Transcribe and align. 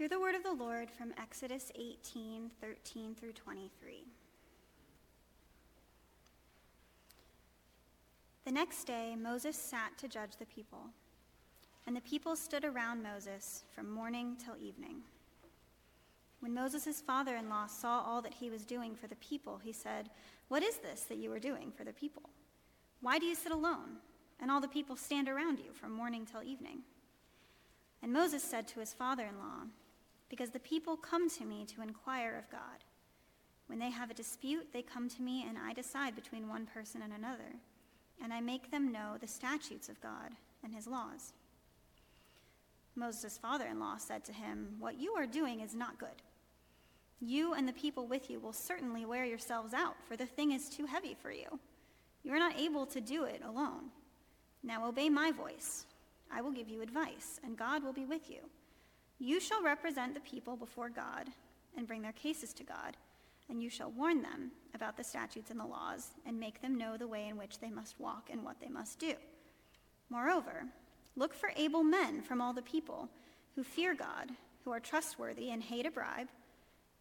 Hear 0.00 0.08
the 0.08 0.18
word 0.18 0.34
of 0.34 0.42
the 0.42 0.54
Lord 0.54 0.90
from 0.90 1.12
Exodus 1.20 1.70
18 1.74 2.50
13 2.58 3.14
through 3.14 3.34
23. 3.34 4.06
The 8.46 8.50
next 8.50 8.84
day, 8.84 9.14
Moses 9.14 9.58
sat 9.58 9.98
to 9.98 10.08
judge 10.08 10.38
the 10.38 10.46
people, 10.46 10.86
and 11.86 11.94
the 11.94 12.00
people 12.00 12.34
stood 12.34 12.64
around 12.64 13.02
Moses 13.02 13.64
from 13.74 13.92
morning 13.92 14.38
till 14.42 14.56
evening. 14.56 15.02
When 16.38 16.54
Moses' 16.54 17.02
father 17.02 17.36
in 17.36 17.50
law 17.50 17.66
saw 17.66 18.00
all 18.00 18.22
that 18.22 18.32
he 18.32 18.48
was 18.48 18.64
doing 18.64 18.94
for 18.94 19.06
the 19.06 19.16
people, 19.16 19.58
he 19.58 19.74
said, 19.74 20.08
What 20.48 20.62
is 20.62 20.78
this 20.78 21.02
that 21.10 21.18
you 21.18 21.30
are 21.30 21.38
doing 21.38 21.70
for 21.76 21.84
the 21.84 21.92
people? 21.92 22.30
Why 23.02 23.18
do 23.18 23.26
you 23.26 23.34
sit 23.34 23.52
alone, 23.52 23.98
and 24.40 24.50
all 24.50 24.62
the 24.62 24.66
people 24.66 24.96
stand 24.96 25.28
around 25.28 25.58
you 25.58 25.74
from 25.74 25.92
morning 25.92 26.24
till 26.24 26.42
evening? 26.42 26.84
And 28.02 28.14
Moses 28.14 28.42
said 28.42 28.66
to 28.68 28.80
his 28.80 28.94
father 28.94 29.26
in 29.26 29.38
law, 29.38 29.66
Because 30.30 30.50
the 30.50 30.60
people 30.60 30.96
come 30.96 31.28
to 31.28 31.44
me 31.44 31.66
to 31.74 31.82
inquire 31.82 32.36
of 32.38 32.50
God. 32.50 32.84
When 33.66 33.78
they 33.78 33.90
have 33.90 34.10
a 34.10 34.14
dispute, 34.14 34.68
they 34.72 34.82
come 34.82 35.08
to 35.10 35.22
me, 35.22 35.44
and 35.46 35.58
I 35.58 35.74
decide 35.74 36.14
between 36.14 36.48
one 36.48 36.66
person 36.66 37.02
and 37.02 37.12
another, 37.12 37.54
and 38.22 38.32
I 38.32 38.40
make 38.40 38.70
them 38.70 38.90
know 38.90 39.16
the 39.20 39.28
statutes 39.28 39.88
of 39.88 40.00
God 40.00 40.30
and 40.64 40.74
his 40.74 40.86
laws. 40.86 41.34
Moses' 42.96 43.38
father 43.38 43.66
in 43.66 43.78
law 43.78 43.96
said 43.96 44.24
to 44.24 44.32
him, 44.32 44.76
What 44.78 44.98
you 44.98 45.12
are 45.12 45.26
doing 45.26 45.60
is 45.60 45.74
not 45.74 45.98
good. 45.98 46.22
You 47.20 47.54
and 47.54 47.68
the 47.68 47.72
people 47.72 48.06
with 48.06 48.30
you 48.30 48.40
will 48.40 48.52
certainly 48.52 49.04
wear 49.04 49.24
yourselves 49.24 49.74
out, 49.74 49.96
for 50.08 50.16
the 50.16 50.26
thing 50.26 50.52
is 50.52 50.68
too 50.68 50.86
heavy 50.86 51.14
for 51.14 51.30
you. 51.30 51.58
You 52.22 52.32
are 52.32 52.38
not 52.38 52.58
able 52.58 52.86
to 52.86 53.00
do 53.00 53.24
it 53.24 53.42
alone. 53.46 53.90
Now 54.62 54.86
obey 54.86 55.08
my 55.08 55.30
voice. 55.30 55.86
I 56.32 56.40
will 56.40 56.52
give 56.52 56.68
you 56.68 56.82
advice, 56.82 57.40
and 57.44 57.56
God 57.56 57.82
will 57.82 57.92
be 57.92 58.04
with 58.04 58.30
you. 58.30 58.40
You 59.22 59.38
shall 59.38 59.62
represent 59.62 60.14
the 60.14 60.20
people 60.20 60.56
before 60.56 60.88
God 60.88 61.28
and 61.76 61.86
bring 61.86 62.00
their 62.00 62.12
cases 62.12 62.54
to 62.54 62.64
God, 62.64 62.96
and 63.50 63.62
you 63.62 63.68
shall 63.68 63.90
warn 63.90 64.22
them 64.22 64.50
about 64.74 64.96
the 64.96 65.04
statutes 65.04 65.50
and 65.50 65.60
the 65.60 65.66
laws, 65.66 66.08
and 66.24 66.40
make 66.40 66.62
them 66.62 66.78
know 66.78 66.96
the 66.96 67.06
way 67.06 67.28
in 67.28 67.36
which 67.36 67.60
they 67.60 67.68
must 67.68 68.00
walk 68.00 68.30
and 68.32 68.42
what 68.42 68.58
they 68.60 68.68
must 68.68 68.98
do. 68.98 69.12
Moreover, 70.08 70.64
look 71.16 71.34
for 71.34 71.52
able 71.54 71.84
men 71.84 72.22
from 72.22 72.40
all 72.40 72.54
the 72.54 72.62
people 72.62 73.10
who 73.54 73.62
fear 73.62 73.94
God, 73.94 74.30
who 74.64 74.72
are 74.72 74.80
trustworthy 74.80 75.50
and 75.50 75.62
hate 75.62 75.86
a 75.86 75.90
bribe 75.90 76.28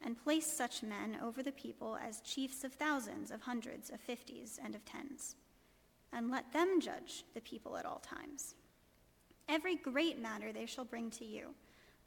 and 0.04 0.22
place 0.22 0.46
such 0.46 0.84
men 0.84 1.18
over 1.24 1.42
the 1.42 1.52
people 1.54 1.98
as 2.06 2.20
chiefs 2.22 2.66
of 2.66 2.74
thousands, 2.74 3.32
of 3.32 3.42
hundreds, 3.42 3.90
of 3.90 4.00
fifties, 4.00 4.60
and 4.64 4.76
of 4.76 4.84
tens. 4.84 5.36
And 6.12 6.30
let 6.30 6.52
them 6.52 6.82
judge 6.82 7.24
the 7.34 7.42
people 7.42 7.78
at 7.78 7.86
all 7.86 8.00
times. 8.00 8.56
Every 9.48 9.76
great 9.76 10.22
matter 10.22 10.52
they 10.52 10.66
shall 10.66 10.86
bring 10.86 11.12
to 11.12 11.26
you, 11.26 11.54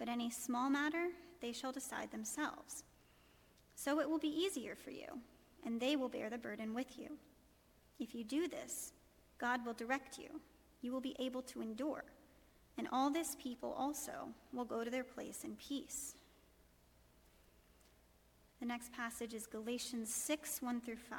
but 0.03 0.09
any 0.09 0.31
small 0.31 0.69
matter 0.69 1.11
they 1.41 1.53
shall 1.53 1.71
decide 1.71 2.11
themselves. 2.11 2.83
So 3.77 4.01
it 4.01 4.11
will 4.11 4.19
be 4.19 4.37
easier 4.37 4.75
for 4.75 4.91
you, 4.91 5.07
and 5.65 5.79
they 5.79 5.95
will 5.95 6.09
bear 6.09 6.29
the 6.29 6.39
burden 6.39 6.75
with 6.75 6.99
you. 6.99 7.19
If 8.01 8.13
you 8.13 8.25
do 8.25 8.49
this, 8.49 8.95
God 9.39 9.65
will 9.65 9.75
direct 9.75 10.19
you. 10.19 10.41
You 10.81 10.91
will 10.91 11.01
be 11.01 11.15
able 11.21 11.43
to 11.43 11.63
endure, 11.63 12.03
and 12.77 12.89
all 12.91 13.11
this 13.11 13.37
people 13.41 13.77
also 13.79 14.31
will 14.53 14.65
go 14.65 14.83
to 14.83 14.91
their 14.91 15.05
place 15.05 15.45
in 15.45 15.55
peace. 15.55 16.17
The 18.59 18.67
next 18.67 18.93
passage 18.93 19.35
is 19.35 19.47
Galatians 19.47 20.13
6 20.13 20.63
1 20.63 20.81
through 20.81 20.97
5. 20.97 21.19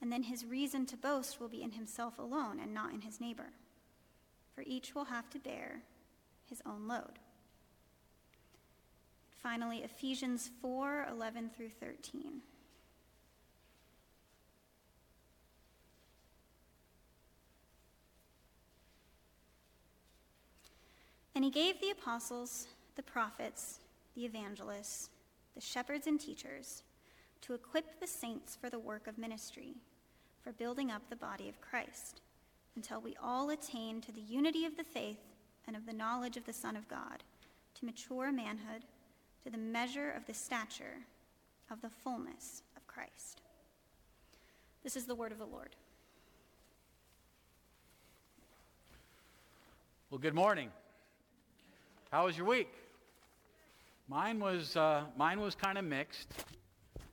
and 0.00 0.10
then 0.10 0.22
his 0.22 0.44
reason 0.44 0.86
to 0.86 0.96
boast 0.96 1.40
will 1.40 1.48
be 1.48 1.62
in 1.62 1.72
himself 1.72 2.18
alone 2.18 2.58
and 2.60 2.72
not 2.72 2.92
in 2.92 3.02
his 3.02 3.20
neighbor. 3.20 3.52
For 4.54 4.62
each 4.66 4.94
will 4.94 5.04
have 5.04 5.28
to 5.30 5.38
bear 5.38 5.82
his 6.48 6.62
own 6.66 6.88
load. 6.88 7.18
Finally, 9.42 9.78
Ephesians 9.78 10.50
4 10.60 11.06
11 11.10 11.50
through 11.56 11.70
13. 11.70 12.40
And 21.34 21.44
he 21.44 21.50
gave 21.50 21.80
the 21.80 21.90
apostles, 21.90 22.66
the 22.96 23.02
prophets, 23.02 23.78
the 24.14 24.26
evangelists, 24.26 25.08
the 25.54 25.60
shepherds 25.60 26.06
and 26.06 26.20
teachers 26.20 26.82
to 27.40 27.54
equip 27.54 27.98
the 27.98 28.06
saints 28.06 28.56
for 28.60 28.68
the 28.68 28.78
work 28.78 29.06
of 29.06 29.16
ministry, 29.16 29.76
for 30.42 30.52
building 30.52 30.90
up 30.90 31.02
the 31.08 31.16
body 31.16 31.48
of 31.48 31.60
Christ, 31.60 32.20
until 32.76 33.00
we 33.00 33.16
all 33.22 33.50
attain 33.50 34.00
to 34.00 34.12
the 34.12 34.20
unity 34.20 34.64
of 34.64 34.76
the 34.76 34.84
faith 34.84 35.20
and 35.66 35.76
of 35.76 35.86
the 35.86 35.92
knowledge 35.92 36.36
of 36.36 36.46
the 36.46 36.52
Son 36.52 36.76
of 36.76 36.88
God, 36.88 37.22
to 37.74 37.84
mature 37.84 38.32
manhood, 38.32 38.84
to 39.44 39.50
the 39.50 39.58
measure 39.58 40.10
of 40.10 40.26
the 40.26 40.34
stature 40.34 40.98
of 41.70 41.80
the 41.82 41.90
fullness 41.90 42.62
of 42.76 42.86
Christ. 42.86 43.42
This 44.82 44.96
is 44.96 45.04
the 45.04 45.14
word 45.14 45.32
of 45.32 45.38
the 45.38 45.46
Lord. 45.46 45.76
Well, 50.10 50.18
good 50.18 50.34
morning. 50.34 50.70
How 52.10 52.26
was 52.26 52.36
your 52.36 52.46
week? 52.46 52.72
Mine 54.08 54.40
was, 54.40 54.76
uh, 54.76 55.04
mine 55.16 55.40
was 55.40 55.54
kind 55.54 55.78
of 55.78 55.84
mixed. 55.84 56.32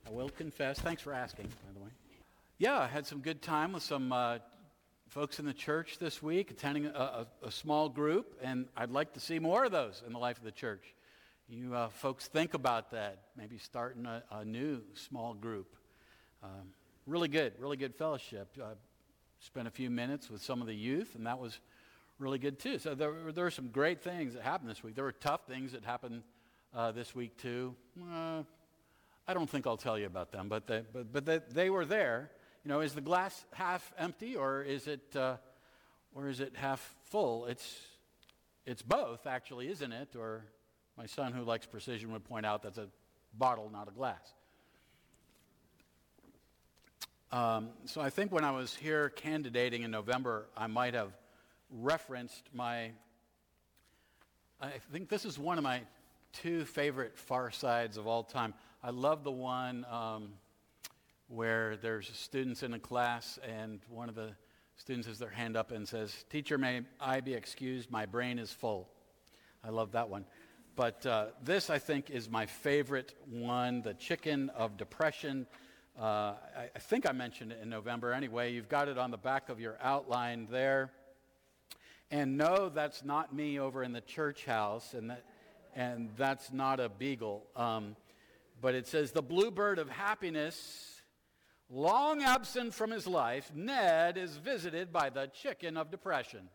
I 0.06 0.10
will 0.10 0.30
confess. 0.30 0.80
Thanks 0.80 1.02
for 1.02 1.12
asking, 1.12 1.46
by 1.46 1.72
the 1.74 1.84
way. 1.84 1.87
Yeah, 2.60 2.76
I 2.76 2.88
had 2.88 3.06
some 3.06 3.20
good 3.20 3.40
time 3.40 3.74
with 3.74 3.84
some 3.84 4.12
uh, 4.12 4.38
folks 5.10 5.38
in 5.38 5.46
the 5.46 5.52
church 5.52 5.98
this 6.00 6.20
week, 6.20 6.50
attending 6.50 6.86
a, 6.86 6.90
a, 6.90 7.26
a, 7.44 7.52
small 7.52 7.88
group, 7.88 8.36
and 8.42 8.66
I'd 8.76 8.90
like 8.90 9.12
to 9.12 9.20
see 9.20 9.38
more 9.38 9.64
of 9.64 9.70
those 9.70 10.02
in 10.04 10.12
the 10.12 10.18
life 10.18 10.38
of 10.38 10.42
the 10.42 10.50
church. 10.50 10.92
You 11.48 11.72
uh, 11.72 11.88
folks 11.88 12.26
think 12.26 12.54
about 12.54 12.90
that, 12.90 13.18
maybe 13.36 13.58
starting 13.58 14.06
a, 14.06 14.24
a 14.32 14.44
new 14.44 14.82
small 14.94 15.34
group. 15.34 15.76
Um, 16.42 16.72
really 17.06 17.28
good, 17.28 17.52
really 17.60 17.76
good 17.76 17.94
fellowship. 17.94 18.48
I 18.60 18.72
spent 19.38 19.68
a 19.68 19.70
few 19.70 19.88
minutes 19.88 20.28
with 20.28 20.42
some 20.42 20.60
of 20.60 20.66
the 20.66 20.74
youth, 20.74 21.14
and 21.14 21.24
that 21.28 21.38
was 21.38 21.60
really 22.18 22.40
good 22.40 22.58
too. 22.58 22.80
So 22.80 22.96
there, 22.96 23.14
there 23.32 23.44
were 23.44 23.52
some 23.52 23.68
great 23.68 24.02
things 24.02 24.34
that 24.34 24.42
happened 24.42 24.68
this 24.68 24.82
week. 24.82 24.96
There 24.96 25.04
were 25.04 25.12
tough 25.12 25.46
things 25.46 25.70
that 25.70 25.84
happened 25.84 26.24
uh, 26.74 26.90
this 26.90 27.14
week 27.14 27.36
too. 27.36 27.76
Uh, 28.12 28.42
I 29.28 29.34
don't 29.34 29.48
think 29.48 29.64
I'll 29.64 29.76
tell 29.76 29.96
you 29.96 30.06
about 30.06 30.32
them, 30.32 30.48
but 30.48 30.66
they, 30.66 30.82
but, 30.92 31.12
but 31.12 31.24
they, 31.24 31.38
they 31.52 31.70
were 31.70 31.84
there. 31.84 32.32
You 32.64 32.70
know, 32.70 32.80
is 32.80 32.92
the 32.92 33.00
glass 33.00 33.44
half 33.52 33.92
empty 33.98 34.36
or 34.36 34.62
is 34.62 34.86
it, 34.86 35.14
uh, 35.16 35.36
or 36.14 36.28
is 36.28 36.40
it 36.40 36.54
half 36.54 36.94
full? 37.04 37.46
It's, 37.46 37.80
it's 38.66 38.82
both, 38.82 39.26
actually, 39.26 39.68
isn't 39.68 39.92
it? 39.92 40.16
Or 40.16 40.44
my 40.96 41.06
son, 41.06 41.32
who 41.32 41.42
likes 41.42 41.66
precision, 41.66 42.12
would 42.12 42.24
point 42.24 42.44
out 42.44 42.62
that's 42.62 42.78
a 42.78 42.88
bottle, 43.32 43.70
not 43.72 43.88
a 43.88 43.92
glass. 43.92 44.32
Um, 47.30 47.70
so 47.84 48.00
I 48.00 48.10
think 48.10 48.32
when 48.32 48.44
I 48.44 48.52
was 48.52 48.74
here 48.74 49.10
candidating 49.10 49.82
in 49.82 49.90
November, 49.90 50.46
I 50.56 50.66
might 50.66 50.94
have 50.94 51.12
referenced 51.70 52.42
my, 52.54 52.90
I 54.60 54.72
think 54.92 55.08
this 55.08 55.24
is 55.24 55.38
one 55.38 55.58
of 55.58 55.64
my 55.64 55.82
two 56.32 56.64
favorite 56.64 57.16
far 57.18 57.50
sides 57.50 57.96
of 57.96 58.06
all 58.06 58.22
time. 58.22 58.54
I 58.82 58.90
love 58.90 59.24
the 59.24 59.30
one 59.30 59.86
um, 59.90 60.30
where 61.28 61.76
there's 61.76 62.10
students 62.16 62.62
in 62.62 62.74
a 62.74 62.78
class 62.78 63.38
and 63.46 63.80
one 63.88 64.08
of 64.08 64.14
the 64.14 64.32
students 64.76 65.06
has 65.06 65.18
their 65.18 65.30
hand 65.30 65.56
up 65.56 65.70
and 65.70 65.86
says, 65.86 66.24
Teacher, 66.30 66.56
may 66.56 66.82
I 67.00 67.20
be 67.20 67.34
excused? 67.34 67.90
My 67.90 68.06
brain 68.06 68.38
is 68.38 68.50
full. 68.50 68.88
I 69.62 69.70
love 69.70 69.92
that 69.92 70.08
one. 70.08 70.24
But 70.74 71.04
uh, 71.04 71.26
this, 71.42 71.70
I 71.70 71.78
think, 71.78 72.08
is 72.08 72.30
my 72.30 72.46
favorite 72.46 73.14
one 73.28 73.82
the 73.82 73.94
chicken 73.94 74.50
of 74.50 74.76
depression. 74.76 75.46
Uh, 76.00 76.34
I, 76.56 76.70
I 76.74 76.78
think 76.78 77.08
I 77.08 77.12
mentioned 77.12 77.52
it 77.52 77.58
in 77.60 77.68
November. 77.68 78.12
Anyway, 78.12 78.52
you've 78.52 78.68
got 78.68 78.88
it 78.88 78.96
on 78.96 79.10
the 79.10 79.18
back 79.18 79.48
of 79.48 79.60
your 79.60 79.76
outline 79.82 80.46
there. 80.50 80.92
And 82.10 82.38
no, 82.38 82.68
that's 82.68 83.04
not 83.04 83.34
me 83.34 83.58
over 83.58 83.82
in 83.82 83.92
the 83.92 84.00
church 84.00 84.46
house, 84.46 84.94
and, 84.94 85.10
that, 85.10 85.24
and 85.74 86.08
that's 86.16 86.52
not 86.52 86.80
a 86.80 86.88
beagle. 86.88 87.44
Um, 87.54 87.96
but 88.62 88.74
it 88.74 88.86
says, 88.86 89.12
The 89.12 89.22
bluebird 89.22 89.78
of 89.78 89.90
happiness, 89.90 90.97
long 91.70 92.22
absent 92.22 92.74
from 92.74 92.90
his 92.90 93.06
life, 93.06 93.50
Ned 93.54 94.16
is 94.16 94.36
visited 94.36 94.92
by 94.92 95.10
the 95.10 95.26
chicken 95.26 95.76
of 95.76 95.90
depression. 95.90 96.48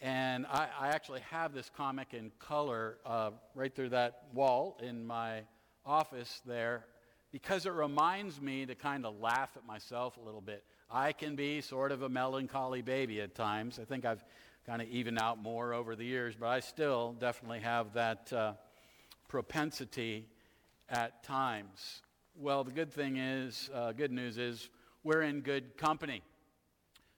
And 0.00 0.46
I, 0.46 0.68
I 0.80 0.88
actually 0.88 1.20
have 1.30 1.54
this 1.54 1.70
comic 1.76 2.12
in 2.12 2.32
color 2.40 2.98
uh, 3.06 3.30
right 3.54 3.72
through 3.72 3.90
that 3.90 4.24
wall 4.34 4.76
in 4.82 5.06
my 5.06 5.42
office 5.86 6.42
there 6.44 6.86
because 7.30 7.66
it 7.66 7.72
reminds 7.72 8.40
me 8.40 8.66
to 8.66 8.74
kind 8.74 9.06
of 9.06 9.18
laugh 9.20 9.50
at 9.56 9.64
myself 9.64 10.16
a 10.16 10.20
little 10.20 10.40
bit. 10.40 10.64
I 10.90 11.12
can 11.12 11.36
be 11.36 11.60
sort 11.60 11.92
of 11.92 12.02
a 12.02 12.08
melancholy 12.08 12.82
baby 12.82 13.20
at 13.20 13.34
times. 13.34 13.78
I 13.78 13.84
think 13.84 14.04
I've 14.04 14.24
kind 14.66 14.82
of 14.82 14.88
evened 14.88 15.18
out 15.18 15.40
more 15.40 15.72
over 15.72 15.96
the 15.96 16.04
years, 16.04 16.34
but 16.38 16.48
I 16.48 16.60
still 16.60 17.14
definitely 17.18 17.60
have 17.60 17.94
that 17.94 18.32
uh, 18.32 18.52
propensity 19.28 20.26
at 20.90 21.22
times. 21.22 22.02
Well, 22.34 22.64
the 22.64 22.72
good 22.72 22.90
thing 22.90 23.18
is, 23.18 23.68
uh, 23.74 23.92
good 23.92 24.10
news 24.10 24.38
is, 24.38 24.70
we're 25.04 25.20
in 25.20 25.42
good 25.42 25.76
company. 25.76 26.22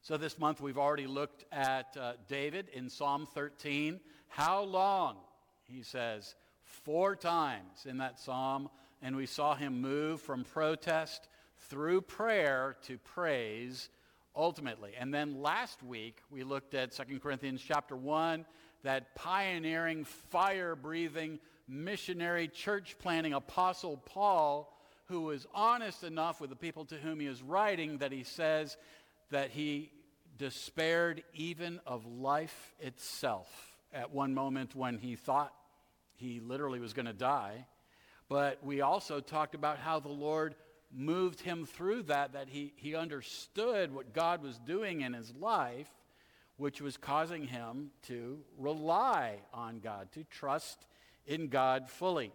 So 0.02 0.16
this 0.16 0.40
month 0.40 0.60
we've 0.60 0.76
already 0.76 1.06
looked 1.06 1.44
at 1.52 1.96
uh, 1.96 2.14
David 2.26 2.68
in 2.72 2.90
Psalm 2.90 3.28
13. 3.32 4.00
How 4.26 4.64
long? 4.64 5.18
He 5.62 5.84
says 5.84 6.34
four 6.64 7.14
times 7.14 7.86
in 7.86 7.98
that 7.98 8.18
psalm, 8.18 8.68
and 9.02 9.14
we 9.14 9.26
saw 9.26 9.54
him 9.54 9.80
move 9.80 10.20
from 10.20 10.42
protest 10.42 11.28
through 11.68 12.00
prayer 12.00 12.76
to 12.82 12.98
praise 12.98 13.90
ultimately. 14.34 14.94
And 14.98 15.14
then 15.14 15.40
last 15.40 15.80
week 15.84 16.18
we 16.28 16.42
looked 16.42 16.74
at 16.74 16.90
2 16.90 17.20
Corinthians 17.20 17.62
chapter 17.66 17.96
1, 17.96 18.44
that 18.82 19.14
pioneering, 19.14 20.04
fire 20.04 20.74
breathing, 20.74 21.38
missionary, 21.68 22.48
church 22.48 22.96
planting 22.98 23.32
apostle 23.32 24.02
Paul, 24.04 24.73
who 25.08 25.22
was 25.22 25.46
honest 25.54 26.04
enough 26.04 26.40
with 26.40 26.50
the 26.50 26.56
people 26.56 26.84
to 26.86 26.96
whom 26.96 27.20
he 27.20 27.26
is 27.26 27.42
writing 27.42 27.98
that 27.98 28.12
he 28.12 28.24
says, 28.24 28.76
that 29.30 29.50
he 29.50 29.90
despaired 30.38 31.22
even 31.34 31.80
of 31.86 32.06
life 32.06 32.74
itself 32.80 33.76
at 33.92 34.12
one 34.12 34.34
moment 34.34 34.74
when 34.74 34.98
he 34.98 35.16
thought 35.16 35.52
he 36.16 36.40
literally 36.40 36.80
was 36.80 36.92
going 36.92 37.06
to 37.06 37.12
die. 37.12 37.66
But 38.28 38.64
we 38.64 38.80
also 38.80 39.20
talked 39.20 39.54
about 39.54 39.78
how 39.78 40.00
the 40.00 40.08
Lord 40.08 40.54
moved 40.92 41.40
him 41.40 41.66
through 41.66 42.04
that, 42.04 42.32
that 42.32 42.48
he, 42.48 42.72
he 42.76 42.94
understood 42.94 43.94
what 43.94 44.14
God 44.14 44.42
was 44.42 44.58
doing 44.58 45.02
in 45.02 45.12
his 45.12 45.34
life, 45.34 45.88
which 46.56 46.80
was 46.80 46.96
causing 46.96 47.46
him 47.46 47.90
to 48.06 48.38
rely 48.58 49.38
on 49.52 49.80
God, 49.80 50.10
to 50.12 50.24
trust 50.24 50.86
in 51.26 51.48
God 51.48 51.90
fully. 51.90 52.32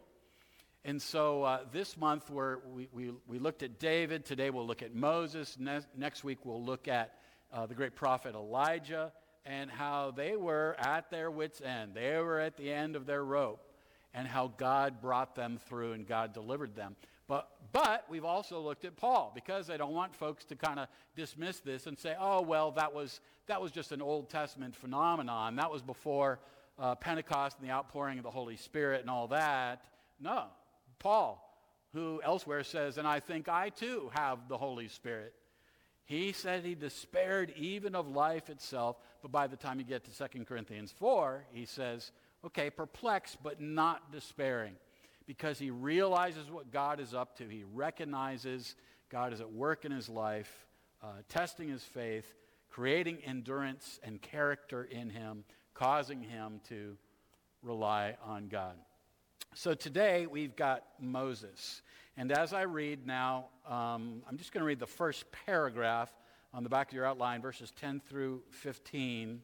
And 0.86 1.02
so 1.02 1.44
uh, 1.44 1.60
this 1.72 1.98
month 1.98 2.30
we 2.30 2.88
we, 2.94 3.12
we 3.28 3.40
looked 3.40 3.64
at 3.64 3.80
David. 3.80 4.26
Today 4.26 4.50
we'll 4.50 4.68
look 4.68 4.82
at 4.82 4.96
Moses. 4.96 5.58
Ne- 5.60 5.82
next 5.98 6.24
week 6.24 6.40
we'll 6.46 6.64
look 6.64 6.88
at 6.88 7.16
uh, 7.52 7.66
the 7.66 7.76
great 7.76 7.96
prophet 7.96 8.36
Elijah 8.36 9.12
and 9.46 9.70
how 9.70 10.12
they 10.12 10.36
were 10.36 10.76
at 10.80 11.10
their 11.10 11.32
wits' 11.32 11.62
end. 11.62 11.94
They 11.96 12.18
were 12.18 12.40
at 12.40 12.58
the 12.58 12.72
end 12.72 12.96
of 12.96 13.06
their 13.06 13.24
rope 13.24 13.66
and 14.14 14.28
how 14.28 14.54
God 14.58 15.02
brought 15.02 15.36
them 15.36 15.60
through 15.68 15.94
and 15.94 16.08
God 16.08 16.34
delivered 16.34 16.76
them. 16.76 16.96
But, 17.28 17.48
but 17.72 18.06
we've 18.10 18.26
also 18.26 18.60
looked 18.60 18.86
at 18.86 18.96
Paul 18.96 19.32
because 19.36 19.70
I 19.70 19.78
don't 19.78 19.94
want 19.94 20.16
folks 20.16 20.46
to 20.46 20.56
kind 20.56 20.80
of 20.80 20.88
dismiss 21.16 21.60
this 21.60 21.86
and 21.86 21.98
say, 21.98 22.16
oh, 22.20 22.42
well, 22.42 22.72
that 22.72 22.94
was, 22.94 23.22
that 23.48 23.62
was 23.62 23.72
just 23.72 23.92
an 23.92 24.02
Old 24.02 24.30
Testament 24.30 24.76
phenomenon. 24.76 25.56
That 25.58 25.72
was 25.72 25.84
before 25.84 26.40
uh, 26.80 26.96
Pentecost 26.96 27.58
and 27.60 27.70
the 27.70 27.72
outpouring 27.72 28.18
of 28.18 28.24
the 28.24 28.32
Holy 28.32 28.58
Spirit 28.58 29.02
and 29.02 29.12
all 29.12 29.28
that. 29.28 29.84
No, 30.20 30.46
Paul, 31.00 31.44
who 31.94 32.22
elsewhere 32.24 32.64
says, 32.64 32.98
and 32.98 33.08
I 33.08 33.20
think 33.20 33.50
I 33.50 33.70
too 33.70 34.12
have 34.14 34.48
the 34.48 34.58
Holy 34.58 34.88
Spirit. 34.88 35.34
He 36.06 36.32
said 36.32 36.64
he 36.64 36.76
despaired 36.76 37.54
even 37.56 37.96
of 37.96 38.08
life 38.08 38.50
itself, 38.50 38.98
but 39.22 39.32
by 39.32 39.48
the 39.48 39.56
time 39.56 39.80
you 39.80 39.86
get 39.86 40.04
to 40.06 40.30
2 40.30 40.46
Corinthians 40.46 40.92
4, 40.92 41.46
he 41.52 41.66
says, 41.66 42.12
okay, 42.46 42.70
perplexed, 42.70 43.38
but 43.44 43.62
not 43.62 44.12
despairing, 44.12 44.74
because 45.28 45.60
he 45.60 45.70
realizes 45.70 46.50
what 46.50 46.72
God 46.72 47.00
is 47.00 47.14
up 47.14 47.38
to. 47.38 47.48
He 47.48 47.64
recognizes 47.74 48.76
God 49.10 49.34
is 49.34 49.42
at 49.42 49.52
work 49.52 49.86
in 49.86 49.92
his 49.92 50.10
life, 50.10 50.66
uh, 51.04 51.08
testing 51.28 51.70
his 51.70 51.84
faith, 51.84 52.34
creating 52.70 53.20
endurance 53.26 54.00
and 54.04 54.22
character 54.22 54.84
in 54.84 55.10
him, 55.10 55.44
causing 55.74 56.22
him 56.22 56.60
to 56.70 56.98
rely 57.62 58.16
on 58.26 58.48
God. 58.48 58.76
So 59.56 59.74
today 59.74 60.28
we've 60.28 60.56
got 60.56 60.84
Moses. 61.02 61.82
And 62.16 62.32
as 62.32 62.54
I 62.54 62.62
read 62.62 63.08
now, 63.08 63.48
um, 63.68 64.22
I'm 64.30 64.38
just 64.38 64.54
going 64.54 64.62
to 64.62 64.66
read 64.66 64.80
the 64.80 64.86
first 64.86 65.26
paragraph 65.46 66.14
on 66.54 66.64
the 66.64 66.70
back 66.70 66.90
of 66.90 66.94
your 66.94 67.06
outline, 67.06 67.42
verses 67.42 67.74
10 67.80 68.02
through 68.08 68.44
15. 68.52 69.42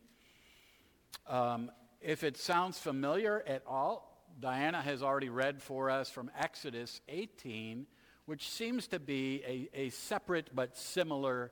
Um, 1.27 1.71
if 2.01 2.23
it 2.23 2.37
sounds 2.37 2.77
familiar 2.77 3.43
at 3.47 3.63
all, 3.67 4.23
Diana 4.39 4.79
has 4.79 5.01
already 5.01 5.29
read 5.29 5.61
for 5.61 5.89
us 5.89 6.11
from 6.11 6.29
Exodus 6.39 7.01
18, 7.09 7.87
which 8.25 8.47
seems 8.47 8.87
to 8.89 8.99
be 8.99 9.41
a, 9.45 9.69
a 9.73 9.89
separate 9.89 10.51
but 10.53 10.77
similar 10.77 11.51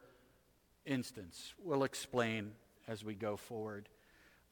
instance. 0.85 1.53
We'll 1.57 1.83
explain 1.83 2.51
as 2.88 3.03
we 3.03 3.15
go 3.15 3.35
forward 3.35 3.89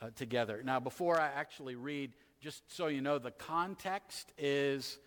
uh, 0.02 0.10
together. 0.16 0.62
Now, 0.66 0.80
before 0.80 1.20
I 1.20 1.28
actually 1.28 1.76
read, 1.76 2.14
just 2.42 2.64
so 2.76 2.88
you 2.88 3.02
know, 3.02 3.20
the 3.20 3.32
context 3.32 4.34
is 4.36 4.98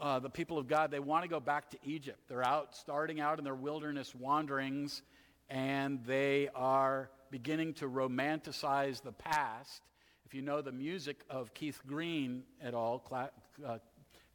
uh, 0.00 0.18
the 0.18 0.30
people 0.30 0.58
of 0.58 0.66
God, 0.66 0.90
they 0.90 0.98
want 0.98 1.22
to 1.22 1.28
go 1.28 1.38
back 1.38 1.70
to 1.70 1.78
Egypt. 1.84 2.18
They're 2.28 2.44
out, 2.44 2.74
starting 2.74 3.20
out 3.20 3.38
in 3.38 3.44
their 3.44 3.54
wilderness 3.54 4.14
wanderings, 4.14 5.02
and 5.50 6.02
they 6.06 6.48
are 6.54 7.10
beginning 7.30 7.74
to 7.74 7.88
romanticize 7.88 9.02
the 9.02 9.12
past. 9.12 9.82
If 10.24 10.32
you 10.34 10.40
know 10.40 10.62
the 10.62 10.72
music 10.72 11.20
of 11.28 11.52
Keith 11.52 11.80
Green 11.86 12.44
at 12.62 12.72
all, 12.72 13.04
uh, 13.64 13.78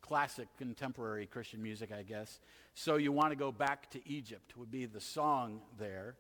classic 0.02 0.48
contemporary 0.60 1.26
Christian 1.26 1.62
music, 1.62 1.92
I 1.92 2.04
guess. 2.04 2.40
So 2.76 2.98
you 2.98 3.12
want 3.12 3.32
to 3.32 3.36
go 3.36 3.52
back 3.52 3.90
to 3.92 4.08
Egypt, 4.08 4.56
would 4.58 4.70
be 4.70 4.86
the 4.86 5.02
song 5.02 5.62
there. 5.80 6.18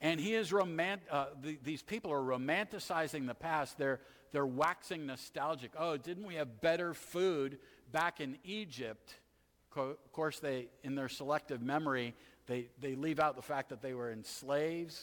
And 0.00 0.18
he 0.18 0.34
is 0.34 0.50
romant- 0.50 1.00
uh, 1.10 1.26
the, 1.42 1.58
these 1.62 1.82
people 1.82 2.12
are 2.12 2.22
romanticizing 2.22 3.26
the 3.26 3.34
past. 3.34 3.76
They're, 3.76 4.00
they're 4.32 4.46
waxing 4.46 5.06
nostalgic. 5.06 5.72
Oh, 5.78 5.96
didn't 5.96 6.26
we 6.26 6.36
have 6.36 6.60
better 6.60 6.94
food 6.94 7.58
back 7.92 8.20
in 8.20 8.38
Egypt? 8.44 9.14
Co- 9.70 9.96
of 10.04 10.12
course, 10.12 10.40
they, 10.40 10.68
in 10.82 10.94
their 10.94 11.08
selective 11.08 11.60
memory, 11.60 12.14
they, 12.46 12.68
they 12.80 12.94
leave 12.94 13.20
out 13.20 13.36
the 13.36 13.42
fact 13.42 13.68
that 13.68 13.82
they 13.82 13.92
were 13.92 14.10
enslaved, 14.10 14.96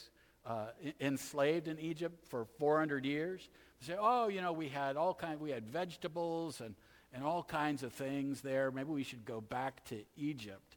uh, 0.46 0.68
enslaved 1.00 1.68
in 1.68 1.80
Egypt 1.80 2.26
for 2.28 2.46
400 2.58 3.06
years. 3.06 3.48
They 3.80 3.94
say, 3.94 4.00
oh, 4.00 4.30
you 4.30 4.42
know, 4.42 4.52
we 4.52 4.68
had 4.68 4.98
all 4.98 5.14
kinds, 5.14 5.40
we 5.40 5.52
had 5.52 5.68
vegetables 5.68 6.60
and, 6.60 6.74
and 7.14 7.24
all 7.24 7.44
kinds 7.44 7.84
of 7.84 7.94
things 7.94 8.42
there. 8.42 8.72
Maybe 8.72 8.90
we 8.90 9.04
should 9.04 9.26
go 9.26 9.42
back 9.42 9.86
to 9.86 10.04
Egypt. 10.18 10.76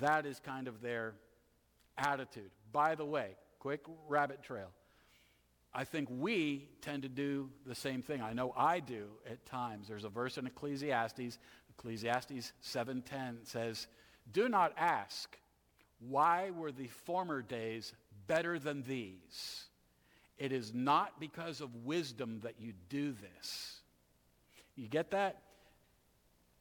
That 0.00 0.24
is 0.24 0.40
kind 0.40 0.68
of 0.68 0.80
their 0.80 1.14
attitude. 1.98 2.50
By 2.72 2.94
the 2.94 3.04
way, 3.04 3.36
quick 3.58 3.80
rabbit 4.06 4.42
trail. 4.42 4.70
I 5.72 5.84
think 5.84 6.08
we 6.10 6.68
tend 6.80 7.02
to 7.02 7.08
do 7.08 7.50
the 7.66 7.74
same 7.74 8.02
thing. 8.02 8.22
I 8.22 8.32
know 8.32 8.52
I 8.56 8.80
do 8.80 9.08
at 9.28 9.44
times. 9.46 9.88
There's 9.88 10.04
a 10.04 10.08
verse 10.08 10.38
in 10.38 10.46
Ecclesiastes, 10.46 11.38
Ecclesiastes 11.70 12.52
7:10 12.60 13.44
says, 13.44 13.86
"Do 14.30 14.48
not 14.48 14.72
ask, 14.76 15.38
why 15.98 16.50
were 16.50 16.72
the 16.72 16.88
former 16.88 17.42
days 17.42 17.92
better 18.26 18.58
than 18.58 18.82
these? 18.82 19.68
It 20.38 20.52
is 20.52 20.72
not 20.72 21.20
because 21.20 21.60
of 21.60 21.84
wisdom 21.84 22.40
that 22.40 22.60
you 22.60 22.72
do 22.88 23.12
this." 23.12 23.82
You 24.74 24.88
get 24.88 25.10
that? 25.10 25.42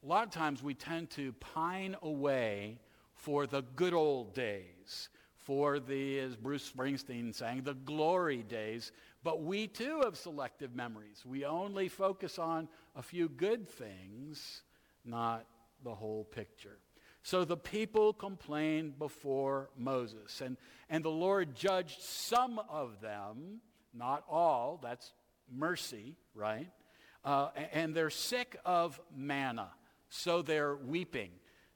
A 0.03 0.05
lot 0.05 0.23
of 0.23 0.31
times 0.31 0.61
we 0.61 0.73
tend 0.73 1.09
to 1.11 1.33
pine 1.33 1.95
away 2.01 2.79
for 3.13 3.47
the 3.47 3.61
good 3.61 3.93
old 3.93 4.33
days 4.33 5.09
for 5.47 5.79
the, 5.79 6.19
as 6.19 6.35
Bruce 6.35 6.69
Springsteen 6.69 7.33
sang, 7.33 7.61
the 7.63 7.73
glory 7.73 8.43
days. 8.43 8.91
But 9.23 9.43
we 9.43 9.67
too 9.67 10.01
have 10.03 10.17
selective 10.17 10.75
memories. 10.75 11.23
We 11.25 11.45
only 11.45 11.87
focus 11.87 12.37
on 12.37 12.67
a 12.97 13.01
few 13.01 13.29
good 13.29 13.69
things, 13.69 14.63
not 15.05 15.45
the 15.85 15.95
whole 15.95 16.25
picture. 16.25 16.79
So 17.23 17.45
the 17.45 17.55
people 17.55 18.11
complained 18.11 18.99
before 18.99 19.69
Moses, 19.77 20.41
and, 20.41 20.57
and 20.89 21.01
the 21.01 21.09
Lord 21.09 21.55
judged 21.55 22.01
some 22.01 22.59
of 22.69 22.99
them, 22.99 23.61
not 23.93 24.25
all. 24.29 24.81
That's 24.83 25.13
mercy, 25.49 26.17
right? 26.35 26.69
Uh, 27.23 27.51
and 27.71 27.95
they're 27.95 28.09
sick 28.09 28.57
of 28.65 28.99
manna, 29.15 29.69
so 30.09 30.41
they're 30.41 30.75
weeping. 30.75 31.31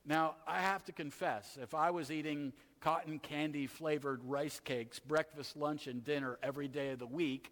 Now, 0.05 0.36
I 0.48 0.60
have 0.60 0.84
to 0.86 0.91
confess, 0.91 1.58
if 1.62 1.75
I 1.75 1.91
was 1.91 2.12
eating 2.12 2.53
cotton 2.79 3.20
candy 3.20 3.67
flavored 3.67 4.24
rice 4.24 4.60
cakes, 4.60 4.98
breakfast, 4.98 5.55
lunch, 5.55 5.86
and 5.88 6.03
dinner 6.03 6.39
every 6.41 6.67
day 6.67 6.89
of 6.89 7.00
the 7.00 7.08
week, 7.08 7.51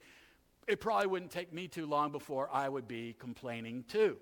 it 0.67 0.79
probably 0.79 1.07
wouldn't 1.07 1.31
take 1.31 1.53
me 1.53 1.67
too 1.67 1.85
long 1.85 2.11
before 2.11 2.49
I 2.51 2.67
would 2.67 2.87
be 2.87 3.15
complaining 3.19 3.85
too. 3.87 4.17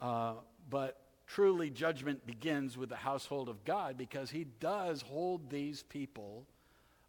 Uh, 0.00 0.34
but 0.70 1.00
truly, 1.26 1.70
judgment 1.70 2.26
begins 2.26 2.76
with 2.76 2.88
the 2.88 2.96
household 2.96 3.48
of 3.48 3.64
God 3.64 3.96
because 3.96 4.30
He 4.30 4.44
does 4.58 5.02
hold 5.02 5.50
these 5.50 5.84
people 5.84 6.46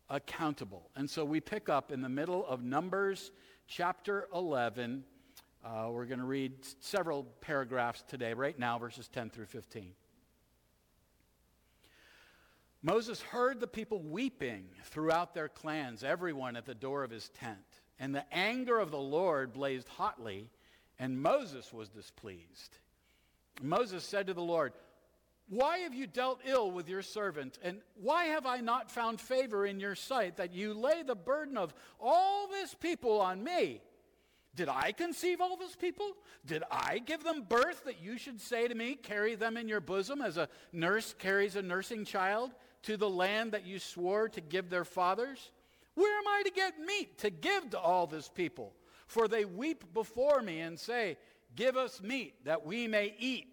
accountable. 0.10 0.90
And 0.96 1.10
so 1.10 1.26
we 1.26 1.40
pick 1.40 1.70
up 1.70 1.92
in 1.92 2.02
the 2.02 2.10
middle 2.10 2.46
of 2.48 2.64
Numbers 2.64 3.32
chapter 3.68 4.28
11. 4.34 5.04
Uh, 5.64 5.90
we're 5.90 6.06
going 6.06 6.20
to 6.20 6.26
read 6.26 6.54
several 6.80 7.24
paragraphs 7.42 8.02
today, 8.08 8.34
right 8.34 8.58
now, 8.58 8.80
verses 8.80 9.10
10 9.10 9.30
through 9.30 9.46
15. 9.46 9.92
Moses 12.82 13.22
heard 13.22 13.60
the 13.60 13.68
people 13.68 14.02
weeping 14.02 14.70
throughout 14.86 15.34
their 15.34 15.50
clans, 15.50 16.02
everyone 16.02 16.56
at 16.56 16.66
the 16.66 16.74
door 16.74 17.04
of 17.04 17.12
his 17.12 17.28
tent. 17.30 17.58
And 18.00 18.16
the 18.16 18.24
anger 18.34 18.80
of 18.80 18.90
the 18.90 18.98
Lord 18.98 19.52
blazed 19.52 19.90
hotly, 19.90 20.50
and 20.98 21.22
Moses 21.22 21.74
was 21.74 21.90
displeased. 21.90 22.78
Moses 23.62 24.06
said 24.06 24.28
to 24.28 24.34
the 24.34 24.42
Lord, 24.42 24.72
Why 25.50 25.80
have 25.80 25.94
you 25.94 26.08
dealt 26.08 26.40
ill 26.46 26.72
with 26.72 26.88
your 26.88 27.02
servant? 27.02 27.60
And 27.62 27.82
why 27.96 28.26
have 28.26 28.46
I 28.46 28.62
not 28.62 28.90
found 28.90 29.20
favor 29.20 29.66
in 29.66 29.82
your 29.82 29.96
sight 29.96 30.38
that 30.38 30.54
you 30.54 30.74
lay 30.74 31.04
the 31.04 31.16
burden 31.16 31.58
of 31.58 31.74
all 32.00 32.48
this 32.48 32.74
people 32.74 33.20
on 33.20 33.44
me? 33.44 33.82
Did 34.56 34.68
I 34.68 34.92
conceive 34.92 35.42
all 35.42 35.56
this 35.58 35.76
people? 35.76 36.14
Did 36.46 36.64
I 36.72 37.00
give 37.00 37.24
them 37.24 37.46
birth 37.48 37.84
that 37.86 38.02
you 38.02 38.18
should 38.18 38.42
say 38.42 38.68
to 38.68 38.76
me, 38.76 38.96
Carry 38.96 39.36
them 39.36 39.58
in 39.58 39.68
your 39.68 39.80
bosom 39.80 40.22
as 40.22 40.38
a 40.38 40.50
nurse 40.74 41.14
carries 41.18 41.56
a 41.56 41.62
nursing 41.62 42.04
child 42.04 42.52
to 42.84 42.98
the 42.98 43.10
land 43.10 43.52
that 43.52 43.66
you 43.66 43.80
swore 43.80 44.28
to 44.30 44.42
give 44.42 44.70
their 44.70 44.86
fathers? 44.86 45.52
Where 45.96 46.18
am 46.18 46.28
I 46.28 46.44
to 46.46 46.52
get 46.52 46.80
meat 46.80 47.18
to 47.20 47.30
give 47.30 47.70
to 47.72 47.80
all 47.80 48.08
this 48.08 48.30
people? 48.30 48.74
For 49.08 49.28
they 49.28 49.46
weep 49.46 49.94
before 49.94 50.42
me 50.42 50.60
and 50.60 50.80
say, 50.80 51.18
Give 51.56 51.78
us 51.78 52.02
meat 52.02 52.46
that 52.46 52.66
we 52.66 52.88
may 52.88 53.16
eat. 53.18 53.48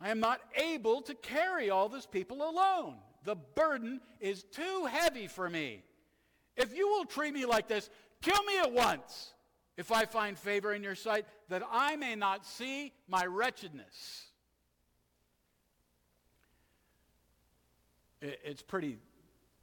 I 0.00 0.10
am 0.10 0.20
not 0.20 0.40
able 0.54 1.00
to 1.02 1.14
carry 1.14 1.70
all 1.70 1.88
this 1.88 2.06
people 2.06 2.48
alone. 2.48 2.96
The 3.24 3.36
burden 3.36 4.00
is 4.20 4.44
too 4.44 4.86
heavy 4.90 5.26
for 5.26 5.48
me. 5.48 5.82
If 6.56 6.76
you 6.76 6.88
will 6.88 7.04
treat 7.04 7.34
me 7.34 7.46
like 7.46 7.68
this, 7.68 7.90
kill 8.22 8.42
me 8.44 8.58
at 8.58 8.72
once, 8.72 9.32
if 9.76 9.92
I 9.92 10.06
find 10.06 10.38
favor 10.38 10.72
in 10.72 10.82
your 10.82 10.94
sight, 10.94 11.26
that 11.48 11.62
I 11.70 11.96
may 11.96 12.14
not 12.14 12.46
see 12.46 12.92
my 13.08 13.26
wretchedness. 13.26 14.24
It's 18.22 18.62
pretty 18.62 18.98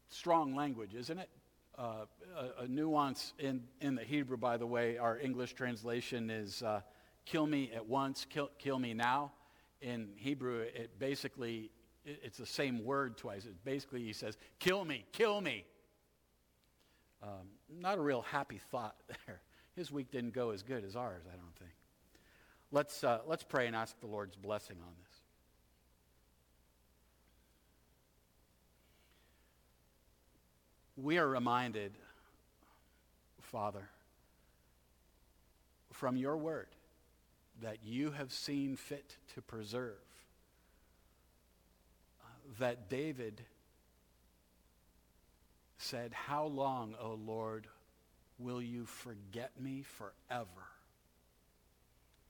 strong 0.09 0.55
language, 0.55 0.93
isn't 0.93 1.17
it? 1.17 1.29
Uh, 1.77 2.05
a, 2.37 2.63
a, 2.63 2.67
nuance 2.67 3.33
in, 3.39 3.63
in 3.81 3.95
the 3.95 4.03
Hebrew, 4.03 4.37
by 4.37 4.57
the 4.57 4.67
way, 4.67 4.99
our 4.99 5.17
English 5.17 5.53
translation 5.53 6.29
is 6.29 6.61
uh, 6.61 6.81
kill 7.25 7.47
me 7.47 7.71
at 7.73 7.87
once, 7.87 8.27
kill, 8.29 8.51
kill 8.59 8.77
me 8.77 8.93
now. 8.93 9.31
In 9.81 10.09
Hebrew, 10.15 10.59
it 10.59 10.99
basically, 10.99 11.71
it, 12.05 12.19
it's 12.23 12.37
the 12.37 12.45
same 12.45 12.85
word 12.85 13.17
twice. 13.17 13.45
It 13.45 13.55
basically, 13.65 14.03
he 14.03 14.13
says, 14.13 14.37
kill 14.59 14.85
me, 14.85 15.03
kill 15.13 15.41
me. 15.41 15.65
Um, 17.23 17.47
not 17.67 17.97
a 17.97 18.01
real 18.01 18.21
happy 18.21 18.61
thought 18.69 18.95
there. 19.25 19.41
His 19.75 19.91
week 19.91 20.11
didn't 20.11 20.33
go 20.33 20.51
as 20.51 20.63
good 20.63 20.83
as 20.83 20.95
ours, 20.95 21.23
I 21.27 21.35
don't 21.35 21.55
think. 21.57 21.71
Let's, 22.71 23.03
uh, 23.03 23.19
let's 23.27 23.43
pray 23.43 23.67
and 23.67 23.75
ask 23.75 23.99
the 23.99 24.07
Lord's 24.07 24.35
blessing 24.35 24.77
on 24.81 24.93
this. 25.03 25.23
we 30.95 31.17
are 31.17 31.27
reminded, 31.27 31.93
Father, 33.41 33.89
from 35.91 36.17
your 36.17 36.37
word 36.37 36.67
that 37.61 37.77
you 37.83 38.11
have 38.11 38.31
seen 38.31 38.75
fit 38.75 39.17
to 39.33 39.41
preserve, 39.41 39.97
uh, 42.21 42.27
that 42.59 42.89
David 42.89 43.41
said, 45.77 46.13
How 46.13 46.45
long, 46.45 46.95
O 46.99 47.13
Lord, 47.13 47.67
will 48.39 48.61
you 48.61 48.85
forget 48.85 49.51
me 49.59 49.83
forever? 49.83 50.47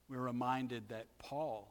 We're 0.10 0.20
reminded 0.20 0.90
that 0.90 1.08
Paul 1.18 1.68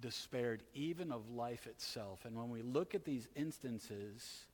despaired 0.00 0.62
even 0.74 1.12
of 1.12 1.30
life 1.30 1.66
itself. 1.66 2.24
And 2.24 2.36
when 2.36 2.50
we 2.50 2.62
look 2.62 2.94
at 2.94 3.04
these 3.04 3.28
instances, 3.36 4.46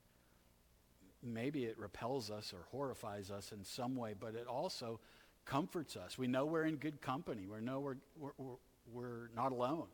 maybe 1.22 1.64
it 1.64 1.78
repels 1.78 2.30
us 2.30 2.52
or 2.52 2.60
horrifies 2.70 3.30
us 3.30 3.52
in 3.52 3.64
some 3.64 3.96
way, 3.96 4.14
but 4.18 4.34
it 4.34 4.46
also 4.46 5.00
comforts 5.44 5.96
us. 5.96 6.18
We 6.18 6.26
know 6.26 6.44
we're 6.44 6.66
in 6.66 6.76
good 6.76 7.00
company. 7.00 7.46
We 7.46 7.60
know 7.60 7.80
we're, 7.80 7.96
we're, 8.18 8.30
we're, 8.38 8.56
we're 8.92 9.30
not 9.34 9.52
alone. 9.52 9.86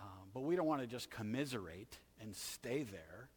Um, 0.00 0.28
but 0.32 0.40
we 0.40 0.56
don't 0.56 0.66
want 0.66 0.80
to 0.80 0.86
just 0.86 1.10
commiserate 1.10 1.98
and 2.20 2.34
stay 2.34 2.82
there. 2.82 3.28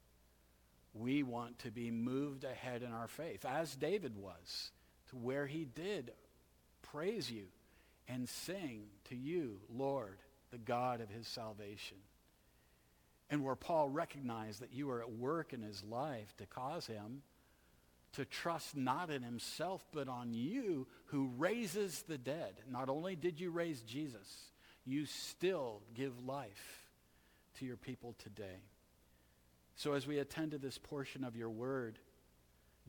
We 0.99 1.23
want 1.23 1.59
to 1.59 1.71
be 1.71 1.91
moved 1.91 2.43
ahead 2.43 2.83
in 2.83 2.91
our 2.91 3.07
faith, 3.07 3.45
as 3.45 3.75
David 3.75 4.15
was, 4.15 4.71
to 5.09 5.15
where 5.15 5.45
he 5.45 5.65
did 5.65 6.11
praise 6.81 7.29
you 7.29 7.45
and 8.07 8.27
sing 8.27 8.83
to 9.09 9.15
you, 9.15 9.59
Lord, 9.69 10.17
the 10.51 10.57
God 10.57 11.01
of 11.01 11.09
his 11.09 11.27
salvation 11.27 11.97
and 13.29 13.43
where 13.43 13.55
Paul 13.55 13.89
recognized 13.89 14.61
that 14.61 14.73
you 14.73 14.87
were 14.87 15.01
at 15.01 15.11
work 15.11 15.53
in 15.53 15.61
his 15.61 15.83
life 15.83 16.33
to 16.37 16.45
cause 16.45 16.87
him 16.87 17.21
to 18.13 18.25
trust 18.25 18.75
not 18.75 19.11
in 19.11 19.21
himself, 19.21 19.85
but 19.91 20.07
on 20.07 20.33
you 20.33 20.87
who 21.07 21.29
raises 21.37 22.03
the 22.07 22.17
dead. 22.17 22.53
Not 22.69 22.89
only 22.89 23.15
did 23.15 23.39
you 23.39 23.51
raise 23.51 23.81
Jesus, 23.81 24.51
you 24.85 25.05
still 25.05 25.81
give 25.93 26.25
life 26.25 26.87
to 27.59 27.65
your 27.65 27.75
people 27.75 28.15
today. 28.17 28.61
So 29.77 29.93
as 29.93 30.07
we 30.07 30.17
attend 30.17 30.51
to 30.51 30.57
this 30.57 30.79
portion 30.79 31.23
of 31.23 31.35
your 31.35 31.51
word, 31.51 31.99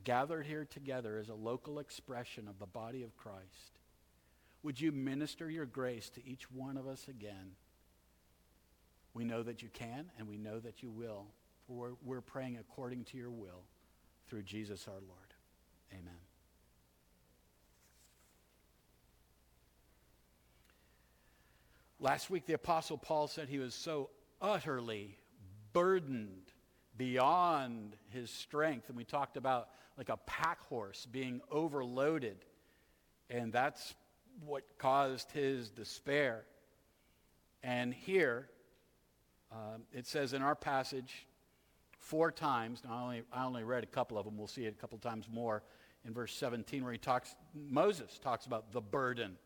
gathered 0.03 0.47
here 0.47 0.65
together 0.65 1.19
as 1.19 1.29
a 1.29 1.35
local 1.35 1.77
expression 1.77 2.47
of 2.47 2.57
the 2.57 2.65
body 2.65 3.03
of 3.03 3.15
Christ, 3.15 3.79
would 4.63 4.81
you 4.81 4.91
minister 4.91 5.49
your 5.51 5.67
grace 5.67 6.09
to 6.09 6.27
each 6.27 6.51
one 6.51 6.77
of 6.77 6.87
us 6.87 7.07
again? 7.07 7.51
We 9.13 9.23
know 9.23 9.43
that 9.43 9.61
you 9.61 9.69
can 9.71 10.09
and 10.17 10.27
we 10.27 10.37
know 10.37 10.59
that 10.59 10.81
you 10.81 10.89
will. 10.89 11.27
We're, 11.67 11.91
we're 12.03 12.21
praying 12.21 12.57
according 12.57 13.03
to 13.05 13.17
your 13.17 13.29
will 13.29 13.61
through 14.27 14.41
Jesus 14.43 14.87
our 14.87 14.93
Lord. 14.93 15.33
Amen. 15.93 16.17
Last 21.99 22.31
week, 22.31 22.47
the 22.47 22.53
Apostle 22.53 22.97
Paul 22.97 23.27
said 23.27 23.47
he 23.47 23.59
was 23.59 23.75
so 23.75 24.09
utterly 24.41 25.19
burdened 25.71 26.48
beyond 26.99 27.95
his 28.09 28.29
strength. 28.29 28.89
And 28.89 28.97
we 28.97 29.05
talked 29.05 29.37
about 29.37 29.69
like 29.97 30.09
a 30.09 30.17
pack 30.17 30.61
horse 30.67 31.07
being 31.11 31.41
overloaded. 31.49 32.37
And 33.31 33.51
that's 33.51 33.95
what 34.45 34.63
caused 34.77 35.31
his 35.31 35.69
despair. 35.69 36.43
And 37.63 37.93
here, 37.93 38.49
um, 39.51 39.83
it 39.93 40.05
says 40.05 40.33
in 40.33 40.41
our 40.41 40.55
passage 40.55 41.25
four 41.97 42.31
times, 42.31 42.83
now 42.85 42.93
I 42.93 43.01
only, 43.01 43.23
I 43.33 43.45
only 43.45 43.63
read 43.63 43.83
a 43.83 43.87
couple 43.87 44.17
of 44.17 44.25
them, 44.25 44.37
we'll 44.37 44.47
see 44.47 44.65
it 44.65 44.73
a 44.77 44.79
couple 44.79 44.97
times 44.99 45.27
more 45.31 45.63
in 46.05 46.13
verse 46.13 46.33
17 46.33 46.83
where 46.83 46.91
he 46.91 46.97
talks, 46.97 47.35
Moses 47.53 48.19
talks 48.19 48.45
about 48.45 48.71
the 48.71 48.81
burden. 48.81 49.37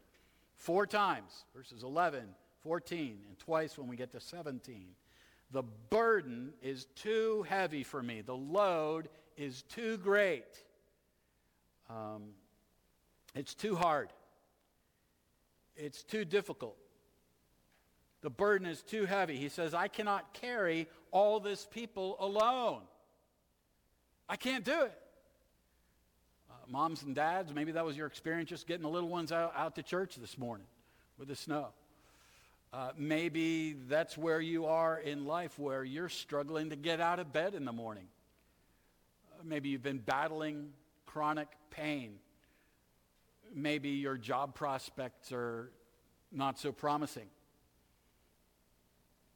Four 0.56 0.88
times, 0.88 1.46
verses 1.56 1.84
11, 1.84 2.24
14, 2.64 3.20
and 3.28 3.40
twice 3.40 3.78
when 3.78 3.88
we 3.88 3.96
get 3.96 4.12
to 4.12 4.20
17. 4.20 4.88
The 5.54 5.64
burden 5.92 6.52
is 6.64 6.86
too 6.96 7.46
heavy 7.48 7.84
for 7.84 8.02
me. 8.02 8.22
The 8.22 8.36
load 8.36 9.08
is 9.38 9.62
too 9.62 9.98
great. 9.98 10.46
Um, 11.90 12.32
it's 13.36 13.54
too 13.54 13.76
hard. 13.76 14.10
It's 15.76 16.02
too 16.04 16.26
difficult. 16.26 16.76
The 18.22 18.32
burden 18.32 18.66
is 18.66 18.82
too 18.82 19.06
heavy. 19.06 19.38
He 19.38 19.50
says, 19.50 19.76
I 19.76 19.90
cannot 19.90 20.34
carry 20.34 20.88
all 21.12 21.40
this 21.40 21.68
people 21.70 22.16
alone. 22.20 22.82
I 24.28 24.36
can't 24.36 24.66
do 24.66 24.82
it. 24.82 25.00
Uh, 26.50 26.54
moms 26.68 27.04
and 27.04 27.14
dads, 27.14 27.54
maybe 27.54 27.74
that 27.74 27.86
was 27.86 27.96
your 27.96 28.08
experience 28.08 28.50
just 28.50 28.66
getting 28.66 28.84
the 28.84 28.90
little 28.90 29.10
ones 29.10 29.32
out, 29.32 29.54
out 29.56 29.76
to 29.76 29.84
church 29.84 30.16
this 30.16 30.36
morning 30.36 30.66
with 31.20 31.28
the 31.28 31.36
snow. 31.36 31.68
Uh, 32.74 32.92
maybe 32.98 33.74
that's 33.88 34.18
where 34.18 34.42
you 34.42 34.66
are 34.66 34.98
in 34.98 35.26
life 35.26 35.60
where 35.60 35.84
you're 35.84 36.10
struggling 36.10 36.72
to 36.72 36.76
get 36.76 37.00
out 37.00 37.20
of 37.20 37.32
bed 37.32 37.54
in 37.54 37.66
the 37.66 37.72
morning. 37.72 38.08
Uh, 39.32 39.44
maybe 39.46 39.70
you've 39.70 39.84
been 39.84 40.00
battling 40.00 40.70
chronic 41.06 41.50
pain. 41.70 42.16
Maybe 43.54 43.90
your 43.90 44.18
job 44.18 44.56
prospects 44.56 45.32
are 45.32 45.70
not 46.32 46.58
so 46.58 46.72
promising 46.72 47.28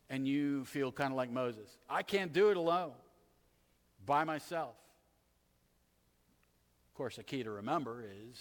and 0.10 0.28
you 0.28 0.66
feel 0.66 0.92
kind 0.92 1.12
of 1.12 1.18
like 1.18 1.32
Moses. 1.32 1.78
I 1.90 2.04
can't 2.04 2.34
do 2.34 2.50
it 2.50 2.58
alone, 2.58 2.92
by 4.06 4.24
myself. 4.24 4.76
Of 6.92 6.98
course, 6.98 7.18
the 7.18 7.24
key 7.24 7.44
to 7.44 7.52
remember 7.52 8.04
is 8.04 8.40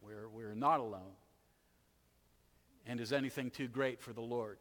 we're, 0.00 0.28
we're 0.28 0.54
not 0.54 0.80
alone. 0.80 1.12
And 2.88 3.00
is 3.00 3.12
anything 3.12 3.50
too 3.50 3.68
great 3.68 4.00
for 4.00 4.12
the 4.12 4.22
Lord? 4.22 4.58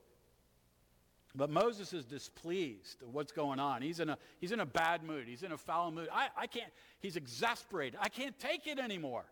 But 1.34 1.50
Moses 1.50 1.93
is 1.93 2.03
displeased 2.03 3.01
of 3.01 3.13
what's 3.13 3.31
going 3.31 3.60
on. 3.60 3.81
He's 3.81 4.00
in 4.00 4.10
a, 4.10 4.17
he's 4.39 4.51
in 4.51 4.60
a 4.60 4.65
bad 4.65 5.03
mood. 5.03 5.27
He's 5.27 5.43
in 5.43 5.51
a 5.51 5.57
foul 5.57 5.91
mood. 5.91 6.10
I, 6.12 6.27
I 6.36 6.48
can't, 6.48 6.72
he's 7.00 7.15
exasperated. 7.15 8.00
I 8.01 8.10
can't 8.10 8.38
take 8.39 8.67
it 8.67 8.79
anymore. 8.79 9.25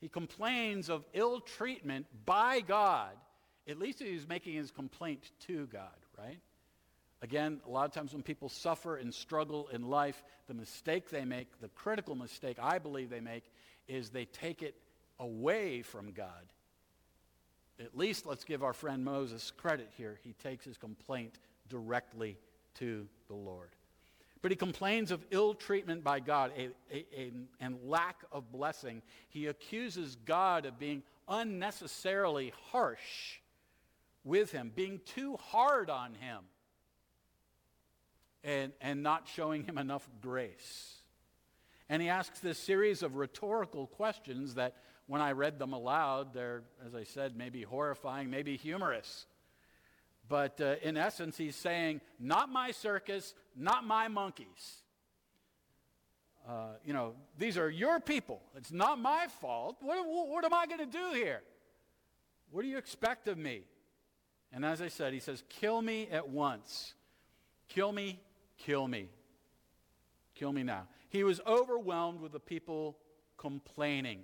He 0.00 0.08
complains 0.08 0.88
of 0.88 1.04
ill 1.12 1.40
treatment 1.40 2.06
by 2.24 2.60
God. 2.60 3.10
At 3.68 3.78
least 3.78 4.02
he's 4.02 4.26
making 4.26 4.54
his 4.54 4.70
complaint 4.70 5.30
to 5.46 5.66
God, 5.66 5.88
right? 6.18 6.40
Again, 7.22 7.60
a 7.66 7.70
lot 7.70 7.84
of 7.84 7.92
times 7.92 8.14
when 8.14 8.22
people 8.22 8.48
suffer 8.48 8.96
and 8.96 9.12
struggle 9.12 9.68
in 9.72 9.82
life, 9.82 10.24
the 10.48 10.54
mistake 10.54 11.10
they 11.10 11.26
make, 11.26 11.60
the 11.60 11.68
critical 11.68 12.14
mistake 12.14 12.56
I 12.60 12.78
believe 12.78 13.10
they 13.10 13.20
make, 13.20 13.44
is 13.86 14.08
they 14.08 14.24
take 14.24 14.62
it 14.62 14.74
away 15.18 15.82
from 15.82 16.12
God. 16.12 16.46
At 17.80 17.96
least 17.96 18.26
let's 18.26 18.44
give 18.44 18.62
our 18.62 18.74
friend 18.74 19.04
Moses 19.04 19.50
credit 19.56 19.90
here. 19.96 20.18
He 20.22 20.34
takes 20.34 20.64
his 20.64 20.76
complaint 20.76 21.38
directly 21.68 22.36
to 22.74 23.06
the 23.28 23.34
Lord. 23.34 23.70
But 24.42 24.50
he 24.50 24.56
complains 24.56 25.10
of 25.10 25.24
ill 25.30 25.54
treatment 25.54 26.04
by 26.04 26.20
God 26.20 26.52
a, 26.56 26.70
a, 26.94 27.06
a, 27.14 27.32
and 27.60 27.78
lack 27.84 28.22
of 28.32 28.50
blessing. 28.52 29.02
He 29.28 29.46
accuses 29.46 30.16
God 30.24 30.66
of 30.66 30.78
being 30.78 31.02
unnecessarily 31.28 32.52
harsh 32.70 33.38
with 34.24 34.52
him, 34.52 34.72
being 34.74 35.00
too 35.04 35.36
hard 35.36 35.90
on 35.90 36.14
him 36.14 36.44
and, 38.42 38.72
and 38.80 39.02
not 39.02 39.28
showing 39.28 39.64
him 39.64 39.78
enough 39.78 40.08
grace. 40.20 40.96
And 41.88 42.00
he 42.00 42.08
asks 42.08 42.40
this 42.40 42.58
series 42.58 43.02
of 43.02 43.16
rhetorical 43.16 43.86
questions 43.88 44.54
that, 44.54 44.76
when 45.10 45.20
I 45.20 45.32
read 45.32 45.58
them 45.58 45.72
aloud, 45.72 46.32
they're, 46.32 46.62
as 46.86 46.94
I 46.94 47.04
said, 47.04 47.36
maybe 47.36 47.62
horrifying, 47.62 48.30
maybe 48.30 48.56
humorous. 48.56 49.26
But 50.28 50.60
uh, 50.60 50.76
in 50.82 50.96
essence, 50.96 51.36
he's 51.36 51.56
saying, 51.56 52.00
Not 52.18 52.50
my 52.50 52.70
circus, 52.70 53.34
not 53.56 53.84
my 53.84 54.08
monkeys. 54.08 54.82
Uh, 56.48 56.74
you 56.84 56.92
know, 56.92 57.14
these 57.38 57.58
are 57.58 57.68
your 57.68 58.00
people. 58.00 58.40
It's 58.56 58.72
not 58.72 58.98
my 58.98 59.26
fault. 59.40 59.76
What, 59.80 59.98
what 60.06 60.44
am 60.44 60.54
I 60.54 60.66
going 60.66 60.78
to 60.78 60.86
do 60.86 61.10
here? 61.12 61.42
What 62.50 62.62
do 62.62 62.68
you 62.68 62.78
expect 62.78 63.28
of 63.28 63.36
me? 63.36 63.64
And 64.52 64.64
as 64.64 64.80
I 64.80 64.88
said, 64.88 65.12
he 65.12 65.20
says, 65.20 65.42
Kill 65.48 65.82
me 65.82 66.08
at 66.10 66.28
once. 66.28 66.94
Kill 67.68 67.92
me 67.92 68.20
Kill 68.60 68.86
me. 68.86 69.08
Kill 70.34 70.52
me 70.52 70.62
now. 70.62 70.86
He 71.08 71.24
was 71.24 71.40
overwhelmed 71.46 72.20
with 72.20 72.32
the 72.32 72.40
people 72.40 72.98
complaining. 73.36 74.20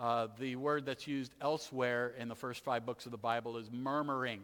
Uh, 0.00 0.28
the 0.38 0.56
word 0.56 0.86
that's 0.86 1.06
used 1.06 1.32
elsewhere 1.40 2.14
in 2.18 2.28
the 2.28 2.34
first 2.34 2.64
five 2.64 2.84
books 2.84 3.06
of 3.06 3.12
the 3.12 3.18
Bible 3.18 3.56
is 3.56 3.70
murmuring. 3.70 4.40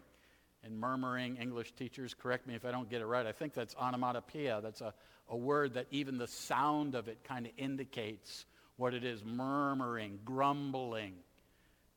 And 0.63 0.79
murmuring, 0.79 1.37
English 1.37 1.73
teachers, 1.73 2.15
correct 2.15 2.47
me 2.47 2.55
if 2.55 2.65
I 2.65 2.71
don't 2.71 2.89
get 2.89 3.01
it 3.01 3.07
right. 3.07 3.27
I 3.27 3.33
think 3.33 3.55
that's 3.55 3.75
onomatopoeia. 3.77 4.61
That's 4.63 4.81
a, 4.81 4.93
a 5.29 5.37
word 5.37 5.75
that 5.75 5.87
even 5.91 6.19
the 6.19 6.29
sound 6.29 6.95
of 6.95 7.09
it 7.09 7.25
kind 7.25 7.47
of 7.47 7.53
indicates 7.57 8.45
what 8.77 8.95
it 8.95 9.05
is 9.05 9.25
murmuring, 9.25 10.21
grumbling. 10.25 11.15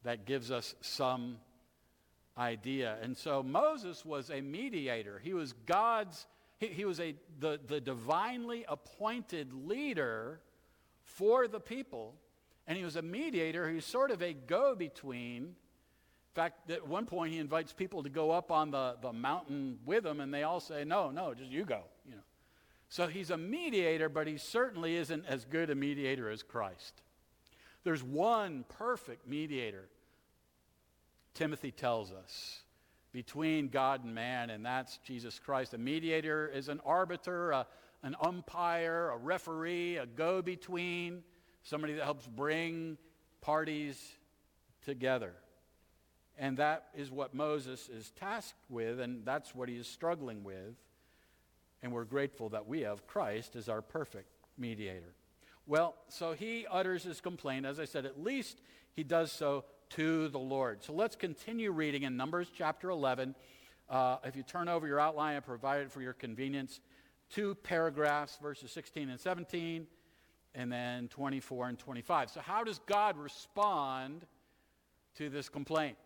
That 0.04 0.26
gives 0.26 0.50
us 0.50 0.76
some 0.82 1.38
idea. 2.38 2.98
And 3.02 3.18
so 3.18 3.44
Moses 3.44 4.06
was 4.06 4.30
a 4.30 4.42
mediator, 4.42 5.20
he 5.24 5.34
was 5.34 5.54
God's 5.66 6.26
he, 6.64 6.68
he 6.68 6.86
was 6.86 7.00
a, 7.00 7.16
the, 7.40 7.60
the 7.68 7.82
divinely 7.82 8.66
appointed 8.68 9.54
leader 9.54 10.40
for 11.04 11.48
the 11.48 11.60
people, 11.60 12.16
and 12.68 12.78
he 12.78 12.84
was 12.84 12.96
a 12.96 13.02
mediator. 13.02 13.68
He 13.70 13.76
was 13.76 13.86
sort 13.86 14.12
of 14.12 14.22
a 14.22 14.34
go 14.34 14.76
between. 14.76 15.44
In 15.44 16.36
fact, 16.36 16.72
at 16.72 16.88
one 16.88 17.06
point, 17.06 17.34
he 17.34 17.40
invites 17.40 17.74
people 17.74 18.04
to 18.04 18.10
go 18.10 18.32
up 18.32 18.52
on 18.52 18.72
the, 18.72 18.96
the 19.02 19.14
mountain 19.14 19.80
with 19.86 20.06
him, 20.06 20.20
and 20.20 20.34
they 20.34 20.44
all 20.44 20.60
say, 20.60 20.84
No, 20.84 21.12
no, 21.12 21.34
just 21.34 21.52
you 21.52 21.66
go. 21.66 21.82
You 22.06 22.16
know. 22.16 22.22
So 22.90 23.08
he's 23.08 23.30
a 23.30 23.38
mediator, 23.38 24.10
but 24.10 24.28
he 24.28 24.38
certainly 24.38 24.96
isn't 24.96 25.26
as 25.26 25.46
good 25.46 25.70
a 25.70 25.76
mediator 25.76 26.30
as 26.30 26.44
Christ. 26.44 27.02
There's 27.84 28.04
one 28.04 28.66
perfect 28.70 29.28
mediator, 29.28 29.90
Timothy 31.34 31.72
tells 31.72 32.12
us 32.12 32.60
between 33.12 33.70
God 33.70 34.04
and 34.04 34.14
man, 34.14 34.50
and 34.50 34.66
that's 34.66 34.98
Jesus 34.98 35.40
Christ. 35.40 35.74
A 35.74 35.78
mediator 35.78 36.48
is 36.48 36.68
an 36.68 36.82
arbiter, 36.86 37.52
a, 37.52 37.68
an 38.02 38.16
umpire, 38.20 39.10
a 39.10 39.18
referee, 39.18 39.98
a 39.98 40.06
go 40.06 40.42
between, 40.42 41.24
somebody 41.64 41.94
that 41.94 42.04
helps 42.04 42.28
bring 42.28 42.98
parties 43.42 44.00
together. 44.86 45.34
And 46.38 46.58
that 46.58 46.88
is 46.96 47.12
what 47.12 47.34
Moses 47.34 47.90
is 47.90 48.12
tasked 48.12 48.58
with, 48.70 49.00
and 49.00 49.26
that's 49.26 49.54
what 49.54 49.70
he 49.70 49.76
is 49.76 49.88
struggling 49.88 50.44
with. 50.44 50.76
And 51.82 51.92
we're 51.92 52.06
grateful 52.06 52.50
that 52.50 52.68
we 52.68 52.82
have 52.82 53.06
Christ 53.08 53.56
as 53.56 53.70
our 53.70 53.82
perfect 53.82 54.30
mediator. 54.58 55.14
Well, 55.66 55.96
so 56.10 56.34
he 56.34 56.66
utters 56.70 57.04
his 57.04 57.22
complaint. 57.22 57.66
As 57.66 57.80
I 57.80 57.86
said, 57.86 58.06
at 58.06 58.22
least 58.22 58.62
he 58.96 59.04
does 59.04 59.32
so 59.32 59.66
to 59.92 60.28
the 60.30 60.40
Lord. 60.40 60.84
So 60.84 60.94
let's 60.94 61.16
continue 61.16 61.72
reading 61.72 62.04
in 62.04 62.18
Numbers 62.18 62.48
chapter 62.56 62.90
11. 62.90 63.36
Uh, 63.90 64.18
if 64.24 64.36
you 64.36 64.44
turn 64.44 64.68
over 64.68 64.88
your 64.88 65.00
outline, 65.00 65.36
I 65.38 65.40
provided 65.40 65.92
for 65.92 66.02
your 66.02 66.14
convenience 66.14 66.80
two 67.30 67.56
paragraphs, 67.56 68.38
verses 68.42 68.72
16 68.72 69.10
and 69.10 69.20
17, 69.20 69.88
and 70.56 70.72
then 70.72 71.08
24 71.08 71.70
and 71.70 71.80
25. 71.80 72.30
So, 72.32 72.40
how 72.42 72.64
does 72.64 72.80
God 72.86 73.18
respond 73.18 74.26
to 75.16 75.30
this 75.30 75.50
complaint? 75.50 75.98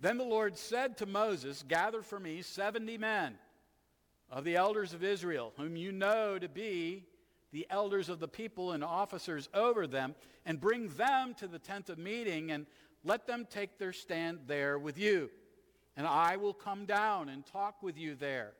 Then 0.00 0.16
the 0.16 0.24
Lord 0.24 0.56
said 0.56 0.96
to 0.98 1.06
Moses, 1.06 1.64
Gather 1.66 2.02
for 2.02 2.20
me 2.20 2.42
70 2.42 2.98
men 2.98 3.36
of 4.30 4.44
the 4.44 4.56
elders 4.56 4.94
of 4.94 5.02
Israel, 5.02 5.52
whom 5.56 5.76
you 5.76 5.90
know 5.90 6.38
to 6.38 6.48
be 6.48 7.04
the 7.52 7.66
elders 7.70 8.08
of 8.08 8.20
the 8.20 8.28
people 8.28 8.72
and 8.72 8.84
officers 8.84 9.48
over 9.54 9.86
them, 9.86 10.14
and 10.44 10.60
bring 10.60 10.88
them 10.90 11.34
to 11.34 11.48
the 11.48 11.58
tent 11.58 11.88
of 11.88 11.98
meeting, 11.98 12.50
and 12.52 12.66
let 13.04 13.26
them 13.26 13.46
take 13.48 13.78
their 13.78 13.92
stand 13.92 14.40
there 14.46 14.78
with 14.78 14.98
you. 14.98 15.30
And 15.96 16.06
I 16.06 16.36
will 16.36 16.54
come 16.54 16.84
down 16.84 17.28
and 17.28 17.44
talk 17.44 17.82
with 17.82 17.98
you 17.98 18.14
there. 18.14 18.52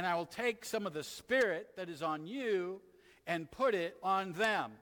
And 0.00 0.06
I 0.06 0.14
will 0.14 0.24
take 0.24 0.64
some 0.64 0.86
of 0.86 0.94
the 0.94 1.04
Spirit 1.04 1.76
that 1.76 1.90
is 1.90 2.00
on 2.00 2.26
you 2.26 2.80
and 3.26 3.50
put 3.50 3.74
it 3.74 3.98
on 4.02 4.32
them. 4.32 4.72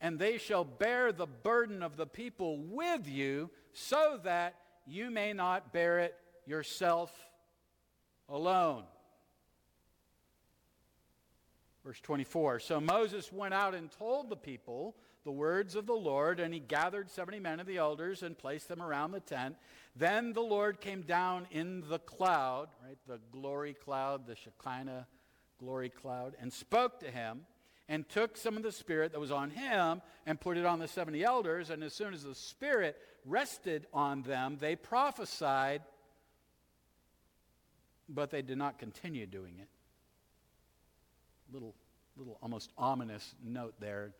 And 0.00 0.18
they 0.18 0.38
shall 0.38 0.64
bear 0.64 1.12
the 1.12 1.28
burden 1.28 1.84
of 1.84 1.96
the 1.96 2.08
people 2.08 2.58
with 2.58 3.06
you, 3.08 3.50
so 3.72 4.18
that 4.24 4.56
you 4.88 5.12
may 5.12 5.34
not 5.34 5.72
bear 5.72 6.00
it 6.00 6.16
yourself 6.46 7.12
alone. 8.28 8.82
Verse 11.84 12.00
24 12.00 12.58
So 12.58 12.80
Moses 12.80 13.32
went 13.32 13.54
out 13.54 13.72
and 13.72 13.88
told 13.88 14.30
the 14.30 14.36
people 14.36 14.96
the 15.24 15.32
words 15.32 15.74
of 15.74 15.86
the 15.86 15.94
Lord, 15.94 16.38
and 16.40 16.52
he 16.52 16.60
gathered 16.60 17.10
70 17.10 17.40
men 17.40 17.60
of 17.60 17.66
the 17.66 17.78
elders 17.78 18.22
and 18.22 18.36
placed 18.36 18.68
them 18.68 18.82
around 18.82 19.12
the 19.12 19.20
tent. 19.20 19.56
Then 19.96 20.32
the 20.32 20.42
Lord 20.42 20.80
came 20.80 21.02
down 21.02 21.46
in 21.50 21.82
the 21.88 21.98
cloud, 21.98 22.68
right, 22.84 22.98
the 23.06 23.20
glory 23.32 23.74
cloud, 23.74 24.26
the 24.26 24.36
Shekinah 24.36 25.06
glory 25.58 25.88
cloud, 25.88 26.34
and 26.40 26.52
spoke 26.52 27.00
to 27.00 27.10
him 27.10 27.46
and 27.88 28.08
took 28.08 28.36
some 28.36 28.56
of 28.56 28.62
the 28.62 28.72
spirit 28.72 29.12
that 29.12 29.20
was 29.20 29.30
on 29.30 29.50
him 29.50 30.02
and 30.26 30.40
put 30.40 30.56
it 30.56 30.64
on 30.64 30.78
the 30.78 30.88
70 30.88 31.22
elders. 31.22 31.70
And 31.70 31.82
as 31.82 31.92
soon 31.92 32.14
as 32.14 32.22
the 32.22 32.34
spirit 32.34 32.96
rested 33.24 33.86
on 33.92 34.22
them, 34.22 34.58
they 34.60 34.76
prophesied, 34.76 35.82
but 38.08 38.30
they 38.30 38.42
did 38.42 38.58
not 38.58 38.78
continue 38.78 39.26
doing 39.26 39.54
it 39.60 39.68
little, 41.54 41.74
little 42.16 42.38
almost 42.42 42.72
ominous 42.76 43.34
note 43.42 43.74
there. 43.80 44.12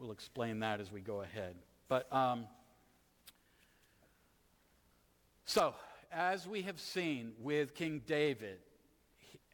We'll 0.00 0.12
explain 0.12 0.60
that 0.60 0.80
as 0.80 0.90
we 0.90 1.02
go 1.02 1.20
ahead. 1.20 1.56
But 1.86 2.10
um, 2.10 2.46
so, 5.44 5.74
as 6.10 6.48
we 6.48 6.62
have 6.62 6.80
seen 6.80 7.32
with 7.38 7.74
King 7.74 8.00
David, 8.06 8.60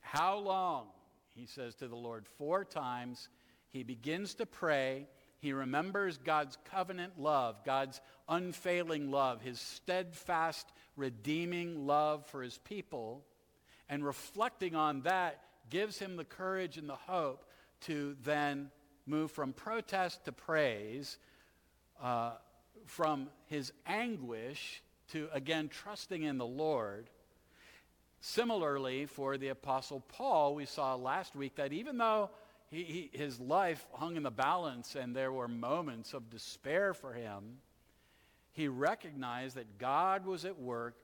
how 0.02 0.38
long, 0.38 0.86
he 1.34 1.46
says 1.46 1.74
to 1.76 1.88
the 1.88 1.96
Lord 1.96 2.26
four 2.38 2.64
times, 2.64 3.28
he 3.70 3.82
begins 3.82 4.34
to 4.34 4.46
pray. 4.46 5.08
He 5.40 5.52
remembers 5.52 6.16
God's 6.16 6.56
covenant 6.70 7.18
love, 7.18 7.64
God's 7.64 8.00
unfailing 8.28 9.10
love, 9.10 9.42
his 9.42 9.58
steadfast, 9.58 10.68
redeeming 10.94 11.88
love 11.88 12.24
for 12.26 12.40
his 12.40 12.58
people. 12.58 13.24
And 13.88 14.04
reflecting 14.04 14.76
on 14.76 15.00
that, 15.02 15.40
gives 15.70 15.98
him 15.98 16.14
the 16.14 16.24
courage 16.24 16.78
and 16.78 16.88
the 16.88 16.94
hope 16.94 17.50
to 17.80 18.14
then 18.22 18.70
move 19.06 19.30
from 19.30 19.52
protest 19.52 20.24
to 20.24 20.32
praise, 20.32 21.18
uh, 22.02 22.32
from 22.86 23.28
his 23.46 23.72
anguish 23.86 24.82
to 25.08 25.28
again 25.32 25.68
trusting 25.68 26.22
in 26.22 26.38
the 26.38 26.46
Lord. 26.46 27.08
Similarly, 28.20 29.06
for 29.06 29.38
the 29.38 29.48
Apostle 29.48 30.00
Paul, 30.08 30.54
we 30.54 30.66
saw 30.66 30.94
last 30.94 31.36
week 31.36 31.56
that 31.56 31.72
even 31.72 31.98
though 31.98 32.30
he, 32.70 32.82
he, 32.82 33.10
his 33.12 33.38
life 33.38 33.86
hung 33.92 34.16
in 34.16 34.22
the 34.22 34.30
balance 34.30 34.96
and 34.96 35.14
there 35.14 35.30
were 35.30 35.48
moments 35.48 36.12
of 36.12 36.30
despair 36.30 36.92
for 36.92 37.12
him, 37.12 37.58
he 38.52 38.68
recognized 38.68 39.56
that 39.56 39.78
God 39.78 40.26
was 40.26 40.44
at 40.44 40.58
work 40.58 40.96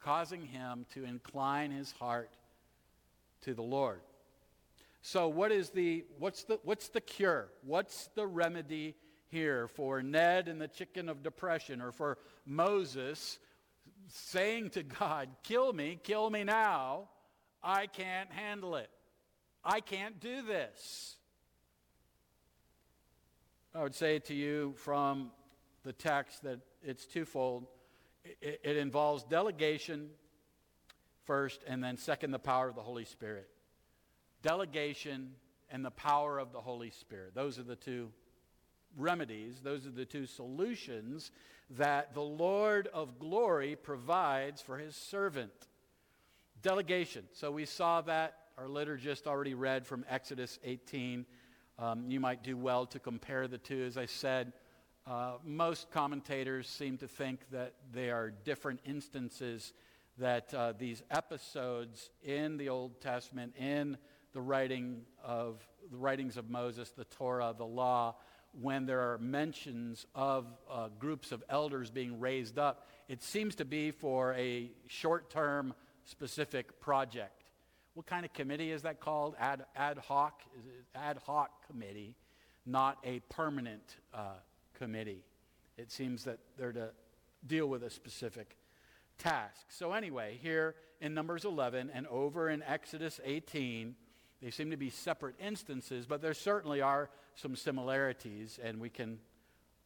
causing 0.00 0.46
him 0.46 0.86
to 0.94 1.04
incline 1.04 1.70
his 1.70 1.92
heart 1.92 2.30
to 3.42 3.54
the 3.54 3.62
Lord. 3.62 4.00
So 5.06 5.28
what 5.28 5.52
is 5.52 5.68
the 5.68 6.06
what's 6.18 6.44
the 6.44 6.58
what's 6.62 6.88
the 6.88 7.00
cure? 7.02 7.48
What's 7.60 8.08
the 8.14 8.26
remedy 8.26 8.94
here 9.26 9.68
for 9.68 10.02
Ned 10.02 10.48
and 10.48 10.58
the 10.58 10.66
chicken 10.66 11.10
of 11.10 11.22
depression 11.22 11.82
or 11.82 11.92
for 11.92 12.16
Moses 12.46 13.38
saying 14.08 14.70
to 14.70 14.82
God, 14.82 15.28
"Kill 15.42 15.74
me, 15.74 16.00
kill 16.02 16.30
me 16.30 16.42
now. 16.42 17.10
I 17.62 17.86
can't 17.86 18.32
handle 18.32 18.76
it. 18.76 18.88
I 19.62 19.80
can't 19.80 20.20
do 20.20 20.40
this." 20.40 21.18
I 23.74 23.82
would 23.82 23.94
say 23.94 24.20
to 24.20 24.34
you 24.34 24.72
from 24.78 25.32
the 25.82 25.92
text 25.92 26.44
that 26.44 26.60
it's 26.82 27.04
twofold. 27.04 27.66
It, 28.24 28.58
it, 28.64 28.76
involves 28.78 29.22
delegation 29.24 30.08
first, 31.24 31.62
and 31.66 31.84
then 31.84 31.98
second, 31.98 32.30
the 32.30 32.38
power 32.38 32.70
of 32.70 32.74
the 32.74 32.80
Holy 32.80 33.04
Spirit. 33.04 33.50
Delegation 34.44 35.30
and 35.70 35.82
the 35.82 35.90
power 35.90 36.38
of 36.38 36.52
the 36.52 36.60
Holy 36.60 36.90
Spirit. 36.90 37.34
Those 37.34 37.58
are 37.58 37.62
the 37.62 37.76
two 37.76 38.10
remedies, 38.96 39.60
those 39.64 39.86
are 39.86 39.90
the 39.90 40.04
two 40.04 40.26
solutions 40.26 41.32
that 41.70 42.12
the 42.12 42.20
Lord 42.20 42.88
of 42.92 43.18
glory 43.18 43.74
provides 43.74 44.60
for 44.60 44.76
his 44.76 44.94
servant. 44.94 45.50
Delegation. 46.62 47.24
So 47.32 47.50
we 47.50 47.64
saw 47.64 48.02
that. 48.02 48.36
Our 48.58 48.66
liturgist 48.66 49.26
already 49.26 49.54
read 49.54 49.86
from 49.86 50.04
Exodus 50.08 50.58
18. 50.62 51.24
Um, 51.78 52.04
you 52.08 52.20
might 52.20 52.44
do 52.44 52.56
well 52.56 52.86
to 52.86 52.98
compare 52.98 53.48
the 53.48 53.58
two. 53.58 53.82
As 53.82 53.96
I 53.96 54.06
said, 54.06 54.52
uh, 55.06 55.38
most 55.42 55.90
commentators 55.90 56.68
seem 56.68 56.98
to 56.98 57.08
think 57.08 57.40
that 57.50 57.74
they 57.92 58.10
are 58.10 58.30
different 58.44 58.80
instances 58.84 59.72
that 60.18 60.52
uh, 60.54 60.72
these 60.78 61.02
episodes 61.10 62.10
in 62.22 62.58
the 62.58 62.68
Old 62.68 63.00
Testament, 63.00 63.54
in 63.58 63.96
the 64.34 64.40
writing 64.40 65.02
of 65.24 65.66
the 65.90 65.96
writings 65.96 66.36
of 66.36 66.50
Moses, 66.50 66.90
the 66.90 67.04
Torah, 67.04 67.54
the 67.56 67.64
law, 67.64 68.16
when 68.60 68.86
there 68.86 69.00
are 69.00 69.18
mentions 69.18 70.06
of 70.14 70.46
uh, 70.70 70.88
groups 70.98 71.32
of 71.32 71.42
elders 71.48 71.90
being 71.90 72.20
raised 72.20 72.58
up, 72.58 72.86
it 73.08 73.22
seems 73.22 73.54
to 73.56 73.64
be 73.64 73.90
for 73.90 74.34
a 74.34 74.70
short-term 74.86 75.74
specific 76.04 76.80
project. 76.80 77.44
What 77.94 78.06
kind 78.06 78.24
of 78.24 78.32
committee 78.32 78.70
is 78.70 78.82
that 78.82 79.00
called? 79.00 79.34
Ad, 79.38 79.64
ad 79.76 79.98
hoc? 79.98 80.42
ad 80.94 81.18
hoc 81.26 81.66
committee, 81.66 82.14
not 82.66 82.98
a 83.04 83.20
permanent 83.30 83.96
uh, 84.12 84.34
committee. 84.74 85.24
It 85.76 85.90
seems 85.90 86.24
that 86.24 86.38
they're 86.56 86.72
to 86.72 86.90
deal 87.46 87.66
with 87.66 87.82
a 87.82 87.90
specific 87.90 88.56
task. 89.18 89.66
So, 89.68 89.92
anyway, 89.92 90.38
here 90.40 90.74
in 91.00 91.14
Numbers 91.14 91.44
11 91.44 91.90
and 91.92 92.06
over 92.08 92.48
in 92.48 92.62
Exodus 92.62 93.20
18, 93.24 93.94
they 94.42 94.50
seem 94.50 94.70
to 94.70 94.76
be 94.76 94.90
separate 94.90 95.36
instances, 95.40 96.06
but 96.06 96.20
there 96.20 96.34
certainly 96.34 96.80
are 96.80 97.10
some 97.34 97.56
similarities, 97.56 98.58
and 98.62 98.80
we 98.80 98.90
can 98.90 99.18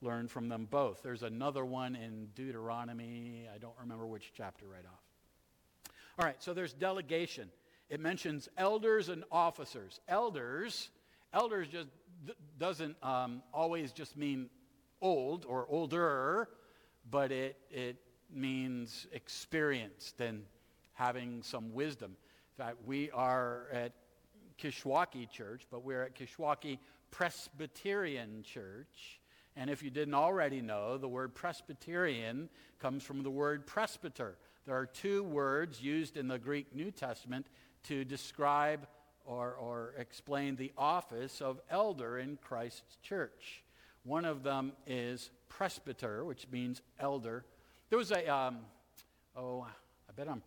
learn 0.00 0.28
from 0.28 0.48
them 0.48 0.66
both. 0.70 1.02
There's 1.02 1.22
another 1.22 1.64
one 1.64 1.96
in 1.96 2.28
Deuteronomy. 2.34 3.48
I 3.52 3.58
don't 3.58 3.74
remember 3.80 4.06
which 4.06 4.32
chapter 4.37 4.66
right 4.66 4.84
off. 4.84 5.92
All 6.18 6.24
right, 6.24 6.42
so 6.42 6.52
there's 6.52 6.72
delegation. 6.72 7.50
It 7.88 8.00
mentions 8.00 8.48
elders 8.56 9.08
and 9.08 9.24
officers. 9.30 10.00
Elders, 10.08 10.90
elders 11.32 11.68
just 11.68 11.88
doesn't 12.58 12.96
um, 13.02 13.42
always 13.54 13.92
just 13.92 14.16
mean 14.16 14.50
old 15.00 15.46
or 15.48 15.66
older, 15.68 16.48
but 17.11 17.30
it, 17.32 17.56
it 17.70 17.96
means 18.32 19.06
experienced 19.12 20.20
and 20.20 20.42
having 20.92 21.42
some 21.42 21.72
wisdom. 21.72 22.16
In 22.58 22.64
fact, 22.64 22.76
we 22.84 23.11
are 23.12 23.68
at 23.72 23.92
Kishwaukee 24.58 25.30
Church, 25.30 25.62
but 25.70 25.84
we're 25.84 26.02
at 26.02 26.14
Kishwaukee 26.14 26.78
Presbyterian 27.10 28.42
Church. 28.42 29.20
And 29.56 29.70
if 29.70 29.82
you 29.82 29.90
didn't 29.90 30.14
already 30.14 30.60
know, 30.60 30.98
the 30.98 31.08
word 31.08 31.34
Presbyterian 31.34 32.48
comes 32.78 33.02
from 33.02 33.22
the 33.22 33.30
word 33.30 33.66
presbyter. 33.66 34.36
There 34.66 34.76
are 34.76 34.86
two 34.86 35.24
words 35.24 35.82
used 35.82 36.16
in 36.16 36.28
the 36.28 36.38
Greek 36.38 36.74
New 36.74 36.90
Testament 36.90 37.46
to 37.84 38.04
describe 38.04 38.86
or, 39.24 39.54
or 39.54 39.94
explain 39.98 40.56
the 40.56 40.72
office 40.76 41.40
of 41.40 41.60
elder 41.70 42.18
in 42.18 42.38
Christ's 42.42 42.96
church. 43.02 43.62
One 44.04 44.24
of 44.24 44.42
them 44.42 44.72
is 44.86 45.30
presbyter, 45.48 46.24
which 46.24 46.46
means 46.50 46.80
elder. 46.98 47.44
There 47.90 47.98
was 47.98 48.10
a, 48.10 48.26
um, 48.32 48.58
oh, 49.36 49.66
I 50.08 50.12
bet 50.14 50.28
I'm 50.28 50.42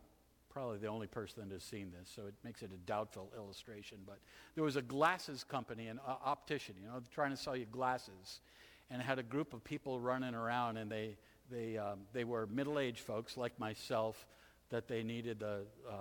probably 0.52 0.78
the 0.78 0.88
only 0.88 1.08
person 1.08 1.48
that 1.48 1.54
has 1.54 1.64
seen 1.64 1.92
this, 1.98 2.12
so 2.14 2.28
it 2.28 2.34
makes 2.44 2.62
it 2.62 2.70
a 2.74 2.78
doubtful 2.86 3.32
illustration. 3.36 4.00
But 4.06 4.20
there 4.56 4.64
was 4.64 4.76
a 4.76 4.82
glasses 4.82 5.44
company, 5.44 5.88
an 5.88 6.00
uh, 6.06 6.16
optician, 6.24 6.76
you 6.82 6.88
know, 6.88 7.02
trying 7.14 7.32
to 7.32 7.38
sell 7.38 7.56
you 7.56 7.66
glasses, 7.66 8.42
and 8.90 9.02
had 9.02 9.18
a 9.18 9.24
group 9.24 9.54
of 9.54 9.64
people 9.64 10.00
running 10.00 10.36
around, 10.36 10.78
and 10.78 10.92
they, 10.92 11.18
they, 11.50 11.78
um, 11.78 12.00
they 12.12 12.26
were 12.26 12.48
middle 12.48 12.78
aged 12.78 13.00
folks 13.00 13.38
like 13.38 13.58
myself 13.60 14.28
that 14.70 14.88
they 14.88 15.04
needed 15.04 15.40
the 15.40 15.62
uh, 15.90 15.94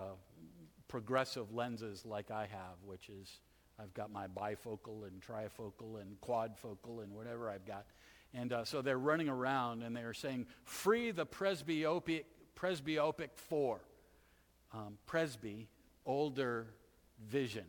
progressive 0.88 1.54
lenses 1.54 2.04
like 2.04 2.30
I 2.32 2.42
have, 2.42 2.76
which 2.84 3.08
is 3.08 3.40
I've 3.80 3.94
got 3.94 4.10
my 4.10 4.26
bifocal 4.26 5.06
and 5.06 5.22
trifocal 5.22 6.00
and 6.00 6.20
quadfocal 6.20 7.02
and 7.02 7.12
whatever 7.12 7.48
I've 7.48 7.64
got. 7.64 7.86
And 8.34 8.52
uh, 8.52 8.64
so 8.64 8.82
they're 8.82 8.98
running 8.98 9.28
around 9.28 9.82
and 9.82 9.96
they're 9.96 10.12
saying, 10.12 10.46
free 10.64 11.10
the 11.12 11.26
presbyopic, 11.26 12.24
presbyopic 12.56 13.30
four. 13.34 13.80
Um, 14.72 14.98
presby, 15.06 15.68
older 16.06 16.66
vision. 17.28 17.64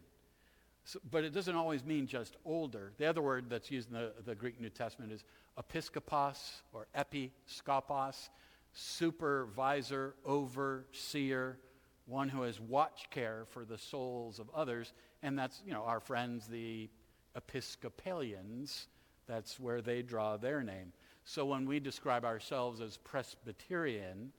So, 0.85 0.99
but 1.09 1.23
it 1.23 1.33
doesn't 1.33 1.55
always 1.55 1.83
mean 1.83 2.07
just 2.07 2.37
older. 2.45 2.91
The 2.97 3.05
other 3.05 3.21
word 3.21 3.45
that's 3.49 3.71
used 3.71 3.89
in 3.89 3.95
the, 3.95 4.13
the 4.25 4.35
Greek 4.35 4.59
New 4.59 4.69
Testament 4.69 5.11
is 5.11 5.23
episkopos 5.59 6.61
or 6.73 6.87
episkopos, 6.95 8.29
supervisor, 8.73 10.15
overseer, 10.25 11.57
one 12.05 12.29
who 12.29 12.41
has 12.43 12.59
watch 12.59 13.07
care 13.09 13.45
for 13.49 13.63
the 13.63 13.77
souls 13.77 14.39
of 14.39 14.49
others. 14.55 14.93
And 15.23 15.37
that's, 15.37 15.61
you 15.65 15.73
know, 15.73 15.83
our 15.83 15.99
friends, 15.99 16.47
the 16.47 16.89
Episcopalians. 17.35 18.87
That's 19.27 19.59
where 19.59 19.81
they 19.81 20.01
draw 20.01 20.37
their 20.37 20.63
name. 20.63 20.93
So 21.23 21.45
when 21.45 21.65
we 21.65 21.79
describe 21.79 22.25
ourselves 22.25 22.81
as 22.81 22.97
Presbyterian, 22.97 24.33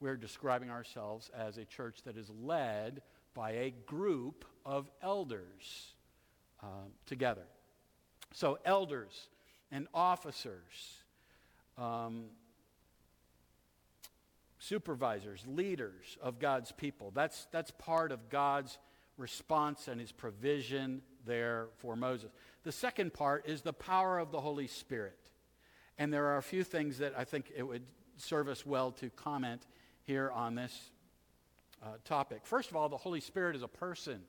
we're 0.00 0.16
describing 0.16 0.70
ourselves 0.70 1.30
as 1.36 1.58
a 1.58 1.64
church 1.64 2.02
that 2.04 2.16
is 2.16 2.30
led 2.42 3.02
by 3.34 3.52
a 3.52 3.74
group 3.86 4.44
of 4.64 4.90
elders 5.02 5.94
uh, 6.62 6.88
together. 7.06 7.46
So, 8.32 8.58
elders 8.64 9.28
and 9.70 9.86
officers, 9.94 11.02
um, 11.78 12.24
supervisors, 14.58 15.44
leaders 15.46 16.18
of 16.20 16.38
God's 16.38 16.72
people. 16.72 17.12
That's, 17.14 17.46
that's 17.50 17.70
part 17.70 18.12
of 18.12 18.28
God's 18.28 18.78
response 19.16 19.88
and 19.88 20.00
his 20.00 20.12
provision 20.12 21.02
there 21.24 21.68
for 21.78 21.96
Moses. 21.96 22.30
The 22.64 22.72
second 22.72 23.14
part 23.14 23.46
is 23.46 23.62
the 23.62 23.72
power 23.72 24.18
of 24.18 24.30
the 24.30 24.40
Holy 24.40 24.66
Spirit. 24.66 25.18
And 25.98 26.12
there 26.12 26.26
are 26.26 26.36
a 26.36 26.42
few 26.42 26.64
things 26.64 26.98
that 26.98 27.14
I 27.16 27.24
think 27.24 27.52
it 27.54 27.62
would 27.62 27.84
serve 28.16 28.48
us 28.48 28.66
well 28.66 28.90
to 28.92 29.10
comment 29.10 29.66
here 30.06 30.30
on 30.30 30.54
this 30.54 30.90
uh, 31.82 31.88
topic. 32.04 32.42
First 32.44 32.70
of 32.70 32.76
all, 32.76 32.88
the 32.88 32.96
Holy 32.96 33.20
Spirit 33.20 33.56
is 33.56 33.62
a 33.62 33.68
person. 33.68 34.20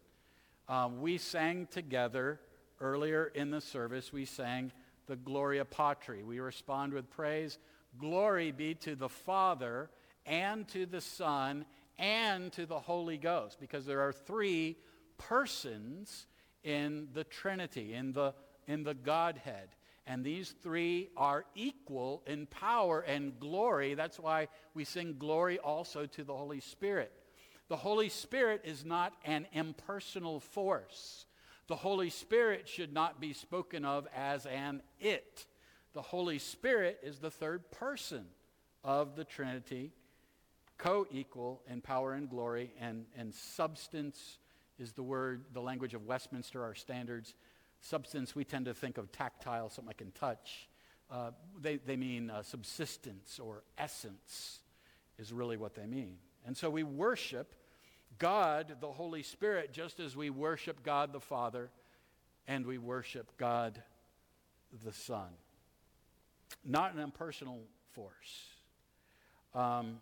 Um, 0.67 1.01
we 1.01 1.17
sang 1.19 1.67
together 1.69 2.39
earlier 2.81 3.31
in 3.33 3.51
the 3.51 3.61
service, 3.61 4.11
we 4.11 4.25
sang 4.25 4.71
the 5.05 5.15
Gloria 5.15 5.65
Patri. 5.65 6.23
We 6.23 6.39
respond 6.39 6.93
with 6.93 7.09
praise. 7.09 7.59
Glory 7.97 8.51
be 8.51 8.73
to 8.75 8.95
the 8.95 9.07
Father 9.07 9.89
and 10.25 10.67
to 10.69 10.85
the 10.85 10.99
Son 10.99 11.65
and 11.97 12.51
to 12.53 12.65
the 12.65 12.79
Holy 12.79 13.17
Ghost, 13.17 13.59
because 13.59 13.85
there 13.85 14.01
are 14.01 14.11
three 14.11 14.77
persons 15.17 16.25
in 16.63 17.07
the 17.13 17.23
Trinity, 17.23 17.93
in 17.93 18.13
the, 18.13 18.33
in 18.67 18.83
the 18.83 18.93
Godhead. 18.93 19.69
And 20.07 20.23
these 20.23 20.55
three 20.63 21.09
are 21.17 21.43
equal 21.53 22.23
in 22.25 22.45
power 22.45 23.01
and 23.01 23.37
glory. 23.39 23.93
That's 23.93 24.17
why 24.17 24.47
we 24.73 24.85
sing 24.85 25.17
glory 25.19 25.59
also 25.59 26.05
to 26.05 26.23
the 26.23 26.33
Holy 26.33 26.61
Spirit. 26.61 27.11
The 27.67 27.75
Holy 27.75 28.07
Spirit 28.07 28.61
is 28.63 28.85
not 28.85 29.13
an 29.25 29.45
impersonal 29.51 30.39
force. 30.39 31.25
The 31.67 31.75
Holy 31.75 32.09
Spirit 32.09 32.69
should 32.69 32.93
not 32.93 33.19
be 33.19 33.33
spoken 33.33 33.83
of 33.83 34.07
as 34.15 34.45
an 34.45 34.81
it. 35.01 35.45
The 35.93 36.01
Holy 36.01 36.39
Spirit 36.39 36.99
is 37.03 37.19
the 37.19 37.29
third 37.29 37.69
person 37.71 38.25
of 38.85 39.17
the 39.17 39.25
Trinity 39.25 39.91
co-equal 40.77 41.61
in 41.69 41.81
power 41.81 42.13
and 42.13 42.29
glory, 42.29 42.71
and, 42.79 43.05
and 43.17 43.33
substance 43.33 44.37
is 44.79 44.93
the 44.93 45.03
word, 45.03 45.43
the 45.53 45.61
language 45.61 45.93
of 45.93 46.05
Westminster, 46.05 46.63
our 46.63 46.75
standards. 46.75 47.33
Substance, 47.81 48.35
we 48.35 48.43
tend 48.43 48.65
to 48.65 48.73
think 48.73 48.97
of 48.97 49.11
tactile, 49.11 49.69
something 49.69 49.89
I 49.89 49.93
can 49.93 50.11
touch. 50.11 50.67
Uh, 51.09 51.31
they, 51.61 51.77
they 51.77 51.95
mean 51.95 52.29
uh, 52.29 52.41
subsistence 52.43 53.39
or 53.39 53.63
essence 53.77 54.59
is 55.17 55.31
really 55.31 55.57
what 55.57 55.73
they 55.73 55.85
mean. 55.85 56.17
And 56.45 56.55
so 56.55 56.69
we 56.69 56.83
worship 56.83 57.53
God, 58.19 58.77
the 58.81 58.91
Holy 58.91 59.23
Spirit, 59.23 59.71
just 59.71 59.99
as 59.99 60.15
we 60.15 60.29
worship 60.29 60.83
God 60.83 61.13
the 61.13 61.19
Father 61.19 61.69
and 62.47 62.65
we 62.65 62.77
worship 62.77 63.37
God 63.37 63.81
the 64.83 64.93
Son. 64.93 65.29
Not 66.65 66.93
an 66.93 66.99
impersonal 66.99 67.61
force. 67.91 68.47
Um, 69.53 69.99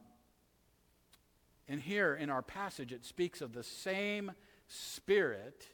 and 1.67 1.79
here 1.79 2.15
in 2.15 2.29
our 2.29 2.41
passage, 2.41 2.91
it 2.91 3.05
speaks 3.05 3.41
of 3.41 3.53
the 3.53 3.63
same 3.63 4.31
Spirit 4.67 5.67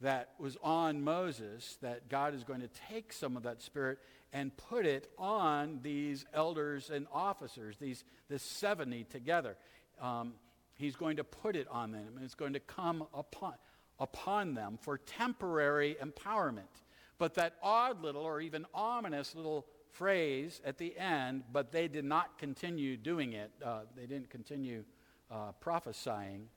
that 0.00 0.30
was 0.38 0.56
on 0.62 1.02
Moses, 1.02 1.78
that 1.82 2.08
God 2.08 2.34
is 2.34 2.44
going 2.44 2.60
to 2.60 2.70
take 2.90 3.12
some 3.12 3.36
of 3.36 3.42
that 3.42 3.60
Spirit 3.60 3.98
and 4.32 4.56
put 4.56 4.86
it 4.86 5.10
on 5.18 5.80
these 5.82 6.24
elders 6.32 6.90
and 6.90 7.06
officers, 7.12 7.76
these, 7.80 8.04
the 8.28 8.38
70 8.38 9.04
together. 9.04 9.56
Um, 10.00 10.34
he's 10.74 10.96
going 10.96 11.16
to 11.16 11.24
put 11.24 11.56
it 11.56 11.66
on 11.70 11.92
them, 11.92 12.14
and 12.16 12.24
it's 12.24 12.34
going 12.34 12.54
to 12.54 12.60
come 12.60 13.04
upon, 13.12 13.54
upon 13.98 14.54
them 14.54 14.78
for 14.80 14.98
temporary 14.98 15.96
empowerment. 16.02 16.82
But 17.18 17.34
that 17.34 17.56
odd 17.62 18.02
little 18.02 18.22
or 18.22 18.40
even 18.40 18.64
ominous 18.72 19.34
little 19.34 19.66
phrase 19.90 20.60
at 20.64 20.78
the 20.78 20.96
end, 20.98 21.42
but 21.52 21.72
they 21.72 21.88
did 21.88 22.04
not 22.04 22.38
continue 22.38 22.96
doing 22.96 23.34
it, 23.34 23.50
uh, 23.62 23.80
they 23.94 24.06
didn't 24.06 24.30
continue 24.30 24.84
uh, 25.30 25.52
prophesying. 25.60 26.48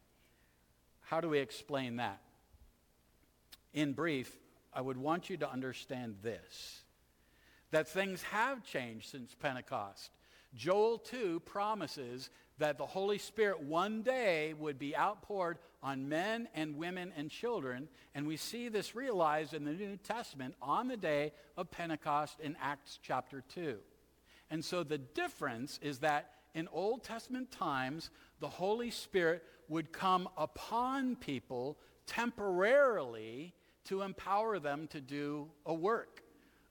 How 1.01 1.19
do 1.19 1.27
we 1.29 1.39
explain 1.39 1.97
that? 1.97 2.21
In 3.73 3.93
brief, 3.93 4.37
I 4.73 4.81
would 4.81 4.97
want 4.97 5.29
you 5.29 5.37
to 5.37 5.49
understand 5.49 6.15
this 6.21 6.83
that 7.71 7.87
things 7.87 8.21
have 8.21 8.63
changed 8.63 9.09
since 9.09 9.33
Pentecost. 9.33 10.11
Joel 10.53 10.99
2 10.99 11.39
promises 11.39 12.29
that 12.59 12.77
the 12.77 12.85
Holy 12.85 13.17
Spirit 13.17 13.61
one 13.63 14.03
day 14.03 14.53
would 14.53 14.77
be 14.77 14.95
outpoured 14.95 15.57
on 15.81 16.07
men 16.07 16.47
and 16.53 16.77
women 16.77 17.11
and 17.17 17.31
children. 17.31 17.89
And 18.13 18.27
we 18.27 18.37
see 18.37 18.69
this 18.69 18.93
realized 18.93 19.55
in 19.55 19.63
the 19.63 19.71
New 19.71 19.97
Testament 19.97 20.53
on 20.61 20.87
the 20.87 20.97
day 20.97 21.33
of 21.57 21.71
Pentecost 21.71 22.39
in 22.39 22.55
Acts 22.61 22.99
chapter 23.01 23.43
2. 23.55 23.79
And 24.51 24.63
so 24.63 24.83
the 24.83 24.99
difference 24.99 25.79
is 25.81 25.97
that 25.99 26.29
in 26.53 26.67
Old 26.71 27.03
Testament 27.03 27.51
times, 27.51 28.11
the 28.39 28.49
Holy 28.49 28.91
Spirit 28.91 29.43
would 29.67 29.91
come 29.91 30.29
upon 30.37 31.15
people 31.15 31.79
temporarily 32.05 33.55
to 33.85 34.01
empower 34.01 34.59
them 34.59 34.87
to 34.87 35.01
do 35.01 35.49
a 35.65 35.73
work. 35.73 36.21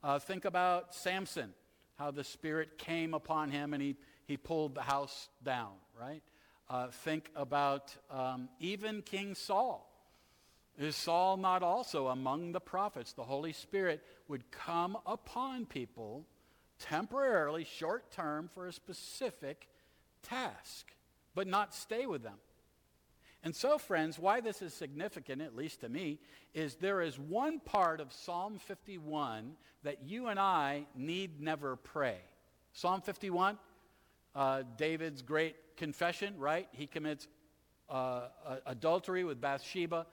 Uh, 0.02 0.18
think 0.18 0.44
about 0.44 0.94
Samson, 0.94 1.52
how 1.98 2.10
the 2.10 2.24
Spirit 2.24 2.78
came 2.78 3.14
upon 3.14 3.50
him 3.50 3.74
and 3.74 3.82
he, 3.82 3.96
he 4.26 4.36
pulled 4.36 4.74
the 4.74 4.82
house 4.82 5.28
down, 5.44 5.72
right? 5.98 6.22
Uh, 6.68 6.88
think 6.88 7.30
about 7.36 7.94
um, 8.10 8.48
even 8.58 9.02
King 9.02 9.34
Saul. 9.34 9.88
Is 10.78 10.96
Saul 10.96 11.36
not 11.36 11.62
also 11.62 12.08
among 12.08 12.52
the 12.52 12.60
prophets? 12.60 13.12
The 13.12 13.24
Holy 13.24 13.52
Spirit 13.52 14.02
would 14.26 14.50
come 14.50 14.96
upon 15.06 15.66
people 15.66 16.26
temporarily, 16.78 17.64
short 17.64 18.10
term, 18.10 18.48
for 18.54 18.66
a 18.66 18.72
specific 18.72 19.68
task, 20.22 20.92
but 21.34 21.46
not 21.46 21.74
stay 21.74 22.06
with 22.06 22.22
them. 22.22 22.38
And 23.44 23.54
so, 23.54 23.76
friends, 23.76 24.18
why 24.18 24.40
this 24.40 24.62
is 24.62 24.72
significant, 24.72 25.42
at 25.42 25.56
least 25.56 25.80
to 25.80 25.88
me, 25.88 26.20
is 26.54 26.76
there 26.76 27.00
is 27.00 27.18
one 27.18 27.58
part 27.58 28.00
of 28.00 28.12
Psalm 28.12 28.58
51 28.58 29.54
that 29.82 30.04
you 30.04 30.28
and 30.28 30.38
I 30.38 30.86
need 30.94 31.40
never 31.40 31.74
pray. 31.74 32.18
Psalm 32.72 33.00
51, 33.00 33.58
uh, 34.34 34.62
David's 34.76 35.22
great 35.22 35.56
confession, 35.76 36.34
right? 36.38 36.68
He 36.72 36.86
commits 36.86 37.26
uh, 37.90 38.28
adultery 38.64 39.24
with 39.24 39.40
Bathsheba. 39.40 40.06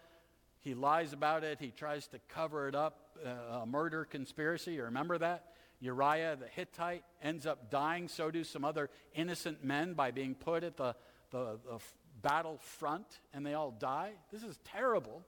He 0.62 0.74
lies 0.74 1.14
about 1.14 1.44
it. 1.44 1.60
He 1.60 1.70
tries 1.70 2.08
to 2.08 2.20
cover 2.28 2.68
it 2.68 2.76
up, 2.76 3.18
uh, 3.26 3.60
a 3.62 3.66
murder 3.66 4.06
conspiracy. 4.06 4.74
You 4.74 4.86
remember 4.86 5.18
that? 5.20 5.46
Uriah 5.80 6.36
the 6.36 6.48
Hittite 6.48 7.04
ends 7.22 7.46
up 7.46 7.70
dying. 7.70 8.08
So 8.08 8.32
do 8.32 8.44
some 8.44 8.66
other 8.66 8.90
innocent 9.14 9.64
men 9.64 9.94
by 9.94 10.12
being 10.12 10.36
put 10.36 10.64
at 10.64 10.76
the, 10.76 10.96
the, 11.32 11.60
the 11.66 11.80
battle 12.22 12.58
front 12.58 13.06
and 13.34 13.46
they 13.46 13.54
all 13.54 13.72
die. 13.72 14.12
This 14.32 14.44
is 14.44 14.58
terrible. 14.64 15.24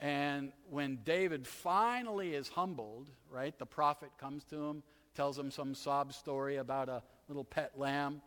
And 0.00 0.52
when 0.68 0.98
David 1.04 1.46
finally 1.46 2.34
is 2.34 2.48
humbled, 2.48 3.08
right, 3.30 3.56
the 3.58 3.66
prophet 3.66 4.10
comes 4.18 4.42
to 4.44 4.56
him, 4.56 4.82
tells 5.14 5.38
him 5.38 5.50
some 5.50 5.74
sob 5.74 6.12
story 6.12 6.56
about 6.56 6.88
a 6.88 7.02
little 7.28 7.44
pet 7.44 7.72
lamb, 7.76 8.20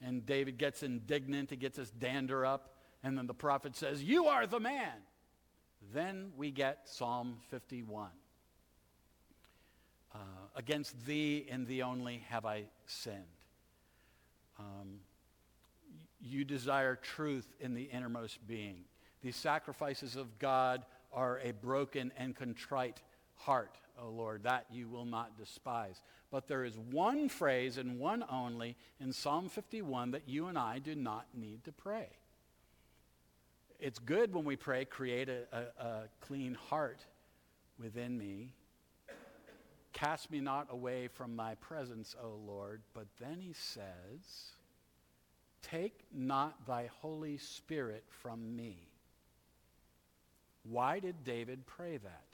and 0.00 0.24
David 0.24 0.56
gets 0.56 0.82
indignant, 0.82 1.50
he 1.50 1.56
gets 1.56 1.76
his 1.76 1.90
dander 1.90 2.46
up, 2.46 2.74
and 3.02 3.18
then 3.18 3.26
the 3.26 3.34
prophet 3.34 3.74
says, 3.74 4.02
You 4.02 4.26
are 4.26 4.46
the 4.46 4.60
man. 4.60 4.92
Then 5.92 6.32
we 6.36 6.50
get 6.50 6.88
Psalm 6.88 7.38
51. 7.50 8.10
Uh, 10.14 10.18
against 10.54 11.04
thee 11.06 11.46
and 11.50 11.66
thee 11.66 11.82
only 11.82 12.24
have 12.28 12.46
I 12.46 12.64
sinned. 12.86 13.24
Um, 14.58 15.00
you 16.26 16.44
desire 16.44 16.96
truth 16.96 17.46
in 17.60 17.74
the 17.74 17.84
innermost 17.84 18.46
being. 18.46 18.84
These 19.22 19.36
sacrifices 19.36 20.16
of 20.16 20.38
God 20.38 20.84
are 21.12 21.40
a 21.42 21.52
broken 21.52 22.12
and 22.18 22.36
contrite 22.36 23.00
heart, 23.34 23.78
O 24.00 24.08
Lord, 24.08 24.42
that 24.44 24.66
you 24.70 24.88
will 24.88 25.04
not 25.04 25.38
despise. 25.38 26.02
But 26.30 26.48
there 26.48 26.64
is 26.64 26.76
one 26.76 27.28
phrase 27.28 27.78
and 27.78 27.98
one 27.98 28.24
only 28.30 28.76
in 29.00 29.12
Psalm 29.12 29.48
51 29.48 30.10
that 30.12 30.28
you 30.28 30.46
and 30.46 30.58
I 30.58 30.78
do 30.78 30.94
not 30.94 31.26
need 31.34 31.64
to 31.64 31.72
pray. 31.72 32.08
It's 33.78 33.98
good 33.98 34.32
when 34.34 34.44
we 34.44 34.56
pray, 34.56 34.84
create 34.84 35.28
a, 35.28 35.42
a, 35.52 35.84
a 35.84 36.02
clean 36.20 36.54
heart 36.54 37.04
within 37.78 38.16
me. 38.16 38.54
Cast 39.92 40.30
me 40.30 40.40
not 40.40 40.68
away 40.70 41.08
from 41.08 41.36
thy 41.36 41.54
presence, 41.56 42.14
O 42.22 42.38
Lord. 42.46 42.82
But 42.94 43.06
then 43.20 43.38
he 43.40 43.52
says, 43.52 44.52
Take 45.70 46.04
not 46.12 46.66
thy 46.66 46.88
Holy 47.00 47.38
Spirit 47.38 48.04
from 48.08 48.54
me. 48.54 48.88
Why 50.62 51.00
did 51.00 51.24
David 51.24 51.66
pray 51.66 51.96
that? 51.96 52.24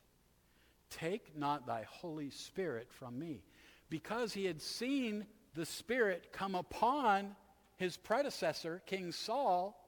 Take 0.90 1.36
not 1.36 1.66
thy 1.66 1.84
Holy 1.88 2.30
Spirit 2.30 2.88
from 2.90 3.18
me. 3.18 3.42
Because 3.88 4.34
he 4.34 4.44
had 4.44 4.60
seen 4.60 5.26
the 5.54 5.64
Spirit 5.64 6.28
come 6.32 6.54
upon 6.54 7.34
his 7.76 7.96
predecessor, 7.96 8.82
King 8.84 9.12
Saul, 9.12 9.78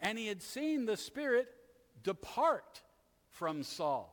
and 0.00 0.16
he 0.16 0.28
had 0.28 0.42
seen 0.42 0.86
the 0.86 0.96
Spirit 0.96 1.48
depart 2.04 2.80
from 3.30 3.64
Saul. 3.64 4.10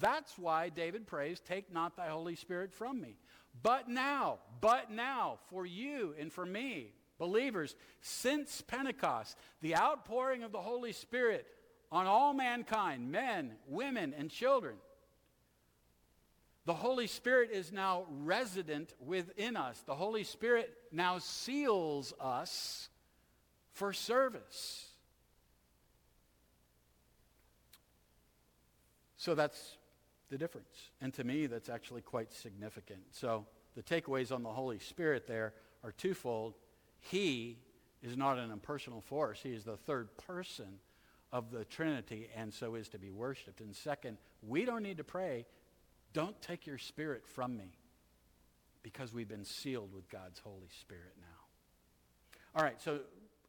That's 0.00 0.38
why 0.38 0.70
David 0.70 1.06
prays, 1.06 1.40
Take 1.40 1.70
not 1.72 1.96
thy 1.96 2.08
Holy 2.08 2.36
Spirit 2.36 2.72
from 2.72 3.00
me. 3.00 3.16
But 3.62 3.88
now, 3.88 4.38
but 4.62 4.90
now, 4.90 5.38
for 5.50 5.66
you 5.66 6.14
and 6.18 6.32
for 6.32 6.46
me, 6.46 6.92
believers, 7.18 7.74
since 8.00 8.62
Pentecost, 8.62 9.36
the 9.60 9.76
outpouring 9.76 10.42
of 10.42 10.52
the 10.52 10.60
Holy 10.60 10.92
Spirit 10.92 11.46
on 11.90 12.06
all 12.06 12.34
mankind, 12.34 13.10
men, 13.10 13.52
women, 13.68 14.14
and 14.16 14.30
children, 14.30 14.76
the 16.66 16.74
Holy 16.74 17.06
Spirit 17.06 17.50
is 17.52 17.72
now 17.72 18.06
resident 18.08 18.94
within 18.98 19.56
us. 19.56 19.82
The 19.86 19.94
Holy 19.94 20.24
Spirit 20.24 20.72
now 20.90 21.18
seals 21.18 22.14
us 22.18 22.88
for 23.72 23.92
service. 23.92 24.86
So 29.16 29.34
that's 29.34 29.76
the 30.30 30.38
difference. 30.38 30.90
And 31.00 31.12
to 31.14 31.24
me, 31.24 31.46
that's 31.46 31.68
actually 31.68 32.02
quite 32.02 32.32
significant. 32.32 33.00
So 33.10 33.46
the 33.74 33.82
takeaways 33.82 34.32
on 34.34 34.42
the 34.42 34.50
Holy 34.50 34.78
Spirit 34.78 35.26
there 35.26 35.52
are 35.82 35.92
twofold. 35.92 36.54
He 37.10 37.58
is 38.02 38.16
not 38.16 38.38
an 38.38 38.50
impersonal 38.50 39.00
force, 39.00 39.40
He 39.42 39.50
is 39.50 39.64
the 39.64 39.76
third 39.76 40.08
person 40.16 40.78
of 41.32 41.50
the 41.50 41.64
Trinity 41.64 42.28
and 42.36 42.52
so 42.52 42.74
is 42.76 42.88
to 42.90 42.98
be 42.98 43.10
worshiped. 43.10 43.60
And 43.60 43.74
second, 43.74 44.18
we 44.42 44.64
don't 44.64 44.82
need 44.82 44.98
to 44.98 45.04
pray, 45.04 45.46
don't 46.12 46.40
take 46.40 46.66
your 46.66 46.78
spirit 46.78 47.26
from 47.26 47.56
me 47.56 47.76
because 48.82 49.12
we've 49.12 49.28
been 49.28 49.44
sealed 49.44 49.92
with 49.92 50.08
God's 50.08 50.38
Holy 50.38 50.68
Spirit 50.80 51.14
now. 51.18 52.60
All 52.60 52.64
right, 52.64 52.80
so 52.80 53.00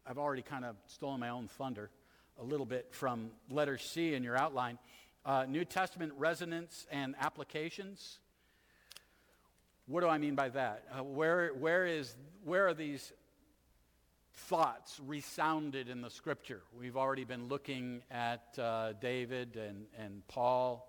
I've 0.07 0.17
already 0.17 0.41
kind 0.41 0.65
of 0.65 0.75
stolen 0.87 1.19
my 1.19 1.29
own 1.29 1.47
thunder 1.47 1.91
a 2.39 2.43
little 2.43 2.65
bit 2.65 2.87
from 2.91 3.29
letter 3.49 3.77
C 3.77 4.15
in 4.15 4.23
your 4.23 4.35
outline. 4.35 4.79
Uh, 5.25 5.45
New 5.47 5.63
Testament 5.63 6.13
resonance 6.17 6.87
and 6.91 7.15
applications. 7.19 8.19
What 9.87 10.01
do 10.01 10.07
I 10.07 10.17
mean 10.17 10.35
by 10.35 10.49
that? 10.49 10.83
Uh, 10.91 11.03
where, 11.03 11.49
where, 11.49 11.85
is, 11.85 12.15
where 12.43 12.67
are 12.67 12.73
these 12.73 13.13
thoughts 14.35 14.99
resounded 15.05 15.89
in 15.89 16.01
the 16.01 16.09
scripture. 16.09 16.61
We've 16.77 16.97
already 16.97 17.23
been 17.23 17.47
looking 17.47 18.01
at 18.11 18.57
uh, 18.59 18.93
David 19.01 19.55
and, 19.55 19.85
and 19.97 20.27
Paul, 20.27 20.87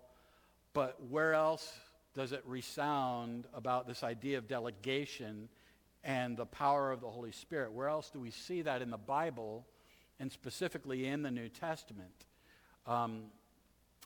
but 0.73 0.97
where 1.09 1.33
else 1.33 1.73
does 2.13 2.31
it 2.31 2.43
resound 2.45 3.45
about 3.53 3.87
this 3.87 4.03
idea 4.03 4.37
of 4.37 4.47
delegation 4.47 5.49
and 6.03 6.37
the 6.37 6.45
power 6.45 6.91
of 6.91 7.01
the 7.01 7.09
Holy 7.09 7.31
Spirit. 7.31 7.71
Where 7.71 7.89
else 7.89 8.09
do 8.09 8.19
we 8.19 8.31
see 8.31 8.61
that 8.63 8.81
in 8.81 8.89
the 8.89 8.97
Bible 8.97 9.65
and 10.19 10.31
specifically 10.31 11.05
in 11.05 11.21
the 11.21 11.31
New 11.31 11.49
Testament? 11.49 12.25
Um, 12.85 13.23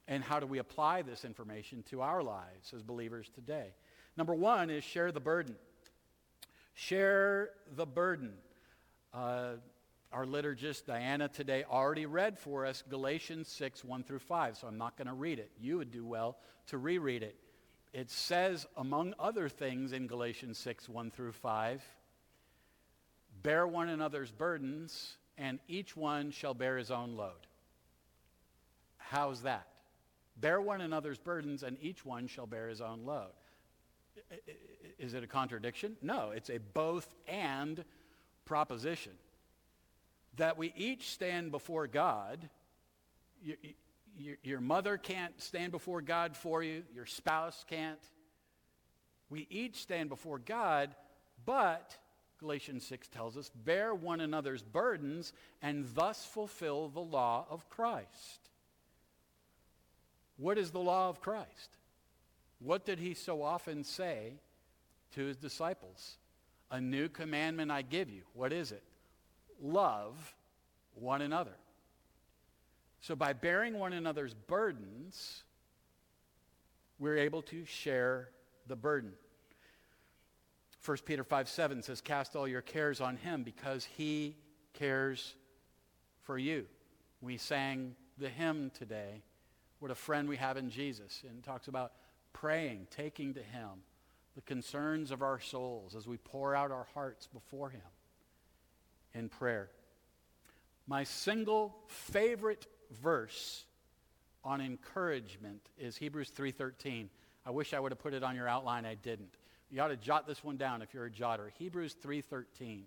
and 0.08 0.24
how 0.24 0.40
do 0.40 0.48
we 0.48 0.58
apply 0.58 1.04
this 1.04 1.24
information 1.24 1.84
to 1.90 2.02
our 2.02 2.24
lives 2.24 2.74
as 2.76 2.82
believers 2.82 3.30
today? 3.34 3.68
Number 4.18 4.34
one 4.34 4.70
is 4.70 4.84
share 4.84 5.12
the 5.12 5.20
burden. 5.20 5.56
Share 6.74 7.52
the 7.76 7.86
burden. 7.86 8.34
Uh, 9.14 9.54
our 10.14 10.26
liturgist, 10.26 10.86
Diana, 10.86 11.28
today 11.28 11.64
already 11.70 12.06
read 12.06 12.38
for 12.38 12.66
us 12.66 12.84
Galatians 12.90 13.48
6, 13.50 13.84
1 13.84 14.04
through 14.04 14.20
5, 14.20 14.58
so 14.58 14.68
I'm 14.68 14.78
not 14.78 14.98
going 14.98 15.08
to 15.08 15.14
read 15.14 15.40
it. 15.40 15.52
You 15.60 15.78
would 15.78 15.92
do 15.92 16.06
well 16.06 16.38
to 16.68 16.78
reread 16.78 17.24
it. 17.24 17.36
It 17.94 18.10
says, 18.10 18.66
among 18.78 19.14
other 19.20 19.50
things 19.50 19.92
in 19.92 20.08
Galatians 20.08 20.58
6, 20.58 20.88
1 20.88 21.12
through 21.12 21.34
5, 21.34 21.82
bear 23.44 23.68
one 23.68 23.90
another's 23.90 24.32
burdens, 24.32 25.18
and 25.38 25.60
each 25.68 25.98
one 25.98 26.32
shall 26.32 26.54
bear 26.54 26.78
his 26.78 26.92
own 26.92 27.18
load. 27.18 27.48
How's 28.98 29.42
that? 29.42 29.68
Bear 30.38 30.62
one 30.62 30.80
another's 30.80 31.18
burdens, 31.18 31.64
and 31.64 31.78
each 31.82 32.06
one 32.06 32.28
shall 32.28 32.48
bear 32.48 32.70
his 32.70 32.80
own 32.80 33.06
load. 33.06 33.32
Is 34.98 35.14
it 35.14 35.24
a 35.24 35.28
contradiction? 35.28 35.98
No, 36.02 36.32
it's 36.32 36.50
a 36.50 36.60
both 36.60 37.14
and 37.28 37.84
proposition. 38.46 39.14
That 40.38 40.58
we 40.58 40.74
each 40.76 41.10
stand 41.10 41.52
before 41.52 41.88
God. 41.88 42.50
Your, 43.44 43.58
your, 44.18 44.38
your, 44.44 44.62
mother 44.62 44.98
can't 44.98 45.40
stand 45.42 45.72
before 45.72 46.02
God 46.02 46.36
for 46.38 46.62
you, 46.62 46.84
your 46.94 47.06
spouse 47.06 47.66
can't. 47.70 48.00
We 49.30 49.48
each 49.50 49.78
stand 49.78 50.10
before 50.10 50.40
God, 50.40 50.94
but 51.46 51.98
Galatians 52.42 52.86
6 52.88 53.08
tells 53.08 53.38
us, 53.38 53.52
bear 53.54 53.94
one 53.94 54.20
another's 54.20 54.64
burdens 54.64 55.32
and 55.62 55.86
thus 55.94 56.26
fulfill 56.26 56.90
the 56.90 57.00
law 57.00 57.46
of 57.50 57.70
Christ. 57.70 58.50
What 60.38 60.58
is 60.58 60.72
the 60.72 60.80
law 60.80 61.08
of 61.08 61.22
Christ? 61.22 61.78
What 62.60 62.84
did 62.84 62.98
he 63.00 63.14
so 63.14 63.44
often 63.44 63.84
say 63.84 64.34
to 65.14 65.22
his 65.22 65.38
disciples? 65.38 66.18
A 66.72 66.80
new 66.80 67.10
commandment 67.10 67.70
I 67.70 67.82
give 67.82 68.10
you. 68.10 68.24
What 68.34 68.54
is 68.54 68.72
it? 68.72 68.84
Love 69.62 70.34
one 70.96 71.22
another. 71.22 71.56
So 73.02 73.16
by 73.16 73.34
bearing 73.34 73.78
one 73.78 73.94
another's 73.94 74.34
burdens, 74.34 75.44
we're 76.98 77.18
able 77.18 77.42
to 77.44 77.66
share 77.66 78.30
the 78.68 78.76
burden. 78.76 79.12
1 80.86 80.98
Peter 81.06 81.24
5 81.24 81.50
7 81.50 81.84
says, 81.84 82.02
Cast 82.02 82.36
all 82.36 82.48
your 82.48 82.62
cares 82.62 83.02
on 83.02 83.18
him 83.18 83.44
because 83.44 83.86
he 83.86 84.36
cares 84.74 85.36
for 86.22 86.38
you. 86.38 86.66
We 87.22 87.38
sang 87.38 87.96
the 88.18 88.30
hymn 88.30 88.72
today, 88.74 89.24
What 89.80 89.92
a 89.92 89.96
Friend 89.96 90.28
We 90.28 90.38
Have 90.38 90.58
in 90.58 90.70
Jesus, 90.70 91.24
and 91.28 91.44
talks 91.44 91.68
about 91.68 91.92
praying, 92.34 92.88
taking 92.90 93.34
to 93.34 93.42
Him 93.42 93.70
the 94.36 94.42
concerns 94.42 95.12
of 95.12 95.22
our 95.22 95.40
souls 95.40 95.96
as 95.96 96.08
we 96.08 96.18
pour 96.18 96.56
out 96.56 96.72
our 96.72 96.88
hearts 96.94 97.28
before 97.28 97.70
Him 97.70 97.82
in 99.14 99.30
prayer. 99.30 99.70
My 100.88 101.04
single 101.04 101.76
favorite 101.88 102.68
verse 103.02 103.66
on 104.44 104.62
encouragement 104.62 105.70
is 105.78 105.98
Hebrews 105.98 106.32
3:13. 106.32 107.10
I 107.46 107.52
wish 107.52 107.74
I 107.74 107.80
would 107.80 107.92
have 107.92 108.00
put 108.00 108.14
it 108.14 108.24
on 108.24 108.36
your 108.36 108.48
outline. 108.48 108.86
I 108.86 108.96
didn't. 108.96 109.38
You 109.70 109.82
ought 109.82 109.90
to 109.90 109.98
jot 109.98 110.28
this 110.28 110.44
one 110.44 110.58
down 110.58 110.82
if 110.82 110.94
you're 110.94 111.06
a 111.06 111.12
jotter. 111.12 111.52
Hebrews 111.58 111.96
3:13. 111.96 112.86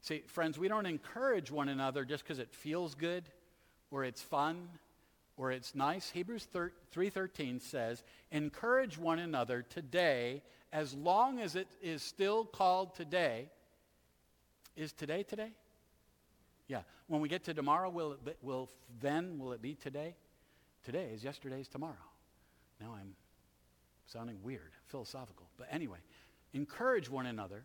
See, 0.00 0.20
friends, 0.26 0.58
we 0.58 0.68
don't 0.68 0.86
encourage 0.86 1.50
one 1.50 1.68
another 1.68 2.04
just 2.04 2.22
because 2.22 2.38
it 2.38 2.52
feels 2.52 2.94
good 2.94 3.28
or 3.90 4.04
it's 4.04 4.22
fun 4.22 4.68
or 5.38 5.52
it's 5.52 5.74
nice. 5.74 6.10
Hebrews 6.10 6.46
3:13 6.46 7.60
says, 7.60 8.02
"Encourage 8.30 8.98
one 8.98 9.20
another 9.20 9.62
today 9.62 10.42
as 10.72 10.92
long 10.94 11.38
as 11.38 11.54
it 11.54 11.68
is 11.80 12.02
still 12.02 12.44
called 12.44 12.94
today." 12.94 13.50
Is 14.76 14.92
today 14.92 15.22
today? 15.22 15.54
Yeah. 16.66 16.82
When 17.06 17.20
we 17.20 17.28
get 17.28 17.44
to 17.44 17.54
tomorrow, 17.54 17.88
will 17.88 18.12
it 18.12 18.24
be, 18.24 18.34
will 18.42 18.70
then 19.00 19.38
will 19.38 19.52
it 19.52 19.62
be 19.62 19.74
today? 19.74 20.16
Today 20.82 21.12
is 21.12 21.24
yesterday's 21.24 21.68
tomorrow. 21.68 21.96
Now 22.80 22.94
I'm 22.94 23.16
sounding 24.06 24.42
weird, 24.42 24.76
philosophical. 24.86 25.48
But 25.56 25.68
anyway, 25.70 25.98
encourage 26.52 27.08
one 27.08 27.26
another 27.26 27.64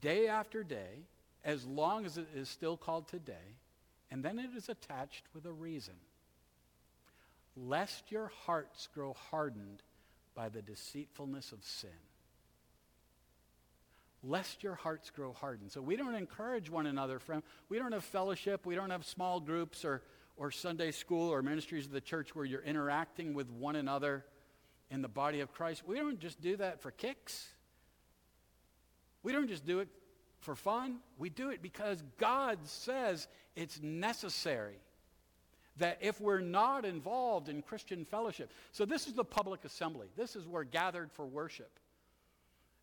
day 0.00 0.28
after 0.28 0.62
day 0.62 1.06
as 1.42 1.66
long 1.66 2.04
as 2.04 2.18
it 2.18 2.28
is 2.34 2.48
still 2.48 2.76
called 2.76 3.08
today, 3.08 3.56
and 4.10 4.24
then 4.24 4.38
it 4.38 4.54
is 4.54 4.68
attached 4.68 5.24
with 5.34 5.46
a 5.46 5.52
reason 5.52 5.98
lest 7.66 8.10
your 8.10 8.30
hearts 8.46 8.88
grow 8.94 9.14
hardened 9.30 9.82
by 10.34 10.48
the 10.48 10.62
deceitfulness 10.62 11.52
of 11.52 11.62
sin. 11.62 11.90
Lest 14.22 14.62
your 14.62 14.74
hearts 14.74 15.10
grow 15.10 15.32
hardened. 15.32 15.72
So 15.72 15.80
we 15.80 15.96
don't 15.96 16.14
encourage 16.14 16.70
one 16.70 16.86
another, 16.86 17.18
friend. 17.18 17.42
We 17.68 17.78
don't 17.78 17.92
have 17.92 18.04
fellowship. 18.04 18.66
We 18.66 18.74
don't 18.74 18.90
have 18.90 19.04
small 19.04 19.40
groups 19.40 19.84
or, 19.84 20.02
or 20.36 20.50
Sunday 20.50 20.90
school 20.90 21.30
or 21.30 21.42
ministries 21.42 21.86
of 21.86 21.92
the 21.92 22.00
church 22.00 22.34
where 22.34 22.44
you're 22.44 22.62
interacting 22.62 23.34
with 23.34 23.50
one 23.50 23.76
another 23.76 24.24
in 24.90 25.02
the 25.02 25.08
body 25.08 25.40
of 25.40 25.52
Christ. 25.52 25.82
We 25.86 25.96
don't 25.96 26.18
just 26.18 26.40
do 26.40 26.56
that 26.56 26.82
for 26.82 26.90
kicks. 26.90 27.48
We 29.22 29.32
don't 29.32 29.48
just 29.48 29.66
do 29.66 29.80
it 29.80 29.88
for 30.40 30.54
fun. 30.54 30.98
We 31.18 31.30
do 31.30 31.50
it 31.50 31.62
because 31.62 32.02
God 32.18 32.58
says 32.64 33.26
it's 33.56 33.80
necessary 33.82 34.76
that 35.80 35.98
if 36.00 36.20
we're 36.20 36.40
not 36.40 36.84
involved 36.84 37.48
in 37.48 37.60
Christian 37.60 38.04
fellowship, 38.04 38.50
so 38.72 38.84
this 38.84 39.06
is 39.06 39.12
the 39.12 39.24
public 39.24 39.64
assembly. 39.64 40.08
This 40.16 40.36
is 40.36 40.46
where 40.46 40.64
gathered 40.64 41.10
for 41.12 41.26
worship. 41.26 41.70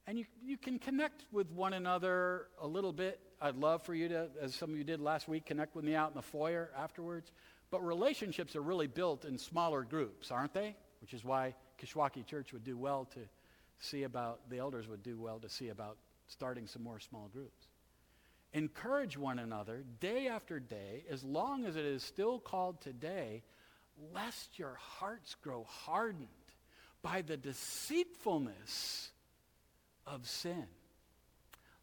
And 0.05 0.17
you, 0.17 0.25
you 0.43 0.57
can 0.57 0.79
connect 0.79 1.25
with 1.31 1.51
one 1.51 1.73
another 1.73 2.47
a 2.62 2.67
little 2.67 2.93
bit. 2.93 3.19
I'd 3.41 3.55
love 3.55 3.83
for 3.83 3.93
you 3.93 4.07
to, 4.10 4.27
as 4.41 4.55
some 4.55 4.71
of 4.71 4.77
you 4.77 4.83
did 4.83 5.01
last 5.01 5.27
week, 5.27 5.45
connect 5.45 5.75
with 5.75 5.83
me 5.83 5.95
out 5.95 6.10
in 6.10 6.15
the 6.15 6.21
foyer 6.21 6.71
afterwards. 6.77 7.31
But 7.71 7.86
relationships 7.86 8.55
are 8.55 8.62
really 8.62 8.88
built 8.88 9.25
in 9.25 9.38
smaller 9.38 9.83
groups, 9.83 10.31
aren't 10.31 10.53
they? 10.53 10.75
Which 11.01 11.13
is 11.13 11.25
why 11.25 11.55
Kishwaukee 11.81 12.25
Church 12.25 12.53
would 12.53 12.63
do 12.63 12.77
well 12.77 13.05
to 13.13 13.19
see 13.79 14.03
about, 14.03 14.49
the 14.49 14.60
elders 14.60 14.88
would 14.88 15.03
do 15.03 15.19
well 15.19 15.39
to 15.39 15.49
see 15.49 15.69
about 15.69 15.97
starting 16.27 16.67
some 16.67 16.83
more 16.83 16.99
small 16.99 17.29
groups. 17.33 17.67
Encourage 18.57 19.19
one 19.19 19.37
another 19.37 19.83
day 19.99 20.27
after 20.27 20.59
day, 20.59 21.03
as 21.11 21.23
long 21.23 21.63
as 21.63 21.75
it 21.75 21.85
is 21.85 22.01
still 22.01 22.39
called 22.39 22.81
today, 22.81 23.43
lest 24.15 24.57
your 24.57 24.73
hearts 24.79 25.35
grow 25.35 25.63
hardened 25.65 26.27
by 27.03 27.21
the 27.21 27.37
deceitfulness 27.37 29.11
of 30.07 30.27
sin. 30.27 30.65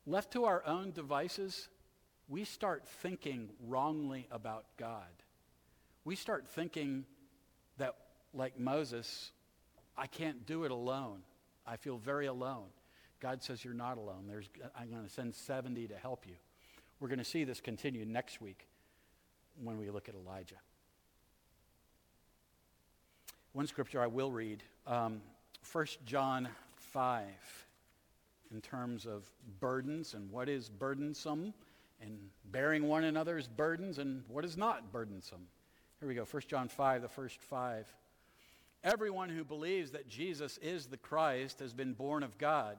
Left 0.04 0.32
to 0.32 0.46
our 0.46 0.66
own 0.66 0.90
devices, 0.90 1.68
we 2.26 2.42
start 2.42 2.88
thinking 2.88 3.50
wrongly 3.68 4.26
about 4.32 4.64
God. 4.76 5.22
We 6.04 6.16
start 6.16 6.48
thinking 6.48 7.04
that, 7.78 7.94
like 8.32 8.58
Moses, 8.58 9.30
I 9.96 10.08
can't 10.08 10.44
do 10.44 10.64
it 10.64 10.72
alone. 10.72 11.20
I 11.64 11.76
feel 11.76 11.98
very 11.98 12.26
alone. 12.26 12.66
God 13.20 13.44
says, 13.44 13.64
You're 13.64 13.74
not 13.74 13.96
alone. 13.96 14.24
There's, 14.26 14.48
I'm 14.76 14.90
going 14.90 15.04
to 15.04 15.08
send 15.08 15.37
70 15.37 15.87
to 15.87 15.94
help 15.94 16.26
you. 16.26 16.34
We're 17.05 17.09
going 17.09 17.19
to 17.19 17.25
see 17.27 17.45
this 17.45 17.61
continue 17.61 18.07
next 18.07 18.40
week 18.40 18.67
when 19.62 19.77
we 19.77 19.90
look 19.90 20.09
at 20.09 20.14
Elijah. 20.14 20.55
One 23.53 23.67
scripture 23.67 24.01
I 24.01 24.07
will 24.07 24.33
read, 24.33 24.62
um, 24.87 25.21
1 25.71 25.87
John 26.07 26.49
5, 26.77 27.27
in 28.55 28.62
terms 28.62 29.05
of 29.05 29.31
burdens 29.61 30.14
and 30.14 30.31
what 30.31 30.49
is 30.49 30.71
burdensome, 30.71 31.52
and 32.00 32.19
bearing 32.46 32.88
one 32.88 33.05
another's 33.05 33.48
burdens 33.48 33.98
and 33.98 34.23
what 34.29 34.46
is 34.46 34.57
not 34.57 34.90
burdensome. 34.90 35.46
Here 36.00 36.09
we 36.09 36.15
go, 36.15 36.25
1 36.25 36.42
John 36.48 36.69
5, 36.69 37.02
the 37.02 37.09
first 37.09 37.42
five. 37.42 37.87
Everyone 38.83 39.29
who 39.29 39.44
believes 39.44 39.90
that 39.90 40.09
Jesus 40.09 40.57
is 40.63 40.87
the 40.87 40.96
Christ 40.96 41.61
has 41.61 41.75
been 41.75 41.92
born 41.92 42.23
of 42.23 42.38
God. 42.38 42.79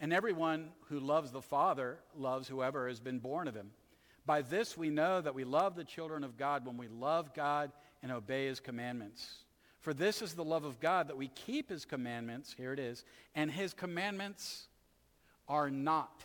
And 0.00 0.12
everyone 0.12 0.70
who 0.88 1.00
loves 1.00 1.30
the 1.30 1.42
Father 1.42 1.98
loves 2.14 2.48
whoever 2.48 2.88
has 2.88 3.00
been 3.00 3.18
born 3.18 3.48
of 3.48 3.54
him. 3.54 3.70
By 4.26 4.42
this 4.42 4.76
we 4.76 4.90
know 4.90 5.20
that 5.20 5.34
we 5.34 5.44
love 5.44 5.76
the 5.76 5.84
children 5.84 6.24
of 6.24 6.36
God 6.36 6.66
when 6.66 6.76
we 6.76 6.88
love 6.88 7.32
God 7.34 7.72
and 8.02 8.12
obey 8.12 8.46
his 8.46 8.60
commandments. 8.60 9.44
For 9.80 9.94
this 9.94 10.20
is 10.20 10.34
the 10.34 10.44
love 10.44 10.64
of 10.64 10.80
God 10.80 11.08
that 11.08 11.16
we 11.16 11.28
keep 11.28 11.70
his 11.70 11.84
commandments, 11.84 12.54
here 12.56 12.72
it 12.72 12.80
is, 12.80 13.04
and 13.34 13.50
his 13.50 13.72
commandments 13.72 14.66
are 15.48 15.70
not 15.70 16.24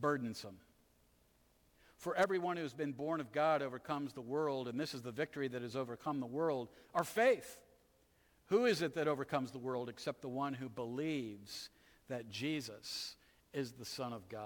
burdensome. 0.00 0.56
For 1.98 2.16
everyone 2.16 2.56
who 2.56 2.62
has 2.62 2.72
been 2.72 2.92
born 2.92 3.20
of 3.20 3.30
God 3.30 3.60
overcomes 3.60 4.14
the 4.14 4.22
world, 4.22 4.68
and 4.68 4.80
this 4.80 4.94
is 4.94 5.02
the 5.02 5.12
victory 5.12 5.48
that 5.48 5.60
has 5.60 5.76
overcome 5.76 6.18
the 6.18 6.26
world, 6.26 6.70
our 6.94 7.04
faith. 7.04 7.58
Who 8.46 8.64
is 8.64 8.80
it 8.80 8.94
that 8.94 9.06
overcomes 9.06 9.50
the 9.50 9.58
world 9.58 9.90
except 9.90 10.22
the 10.22 10.28
one 10.28 10.54
who 10.54 10.70
believes 10.70 11.68
that 12.10 12.28
Jesus 12.30 13.16
is 13.52 13.72
the 13.72 13.84
Son 13.84 14.12
of 14.12 14.28
God. 14.28 14.44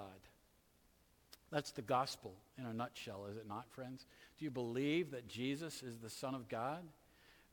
That's 1.51 1.73
the 1.73 1.83
gospel 1.83 2.35
in 2.59 2.67
a 2.67 2.73
nutshell, 2.73 3.27
is 3.31 3.37
it 3.37 3.47
not, 3.49 3.71
friends? 3.71 4.07
Do 4.39 4.45
you 4.45 4.51
believe 4.51 5.11
that 5.11 5.29
Jesus 5.29 5.83
is 5.83 5.99
the 5.99 6.11
Son 6.11 6.35
of 6.35 6.49
God? 6.49 6.83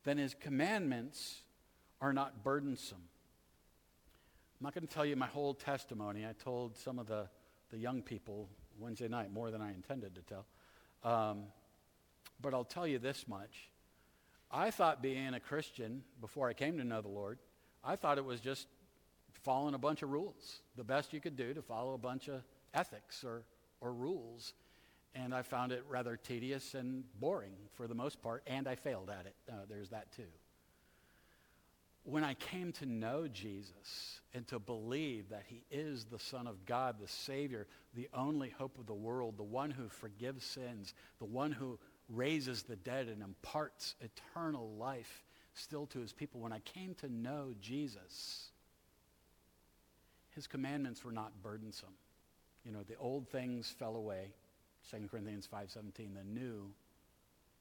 Then 0.04 0.18
his 0.18 0.34
commandments 0.34 1.42
are 2.00 2.12
not 2.12 2.42
burdensome. 2.42 3.02
I'm 4.60 4.64
not 4.64 4.74
going 4.74 4.86
to 4.86 4.92
tell 4.92 5.04
you 5.06 5.16
my 5.16 5.26
whole 5.26 5.54
testimony. 5.54 6.26
I 6.26 6.32
told 6.32 6.76
some 6.76 6.98
of 6.98 7.06
the, 7.06 7.28
the 7.70 7.78
young 7.78 8.02
people 8.02 8.48
Wednesday 8.78 9.08
night 9.08 9.32
more 9.32 9.50
than 9.50 9.60
I 9.60 9.70
intended 9.70 10.14
to 10.14 10.20
tell. 10.22 10.46
Um, 11.04 11.44
but 12.40 12.54
I'll 12.54 12.64
tell 12.64 12.86
you 12.86 12.98
this 12.98 13.26
much. 13.28 13.70
I 14.50 14.70
thought 14.70 15.02
being 15.02 15.34
a 15.34 15.40
Christian 15.40 16.02
before 16.20 16.48
I 16.48 16.52
came 16.52 16.76
to 16.78 16.84
know 16.84 17.00
the 17.00 17.08
Lord, 17.08 17.38
I 17.84 17.96
thought 17.96 18.18
it 18.18 18.24
was 18.24 18.40
just 18.40 18.66
following 19.42 19.74
a 19.74 19.78
bunch 19.78 20.02
of 20.02 20.10
rules, 20.10 20.60
the 20.76 20.84
best 20.84 21.12
you 21.12 21.20
could 21.20 21.36
do 21.36 21.52
to 21.54 21.62
follow 21.62 21.94
a 21.94 21.98
bunch 21.98 22.28
of 22.28 22.42
ethics 22.74 23.24
or, 23.24 23.42
or 23.80 23.92
rules. 23.92 24.54
And 25.14 25.34
I 25.34 25.42
found 25.42 25.72
it 25.72 25.84
rather 25.88 26.16
tedious 26.16 26.74
and 26.74 27.04
boring 27.20 27.52
for 27.74 27.86
the 27.86 27.94
most 27.94 28.22
part, 28.22 28.42
and 28.46 28.66
I 28.66 28.76
failed 28.76 29.10
at 29.10 29.26
it. 29.26 29.34
Uh, 29.50 29.64
there's 29.68 29.90
that 29.90 30.10
too. 30.12 30.22
When 32.04 32.24
I 32.24 32.34
came 32.34 32.72
to 32.72 32.86
know 32.86 33.28
Jesus 33.28 34.20
and 34.34 34.46
to 34.48 34.58
believe 34.58 35.28
that 35.28 35.44
he 35.46 35.62
is 35.70 36.04
the 36.04 36.18
Son 36.18 36.48
of 36.48 36.64
God, 36.66 36.96
the 37.00 37.06
Savior, 37.06 37.68
the 37.94 38.08
only 38.12 38.48
hope 38.48 38.78
of 38.78 38.86
the 38.86 38.94
world, 38.94 39.36
the 39.36 39.44
one 39.44 39.70
who 39.70 39.88
forgives 39.88 40.44
sins, 40.44 40.94
the 41.18 41.26
one 41.26 41.52
who 41.52 41.78
raises 42.08 42.62
the 42.62 42.76
dead 42.76 43.06
and 43.06 43.22
imparts 43.22 43.94
eternal 44.00 44.70
life 44.78 45.24
still 45.54 45.86
to 45.86 46.00
his 46.00 46.12
people, 46.12 46.40
when 46.40 46.52
I 46.52 46.60
came 46.60 46.94
to 46.94 47.08
know 47.08 47.54
Jesus, 47.60 48.51
his 50.34 50.46
commandments 50.46 51.04
were 51.04 51.12
not 51.12 51.32
burdensome. 51.42 51.94
You 52.64 52.72
know, 52.72 52.82
the 52.82 52.96
old 52.96 53.28
things 53.28 53.70
fell 53.78 53.96
away. 53.96 54.32
2 54.90 55.08
Corinthians 55.08 55.46
5:17, 55.46 56.14
the 56.14 56.24
new 56.24 56.72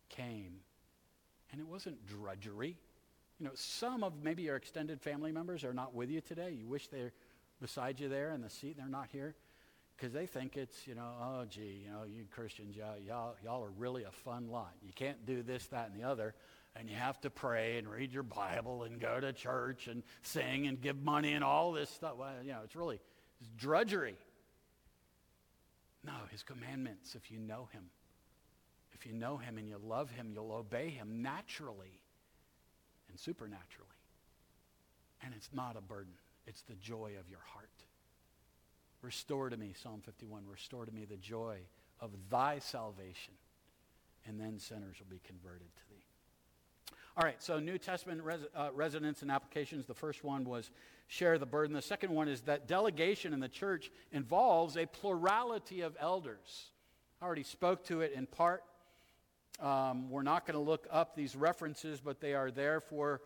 came. 0.09 0.61
And 1.51 1.59
it 1.59 1.67
wasn't 1.67 2.05
drudgery. 2.07 2.77
You 3.39 3.45
know, 3.47 3.51
some 3.55 4.03
of 4.03 4.23
maybe 4.23 4.43
your 4.43 4.55
extended 4.55 5.01
family 5.01 5.31
members 5.31 5.63
are 5.63 5.73
not 5.73 5.93
with 5.93 6.09
you 6.09 6.21
today. 6.21 6.51
You 6.51 6.67
wish 6.67 6.87
they're 6.87 7.11
beside 7.59 7.99
you 7.99 8.07
there 8.07 8.31
in 8.31 8.41
the 8.41 8.49
seat 8.49 8.77
and 8.77 8.77
they're 8.77 8.87
not 8.87 9.09
here 9.11 9.35
because 9.95 10.13
they 10.13 10.25
think 10.25 10.57
it's, 10.57 10.87
you 10.87 10.95
know, 10.95 11.11
oh, 11.21 11.45
gee, 11.49 11.83
you 11.85 11.91
know, 11.91 12.03
you 12.03 12.25
Christians, 12.31 12.75
y'all, 12.75 12.97
y'all, 12.97 13.35
y'all 13.43 13.63
are 13.63 13.71
really 13.77 14.03
a 14.03 14.11
fun 14.11 14.49
lot. 14.49 14.73
You 14.83 14.93
can't 14.93 15.25
do 15.25 15.43
this, 15.43 15.67
that, 15.67 15.91
and 15.91 15.99
the 15.99 16.07
other 16.07 16.33
and 16.75 16.89
you 16.89 16.95
have 16.95 17.19
to 17.21 17.29
pray 17.29 17.77
and 17.77 17.87
read 17.87 18.13
your 18.13 18.23
Bible 18.23 18.83
and 18.83 18.99
go 18.99 19.19
to 19.19 19.33
church 19.33 19.87
and 19.87 20.03
sing 20.21 20.67
and 20.67 20.81
give 20.81 21.01
money 21.03 21.33
and 21.33 21.43
all 21.43 21.71
this 21.71 21.89
stuff. 21.89 22.13
Well, 22.17 22.31
you 22.43 22.51
know, 22.51 22.61
it's 22.63 22.75
really 22.75 22.99
it's 23.39 23.49
drudgery. 23.57 24.15
No, 26.03 26.13
his 26.31 26.43
commandments, 26.43 27.15
if 27.15 27.29
you 27.29 27.39
know 27.39 27.67
him, 27.71 27.83
if 28.93 29.05
you 29.05 29.13
know 29.13 29.37
him 29.37 29.57
and 29.57 29.67
you 29.67 29.77
love 29.83 30.09
him, 30.09 30.31
you'll 30.33 30.51
obey 30.51 30.89
him 30.89 31.21
naturally 31.21 32.01
and 33.09 33.19
supernaturally. 33.19 33.87
And 35.23 35.33
it's 35.35 35.49
not 35.53 35.75
a 35.77 35.81
burden, 35.81 36.13
it's 36.47 36.63
the 36.63 36.75
joy 36.75 37.11
of 37.19 37.29
your 37.29 37.41
heart. 37.53 37.69
Restore 39.01 39.49
to 39.49 39.57
me, 39.57 39.73
Psalm 39.81 40.01
51, 40.05 40.43
restore 40.47 40.85
to 40.85 40.91
me 40.91 41.05
the 41.05 41.17
joy 41.17 41.57
of 41.99 42.11
thy 42.29 42.59
salvation, 42.59 43.33
and 44.27 44.39
then 44.39 44.59
sinners 44.59 44.97
will 44.99 45.09
be 45.09 45.21
converted 45.23 45.67
to. 45.75 45.90
All 47.17 47.25
right, 47.25 47.43
so 47.43 47.59
New 47.59 47.77
Testament 47.77 48.23
res, 48.23 48.39
uh, 48.55 48.69
resonance 48.73 49.21
and 49.21 49.29
applications. 49.29 49.85
The 49.85 49.93
first 49.93 50.23
one 50.23 50.45
was 50.45 50.71
share 51.07 51.37
the 51.37 51.45
burden. 51.45 51.73
The 51.75 51.81
second 51.81 52.13
one 52.13 52.29
is 52.29 52.39
that 52.43 52.69
delegation 52.69 53.33
in 53.33 53.41
the 53.41 53.49
church 53.49 53.91
involves 54.13 54.77
a 54.77 54.85
plurality 54.85 55.81
of 55.81 55.97
elders. 55.99 56.71
I 57.21 57.25
already 57.25 57.43
spoke 57.43 57.83
to 57.87 57.99
it 57.99 58.13
in 58.13 58.27
part. 58.27 58.63
Um, 59.59 60.09
we're 60.09 60.23
not 60.23 60.47
going 60.47 60.55
to 60.55 60.63
look 60.63 60.87
up 60.89 61.13
these 61.13 61.35
references, 61.35 61.99
but 61.99 62.21
they 62.21 62.33
are 62.33 62.49
there 62.49 62.79
for 62.79 63.19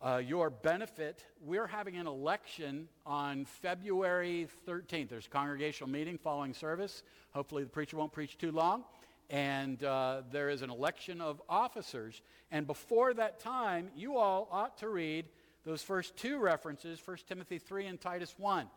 uh, 0.00 0.22
your 0.24 0.48
benefit. 0.48 1.22
We're 1.42 1.66
having 1.66 1.96
an 1.96 2.06
election 2.06 2.88
on 3.04 3.44
February 3.44 4.48
13th. 4.66 5.10
There's 5.10 5.26
a 5.26 5.30
congregational 5.30 5.90
meeting 5.90 6.16
following 6.16 6.54
service. 6.54 7.02
Hopefully, 7.34 7.62
the 7.62 7.68
preacher 7.68 7.98
won't 7.98 8.12
preach 8.12 8.38
too 8.38 8.52
long 8.52 8.84
and 9.30 9.82
uh, 9.82 10.22
there 10.30 10.48
is 10.48 10.62
an 10.62 10.70
election 10.70 11.20
of 11.20 11.42
officers. 11.48 12.22
And 12.50 12.66
before 12.66 13.14
that 13.14 13.40
time, 13.40 13.90
you 13.96 14.16
all 14.16 14.48
ought 14.50 14.78
to 14.78 14.88
read 14.88 15.26
those 15.64 15.82
first 15.82 16.16
two 16.16 16.38
references, 16.38 17.00
1 17.04 17.18
Timothy 17.28 17.58
3 17.58 17.86
and 17.86 18.00
Titus 18.00 18.34
1, 18.38 18.68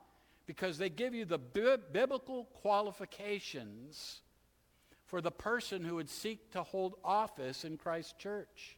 because 0.48 0.78
they 0.78 0.90
give 0.90 1.14
you 1.14 1.24
the 1.24 1.38
bi- 1.38 1.78
biblical 1.92 2.46
qualifications 2.46 4.22
for 5.06 5.22
the 5.22 5.32
person 5.32 5.84
who 5.84 5.96
would 5.96 6.10
seek 6.10 6.52
to 6.52 6.64
hold 6.64 6.96
office 7.04 7.64
in 7.64 7.78
Christ's 7.78 8.14
church. 8.14 8.78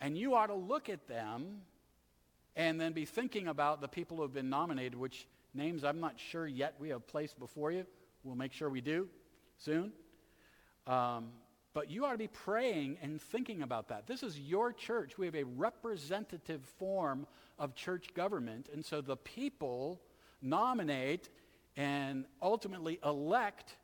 And 0.00 0.18
you 0.18 0.34
ought 0.34 0.48
to 0.48 0.54
look 0.54 0.90
at 0.90 1.08
them 1.08 1.62
and 2.56 2.80
then 2.80 2.92
be 2.92 3.06
thinking 3.06 3.48
about 3.48 3.80
the 3.80 3.88
people 3.88 4.18
who 4.18 4.22
have 4.22 4.34
been 4.34 4.50
nominated, 4.50 4.94
which 4.94 5.26
names 5.54 5.82
I'm 5.82 6.00
not 6.00 6.18
sure 6.18 6.46
yet 6.46 6.74
we 6.78 6.90
have 6.90 7.06
placed 7.06 7.38
before 7.38 7.72
you. 7.72 7.86
We'll 8.22 8.36
make 8.36 8.52
sure 8.52 8.68
we 8.68 8.80
do 8.80 9.08
soon. 9.56 9.92
Um, 10.86 11.28
but 11.74 11.90
you 11.90 12.04
ought 12.04 12.12
to 12.12 12.18
be 12.18 12.28
praying 12.28 12.98
and 13.02 13.20
thinking 13.20 13.62
about 13.62 13.88
that. 13.88 14.06
This 14.06 14.22
is 14.22 14.38
your 14.38 14.72
church. 14.72 15.18
We 15.18 15.26
have 15.26 15.34
a 15.34 15.42
representative 15.42 16.62
form 16.78 17.26
of 17.58 17.74
church 17.74 18.14
government. 18.14 18.68
And 18.72 18.84
so 18.84 19.00
the 19.00 19.16
people 19.16 20.00
nominate 20.40 21.30
and 21.76 22.26
ultimately 22.40 23.00
elect 23.04 23.76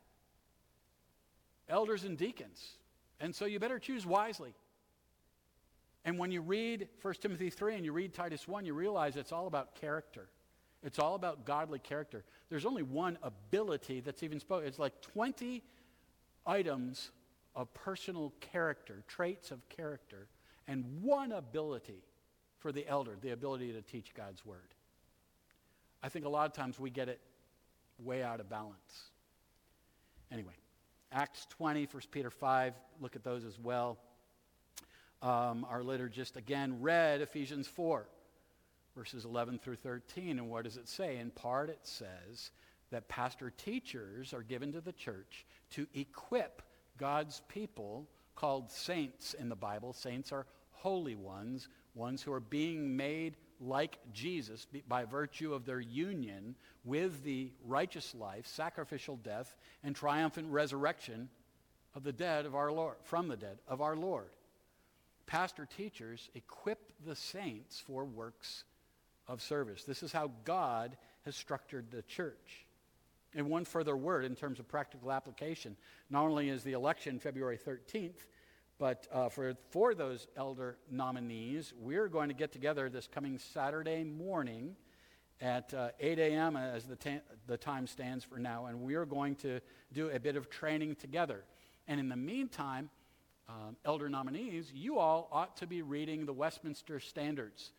elders 1.67 2.05
and 2.05 2.17
deacons. 2.17 2.77
And 3.19 3.35
so 3.35 3.45
you 3.45 3.59
better 3.59 3.77
choose 3.79 4.05
wisely. 4.05 4.53
And 6.05 6.17
when 6.17 6.31
you 6.31 6.41
read 6.41 6.87
1 7.01 7.13
Timothy 7.15 7.49
3 7.49 7.75
and 7.75 7.85
you 7.85 7.91
read 7.91 8.13
Titus 8.13 8.47
1, 8.47 8.65
you 8.65 8.73
realize 8.73 9.17
it's 9.17 9.33
all 9.33 9.47
about 9.47 9.75
character. 9.75 10.29
It's 10.83 10.97
all 10.97 11.15
about 11.15 11.45
godly 11.45 11.79
character. 11.79 12.23
There's 12.49 12.65
only 12.65 12.83
one 12.83 13.17
ability 13.21 13.99
that's 13.99 14.23
even 14.23 14.39
spoken. 14.39 14.67
It's 14.67 14.79
like 14.79 14.99
20 15.01 15.61
items 16.45 17.11
of 17.55 17.73
personal 17.73 18.33
character, 18.39 19.03
traits 19.07 19.51
of 19.51 19.67
character, 19.69 20.27
and 20.67 20.85
one 21.01 21.31
ability 21.31 22.03
for 22.59 22.71
the 22.71 22.87
elder, 22.87 23.17
the 23.21 23.31
ability 23.31 23.73
to 23.73 23.81
teach 23.81 24.13
God's 24.13 24.45
word. 24.45 24.75
I 26.03 26.09
think 26.09 26.25
a 26.25 26.29
lot 26.29 26.45
of 26.45 26.53
times 26.53 26.79
we 26.79 26.89
get 26.89 27.09
it 27.09 27.19
way 27.99 28.23
out 28.23 28.39
of 28.39 28.49
balance. 28.49 29.09
Anyway, 30.31 30.53
Acts 31.11 31.45
20, 31.49 31.87
1 31.91 32.03
Peter 32.11 32.29
5, 32.29 32.73
look 33.01 33.15
at 33.15 33.23
those 33.23 33.43
as 33.43 33.59
well. 33.59 33.97
Um, 35.21 35.65
our 35.69 35.81
liturgist 35.81 36.37
again 36.37 36.81
read 36.81 37.21
Ephesians 37.21 37.67
4, 37.67 38.07
verses 38.95 39.25
11 39.25 39.59
through 39.59 39.75
13. 39.75 40.39
And 40.39 40.49
what 40.49 40.63
does 40.63 40.77
it 40.77 40.87
say? 40.87 41.17
In 41.17 41.29
part, 41.29 41.69
it 41.69 41.81
says, 41.83 42.51
that 42.91 43.07
pastor 43.07 43.51
teachers 43.51 44.33
are 44.33 44.43
given 44.43 44.71
to 44.73 44.81
the 44.81 44.91
church 44.91 45.45
to 45.71 45.87
equip 45.93 46.61
God's 46.97 47.41
people 47.47 48.07
called 48.35 48.71
saints 48.71 49.33
in 49.33 49.49
the 49.49 49.55
Bible. 49.55 49.93
Saints 49.93 50.31
are 50.31 50.45
holy 50.71 51.15
ones, 51.15 51.67
ones 51.95 52.21
who 52.21 52.33
are 52.33 52.39
being 52.39 52.95
made 52.95 53.37
like 53.59 53.99
Jesus 54.11 54.65
by 54.87 55.05
virtue 55.05 55.53
of 55.53 55.65
their 55.65 55.79
union 55.79 56.55
with 56.83 57.23
the 57.23 57.51
righteous 57.65 58.15
life, 58.15 58.47
sacrificial 58.47 59.17
death, 59.17 59.55
and 59.83 59.95
triumphant 59.95 60.47
resurrection 60.49 61.29
of 61.93 62.03
the 62.03 62.13
dead 62.13 62.45
of 62.45 62.55
our 62.55 62.71
Lord, 62.71 62.95
from 63.03 63.27
the 63.27 63.37
dead 63.37 63.59
of 63.67 63.81
our 63.81 63.95
Lord. 63.95 64.29
Pastor 65.27 65.67
teachers 65.77 66.29
equip 66.33 66.91
the 67.05 67.15
saints 67.15 67.79
for 67.79 68.03
works 68.03 68.63
of 69.27 69.41
service. 69.41 69.83
This 69.83 70.03
is 70.03 70.11
how 70.11 70.31
God 70.43 70.97
has 71.25 71.35
structured 71.35 71.91
the 71.91 72.01
church. 72.01 72.65
And 73.35 73.49
one 73.49 73.63
further 73.65 73.95
word 73.95 74.25
in 74.25 74.35
terms 74.35 74.59
of 74.59 74.67
practical 74.67 75.11
application. 75.11 75.77
Not 76.09 76.25
only 76.25 76.49
is 76.49 76.63
the 76.63 76.73
election 76.73 77.19
February 77.19 77.57
13th, 77.57 78.25
but 78.77 79.07
uh, 79.11 79.29
for, 79.29 79.55
for 79.69 79.93
those 79.93 80.27
elder 80.35 80.77
nominees, 80.89 81.73
we're 81.79 82.07
going 82.07 82.29
to 82.29 82.33
get 82.33 82.51
together 82.51 82.89
this 82.89 83.07
coming 83.07 83.37
Saturday 83.37 84.03
morning 84.03 84.75
at 85.39 85.73
uh, 85.73 85.89
8 85.99 86.19
a.m. 86.19 86.57
as 86.57 86.85
the, 86.85 86.95
ta- 86.95 87.21
the 87.47 87.57
time 87.57 87.87
stands 87.87 88.23
for 88.23 88.37
now, 88.37 88.65
and 88.67 88.81
we 88.81 88.95
are 88.95 89.05
going 89.05 89.35
to 89.35 89.59
do 89.93 90.09
a 90.09 90.19
bit 90.19 90.35
of 90.35 90.49
training 90.49 90.95
together. 90.95 91.43
And 91.87 91.99
in 91.99 92.09
the 92.09 92.15
meantime, 92.15 92.89
um, 93.49 93.75
elder 93.85 94.07
nominees, 94.07 94.71
you 94.73 94.99
all 94.99 95.27
ought 95.31 95.57
to 95.57 95.67
be 95.67 95.81
reading 95.81 96.25
the 96.25 96.33
Westminster 96.33 96.99
Standards, 96.99 97.73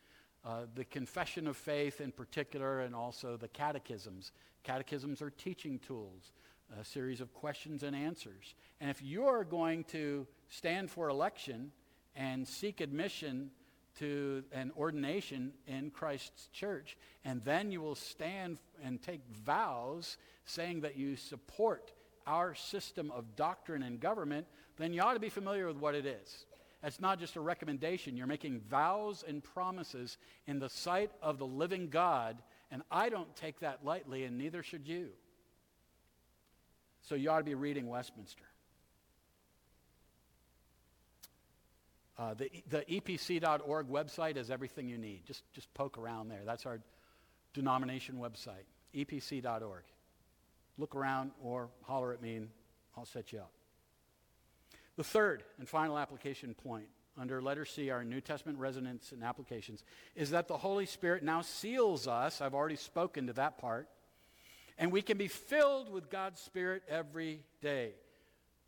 uh, 0.44 0.62
the 0.74 0.84
Confession 0.84 1.46
of 1.46 1.56
Faith 1.56 2.00
in 2.00 2.12
particular, 2.12 2.80
and 2.80 2.94
also 2.94 3.36
the 3.36 3.48
catechisms 3.48 4.32
Catechisms 4.62 5.20
are 5.22 5.30
teaching 5.30 5.78
tools, 5.80 6.32
a 6.80 6.84
series 6.84 7.20
of 7.20 7.32
questions 7.34 7.82
and 7.82 7.96
answers. 7.96 8.54
And 8.80 8.90
if 8.90 9.02
you're 9.02 9.44
going 9.44 9.84
to 9.84 10.26
stand 10.48 10.90
for 10.90 11.08
election 11.08 11.72
and 12.14 12.46
seek 12.46 12.80
admission 12.80 13.50
to 13.98 14.44
an 14.52 14.72
ordination 14.76 15.52
in 15.66 15.90
Christ's 15.90 16.48
church, 16.52 16.96
and 17.24 17.42
then 17.42 17.70
you 17.70 17.80
will 17.80 17.94
stand 17.94 18.58
and 18.82 19.02
take 19.02 19.20
vows 19.44 20.16
saying 20.44 20.80
that 20.82 20.96
you 20.96 21.16
support 21.16 21.92
our 22.26 22.54
system 22.54 23.10
of 23.10 23.34
doctrine 23.36 23.82
and 23.82 23.98
government, 23.98 24.46
then 24.76 24.92
you 24.92 25.02
ought 25.02 25.14
to 25.14 25.20
be 25.20 25.28
familiar 25.28 25.66
with 25.66 25.76
what 25.76 25.94
it 25.94 26.06
is. 26.06 26.46
It's 26.82 27.00
not 27.00 27.20
just 27.20 27.36
a 27.36 27.40
recommendation. 27.40 28.16
You're 28.16 28.26
making 28.26 28.60
vows 28.68 29.24
and 29.26 29.42
promises 29.42 30.18
in 30.46 30.58
the 30.58 30.68
sight 30.68 31.10
of 31.22 31.38
the 31.38 31.46
living 31.46 31.88
God, 31.88 32.42
and 32.70 32.82
I 32.90 33.08
don't 33.08 33.34
take 33.36 33.60
that 33.60 33.84
lightly, 33.84 34.24
and 34.24 34.36
neither 34.36 34.62
should 34.62 34.86
you. 34.86 35.10
So 37.02 37.14
you 37.14 37.30
ought 37.30 37.38
to 37.38 37.44
be 37.44 37.54
reading 37.54 37.88
Westminster. 37.88 38.44
Uh, 42.18 42.34
the, 42.34 42.50
the 42.68 42.80
epc.org 42.82 43.88
website 43.88 44.36
is 44.36 44.50
everything 44.50 44.88
you 44.88 44.98
need. 44.98 45.22
Just, 45.24 45.42
just 45.52 45.72
poke 45.74 45.98
around 45.98 46.28
there. 46.28 46.42
That's 46.44 46.66
our 46.66 46.80
denomination 47.54 48.16
website, 48.16 48.66
epc.org. 48.94 49.84
Look 50.78 50.94
around 50.94 51.32
or 51.42 51.68
holler 51.82 52.12
at 52.12 52.22
me 52.22 52.36
and 52.36 52.48
I'll 52.96 53.04
set 53.04 53.32
you 53.32 53.40
up. 53.40 53.50
The 54.96 55.04
third 55.04 55.42
and 55.58 55.68
final 55.68 55.98
application 55.98 56.54
point 56.54 56.86
under 57.18 57.42
letter 57.42 57.64
C, 57.64 57.90
our 57.90 58.04
New 58.04 58.20
Testament 58.20 58.58
resonance 58.58 59.12
and 59.12 59.22
applications, 59.22 59.84
is 60.14 60.30
that 60.30 60.48
the 60.48 60.56
Holy 60.56 60.86
Spirit 60.86 61.22
now 61.22 61.42
seals 61.42 62.08
us. 62.08 62.40
I've 62.40 62.54
already 62.54 62.76
spoken 62.76 63.26
to 63.26 63.32
that 63.34 63.58
part. 63.58 63.88
And 64.78 64.90
we 64.90 65.02
can 65.02 65.18
be 65.18 65.28
filled 65.28 65.90
with 65.90 66.08
God's 66.08 66.40
Spirit 66.40 66.82
every 66.88 67.40
day. 67.60 67.92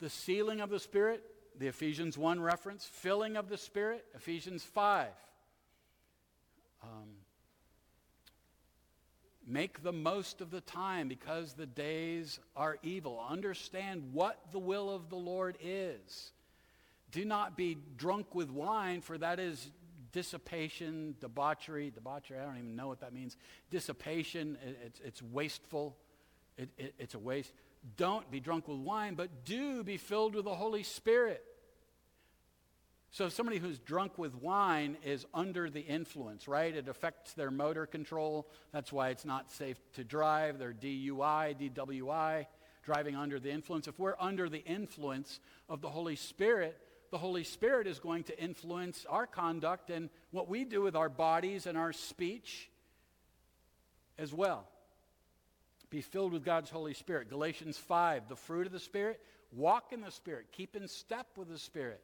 The 0.01 0.11
sealing 0.11 0.61
of 0.61 0.68
the 0.68 0.79
Spirit 0.79 1.25
the 1.59 1.68
Ephesians 1.68 2.18
1 2.18 2.41
reference, 2.41 2.85
filling 2.85 3.37
of 3.37 3.49
the 3.49 3.57
Spirit, 3.57 4.05
Ephesians 4.14 4.64
5. 4.64 5.09
Um, 6.83 6.89
make 9.47 9.82
the 9.82 9.92
most 9.92 10.40
of 10.40 10.51
the 10.51 10.61
time 10.61 11.09
because 11.09 11.55
the 11.55 11.66
days 11.66 12.38
are 12.57 12.78
evil. 12.82 13.24
Understand 13.28 14.12
what 14.12 14.38
the 14.53 14.59
will 14.59 14.90
of 14.90 15.11
the 15.11 15.16
Lord 15.16 15.57
is. 15.62 16.32
Do 17.11 17.24
not 17.24 17.57
be 17.57 17.78
drunk 17.97 18.34
with 18.34 18.51
wine, 18.51 19.01
for 19.01 19.16
that 19.18 19.38
is 19.38 19.70
dissipation, 20.12 21.14
debauchery. 21.20 21.90
Debauchery, 21.90 22.38
I 22.38 22.45
don't 22.45 22.57
even 22.57 22.76
know 22.76 22.88
what 22.88 23.01
that 23.01 23.12
means. 23.12 23.36
Dissipation, 23.70 24.59
it, 24.64 24.78
it's, 24.86 25.01
it's 25.01 25.22
wasteful. 25.22 25.97
It, 26.57 26.70
it, 26.78 26.95
it's 26.99 27.14
a 27.14 27.18
waste. 27.18 27.53
Don't 27.97 28.30
be 28.30 28.40
drunk 28.40 28.66
with 28.66 28.78
wine, 28.78 29.14
but 29.14 29.45
do 29.45 29.84
be 29.84 29.97
filled 29.97 30.34
with 30.34 30.45
the 30.45 30.55
Holy 30.55 30.82
Spirit. 30.82 31.45
So, 33.15 33.29
somebody 33.29 33.59
who's 33.59 33.79
drunk 33.79 34.19
with 34.19 34.35
wine 34.35 34.97
is 35.05 35.25
under 35.33 35.71
the 35.71 35.79
influence, 35.79 36.49
right? 36.49 36.75
It 36.75 36.89
affects 36.89 37.33
their 37.35 37.53
motor 37.53 37.87
control. 37.87 38.49
That's 38.73 38.93
why 38.93 39.11
it's 39.11 39.25
not 39.25 39.53
safe 39.53 39.79
to 39.93 40.03
drive. 40.03 40.59
Their 40.59 40.73
DUI, 40.73 41.55
DWI, 41.73 42.47
driving 42.83 43.15
under 43.15 43.39
the 43.39 43.53
influence. 43.53 43.87
If 43.87 44.01
we're 44.01 44.17
under 44.19 44.49
the 44.49 44.65
influence 44.65 45.39
of 45.69 45.81
the 45.81 45.89
Holy 45.89 46.17
Spirit, 46.17 46.77
the 47.12 47.19
Holy 47.19 47.45
Spirit 47.45 47.87
is 47.87 48.01
going 48.01 48.25
to 48.25 48.37
influence 48.43 49.07
our 49.09 49.29
conduct 49.29 49.91
and 49.91 50.11
what 50.33 50.49
we 50.49 50.65
do 50.65 50.83
with 50.83 50.97
our 50.97 51.09
bodies 51.09 51.67
and 51.67 51.79
our 51.79 51.93
speech 51.93 52.69
as 54.19 54.35
well 54.35 54.67
be 55.89 56.01
filled 56.01 56.33
with 56.33 56.45
God's 56.45 56.71
Holy 56.71 56.95
Spirit. 56.95 57.31
Galatians 57.31 57.79
5, 57.79 58.29
the 58.29 58.35
fruit 58.35 58.67
of 58.67 58.73
the 58.73 58.81
Spirit, 58.81 59.21
walk 59.53 59.93
in 59.93 60.01
the 60.01 60.11
Spirit, 60.11 60.47
keep 60.51 60.75
in 60.75 60.89
step 60.89 61.29
with 61.37 61.49
the 61.49 61.59
Spirit. 61.61 62.01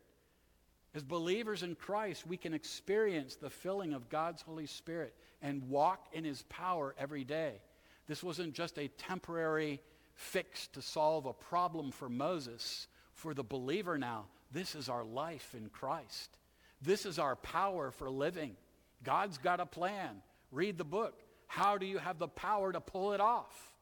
As 0.95 1.05
believers 1.05 1.63
in 1.63 1.77
Christ, 1.77 2.27
we 2.27 2.37
can 2.37 2.53
experience 2.53 3.37
the 3.37 3.51
filling 3.51 3.93
of 3.93 4.09
God's 4.09 4.43
Holy 4.43 4.67
Spirit 4.67 5.15
and 5.41 5.69
walk 5.69 6.07
in 6.13 6.25
His 6.25 6.43
power 6.49 6.95
every 6.99 7.23
day. 7.23 7.61
This 8.09 8.25
wasn't 8.25 8.55
just 8.55 8.77
a 8.77 8.89
temporary 8.89 9.81
fix 10.15 10.67
to 10.69 10.83
solve 10.83 11.27
a 11.27 11.33
problem 11.33 11.93
for 11.93 12.09
Moses. 12.09 12.89
For 13.13 13.35
the 13.35 13.45
believer 13.45 13.99
now, 13.99 14.27
this 14.51 14.75
is 14.75 14.89
our 14.89 15.05
life 15.05 15.55
in 15.57 15.69
Christ. 15.69 16.37
This 16.83 17.07
is 17.07 17.19
our 17.19 17.37
power 17.37 17.93
for 17.93 18.11
living. 18.11 18.57
God's 19.05 19.39
got 19.39 19.61
a 19.61 19.67
plan. 19.67 20.23
Read 20.51 20.77
the 20.77 20.85
book. 20.85 21.23
How 21.47 21.79
do 21.79 21.87
you 21.87 21.99
have 21.99 22.19
the 22.19 22.29
power 22.29 22.73
to 22.73 22.81
pull 22.81 23.13
it 23.13 23.21
off? 23.21 23.73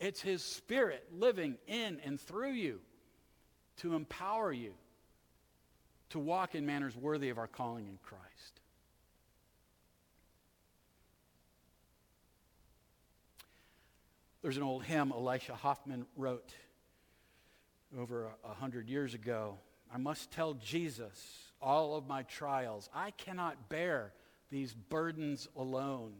It's 0.00 0.22
His 0.22 0.42
Spirit 0.42 1.06
living 1.12 1.56
in 1.66 2.00
and 2.04 2.18
through 2.18 2.52
you 2.52 2.80
to 3.78 3.94
empower 3.94 4.52
you 4.52 4.72
to 6.10 6.18
walk 6.18 6.54
in 6.54 6.66
manners 6.66 6.96
worthy 6.96 7.28
of 7.30 7.38
our 7.38 7.46
calling 7.46 7.86
in 7.86 7.98
Christ. 8.02 8.60
There's 14.42 14.56
an 14.58 14.62
old 14.62 14.84
hymn 14.84 15.10
Elisha 15.10 15.54
Hoffman 15.54 16.04
wrote 16.16 16.52
over 17.98 18.28
a 18.44 18.52
hundred 18.52 18.88
years 18.88 19.14
ago. 19.14 19.56
I 19.92 19.96
must 19.96 20.30
tell 20.30 20.54
Jesus 20.54 21.50
all 21.62 21.96
of 21.96 22.06
my 22.06 22.24
trials. 22.24 22.90
I 22.94 23.12
cannot 23.12 23.68
bear 23.68 24.12
these 24.50 24.74
burdens 24.74 25.48
alone. 25.56 26.12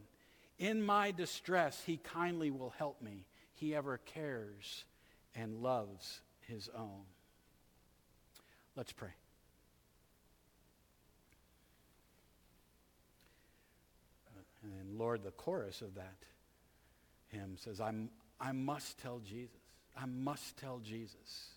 In 0.59 0.83
my 0.83 1.11
distress, 1.11 1.83
he 1.85 1.99
kindly 1.99 2.51
will 2.51 2.73
help 2.79 3.03
me 3.03 3.27
he 3.53 3.75
ever 3.75 3.99
cares 3.99 4.85
and 5.35 5.63
loves 5.63 6.21
his 6.41 6.69
own. 6.77 7.03
Let's 8.77 8.93
pray. 8.93 9.11
And 14.65 14.99
Lord, 14.99 15.23
the 15.23 15.31
chorus 15.31 15.83
of 15.83 15.95
that 15.95 16.17
hymn 17.29 17.57
says, 17.57 17.81
I'm, 17.81 18.11
I 18.41 18.53
must 18.53 18.99
tell 18.99 19.19
Jesus. 19.19 19.57
I 19.97 20.07
must 20.07 20.57
tell 20.57 20.79
Jesus. 20.79 21.51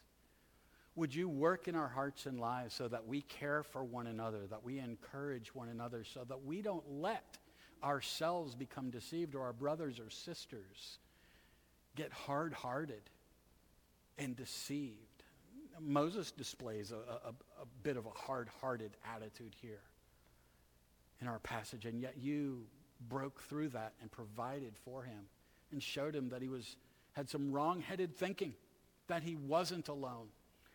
Would 0.95 1.13
you 1.13 1.29
work 1.29 1.67
in 1.67 1.75
our 1.75 1.87
hearts 1.87 2.25
and 2.25 2.39
lives 2.39 2.73
so 2.73 2.87
that 2.87 3.07
we 3.07 3.21
care 3.21 3.63
for 3.63 3.83
one 3.83 4.07
another, 4.07 4.47
that 4.49 4.63
we 4.63 4.79
encourage 4.79 5.53
one 5.53 5.69
another, 5.69 6.03
so 6.03 6.23
that 6.27 6.43
we 6.43 6.61
don't 6.61 6.83
let 6.89 7.37
ourselves 7.83 8.55
become 8.55 8.89
deceived 8.89 9.35
or 9.35 9.43
our 9.43 9.53
brothers 9.53 9.99
or 9.99 10.09
sisters 10.09 10.97
get 11.95 12.11
hard 12.11 12.53
hearted 12.53 13.01
and 14.17 14.35
deceived. 14.35 14.97
Moses 15.79 16.31
displays 16.31 16.91
a, 16.91 16.95
a, 16.95 17.29
a 17.61 17.65
bit 17.83 17.97
of 17.97 18.07
a 18.07 18.09
hard 18.09 18.49
hearted 18.59 18.91
attitude 19.15 19.53
here 19.61 19.83
in 21.21 21.27
our 21.27 21.39
passage, 21.39 21.85
and 21.85 22.01
yet 22.01 22.15
you 22.17 22.65
broke 23.09 23.41
through 23.41 23.69
that 23.69 23.93
and 24.01 24.11
provided 24.11 24.73
for 24.83 25.03
him 25.03 25.25
and 25.71 25.81
showed 25.81 26.15
him 26.15 26.29
that 26.29 26.41
he 26.41 26.49
was, 26.49 26.75
had 27.13 27.29
some 27.29 27.51
wrong 27.51 27.81
headed 27.81 28.15
thinking, 28.15 28.53
that 29.07 29.23
he 29.23 29.35
wasn't 29.35 29.87
alone, 29.87 30.27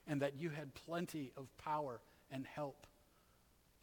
and 0.06 0.22
that 0.22 0.36
you 0.38 0.50
had 0.50 0.74
plenty 0.74 1.32
of 1.36 1.46
power 1.58 2.00
and 2.30 2.46
help 2.46 2.86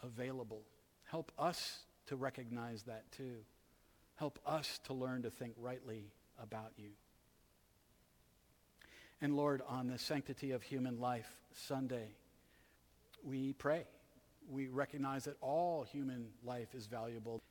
available. 0.04 0.62
Help 1.06 1.32
us 1.38 1.80
to 2.08 2.16
recognize 2.16 2.84
that 2.84 3.12
too. 3.12 3.38
Help 4.16 4.40
us 4.46 4.80
to 4.86 4.94
learn 4.94 5.24
to 5.24 5.30
think 5.30 5.54
rightly 5.58 6.12
about 6.42 6.72
you. 6.78 6.90
And 9.22 9.36
Lord, 9.36 9.62
on 9.68 9.88
the 9.88 9.98
Sanctity 9.98 10.52
of 10.52 10.64
Human 10.64 11.00
Life 11.00 11.30
Sunday, 11.54 12.10
we 13.24 13.54
pray. 13.54 13.84
We 14.50 14.68
recognize 14.68 15.26
that 15.26 15.36
all 15.42 15.84
human 15.84 16.28
life 16.44 16.74
is 16.74 16.88
valuable. 16.88 17.42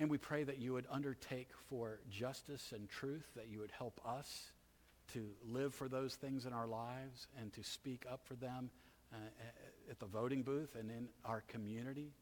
And 0.00 0.10
we 0.10 0.18
pray 0.18 0.42
that 0.42 0.58
you 0.58 0.72
would 0.72 0.86
undertake 0.90 1.50
for 1.68 2.00
justice 2.10 2.72
and 2.74 2.88
truth, 2.88 3.26
that 3.36 3.48
you 3.48 3.60
would 3.60 3.70
help 3.70 4.00
us 4.04 4.50
to 5.12 5.28
live 5.46 5.74
for 5.74 5.88
those 5.88 6.14
things 6.14 6.46
in 6.46 6.52
our 6.52 6.66
lives 6.66 7.28
and 7.40 7.52
to 7.52 7.62
speak 7.62 8.04
up 8.10 8.24
for 8.24 8.34
them 8.34 8.70
uh, 9.12 9.16
at 9.90 10.00
the 10.00 10.06
voting 10.06 10.42
booth 10.42 10.74
and 10.78 10.90
in 10.90 11.08
our 11.24 11.42
community 11.46 12.12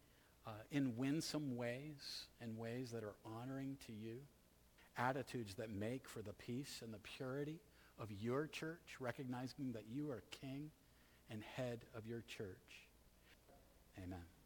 uh, 0.47 0.51
in 0.71 0.97
winsome 0.97 1.57
ways 1.57 2.27
and 2.41 2.57
ways 2.59 2.91
that 2.91 3.05
are 3.05 3.15
honoring 3.25 3.77
to 3.87 3.93
you. 3.93 4.17
Attitudes 4.99 5.55
that 5.55 5.71
make 5.71 6.09
for 6.09 6.21
the 6.21 6.35
peace 6.35 6.81
and 6.83 6.93
the 6.93 6.99
purity 6.99 7.61
of 7.99 8.11
your 8.21 8.47
church, 8.47 8.97
recognizing 9.01 9.73
that 9.73 9.85
you 9.91 10.11
are 10.11 10.23
king 10.31 10.71
and 11.31 11.43
head 11.43 11.81
of 11.97 12.07
your 12.07 12.23
church. 12.29 12.87
Amen. 14.03 14.42